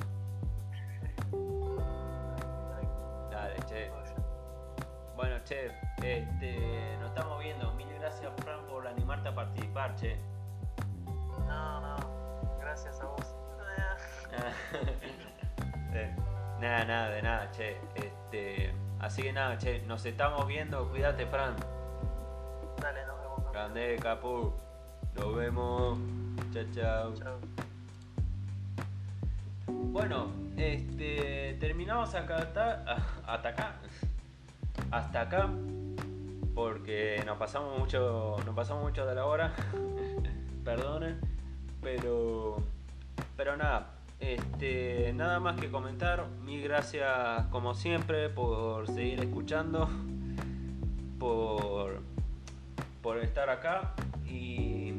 Dale, 3.32 3.56
che. 3.66 3.90
Bueno, 5.16 5.42
che, 5.46 5.72
este, 6.04 6.98
nos 7.00 7.10
estamos 7.10 7.40
viendo. 7.40 7.72
Mil 7.74 7.88
gracias, 8.00 8.32
Fran, 8.44 8.66
por 8.68 8.88
animarte 8.88 9.30
a 9.30 9.36
participar, 9.36 9.96
che. 9.96 10.18
No, 11.48 11.82
no, 11.82 12.58
gracias 12.60 13.00
a 13.02 13.06
vos. 13.06 13.36
Eh, 15.92 16.16
nada, 16.62 16.86
nada, 16.86 17.10
de 17.10 17.22
nada, 17.24 17.52
che. 17.52 17.82
Este, 17.96 18.72
así 19.00 19.24
que 19.24 19.34
nada, 19.34 19.58
che, 19.58 19.82
nos 19.88 20.06
estamos 20.06 20.46
viendo. 20.46 20.88
Cuídate, 20.90 21.26
Fran. 21.26 21.56
Dale, 22.80 23.08
nos 23.08 23.20
vemos. 23.22 23.52
Grande, 23.52 23.96
capu. 24.00 24.54
Nos 25.16 25.36
vemos. 25.36 25.98
Chao, 26.54 27.14
chao. 27.16 27.40
Bueno, 29.68 30.28
este, 30.58 31.58
terminamos 31.60 32.14
acá 32.14 32.38
hasta 32.38 33.50
acá. 33.50 33.76
Hasta 34.92 35.22
acá. 35.22 35.50
Porque 36.60 37.24
nos 37.26 37.38
pasamos 37.38 37.80
mucho. 37.80 38.36
Nos 38.46 38.54
pasamos 38.54 38.84
mucho 38.84 39.06
de 39.06 39.16
la 39.16 39.26
hora. 39.26 39.54
Perdonen. 40.66 41.18
Pero. 41.82 42.58
Pero 43.38 43.56
nada. 43.56 43.94
Este, 44.20 45.14
nada 45.14 45.40
más 45.40 45.58
que 45.58 45.72
comentar. 45.72 46.28
Mil 46.44 46.62
gracias 46.62 47.46
como 47.46 47.74
siempre 47.74 48.28
por 48.28 48.88
seguir 48.88 49.22
escuchando. 49.22 49.88
Por. 51.18 52.02
Por 53.02 53.20
estar 53.20 53.50
acá. 53.50 53.94
Y, 54.28 54.92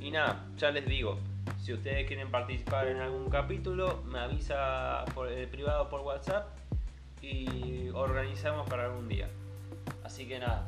y 0.00 0.10
nada, 0.10 0.46
ya 0.56 0.70
les 0.70 0.86
digo, 0.86 1.18
si 1.60 1.74
ustedes 1.74 2.06
quieren 2.06 2.30
participar 2.30 2.88
en 2.88 3.02
algún 3.02 3.28
capítulo, 3.28 4.02
me 4.06 4.18
avisa 4.18 5.04
por 5.14 5.28
el 5.28 5.46
privado 5.48 5.90
por 5.90 6.00
WhatsApp 6.00 6.46
y 7.20 7.90
organizamos 7.90 8.66
para 8.66 8.86
algún 8.86 9.08
día. 9.08 9.28
Así 10.08 10.26
que 10.26 10.38
nada, 10.38 10.66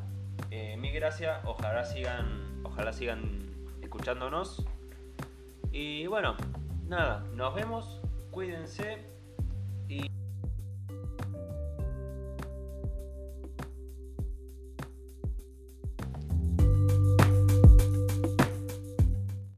eh, 0.50 0.76
mil 0.76 0.92
ojalá 1.46 1.82
sigan, 1.82 2.60
ojalá 2.62 2.92
sigan 2.92 3.50
escuchándonos. 3.80 4.66
Y 5.72 6.06
bueno, 6.08 6.36
nada, 6.86 7.20
nos 7.34 7.54
vemos, 7.54 8.02
cuídense 8.30 8.98
y... 9.88 10.02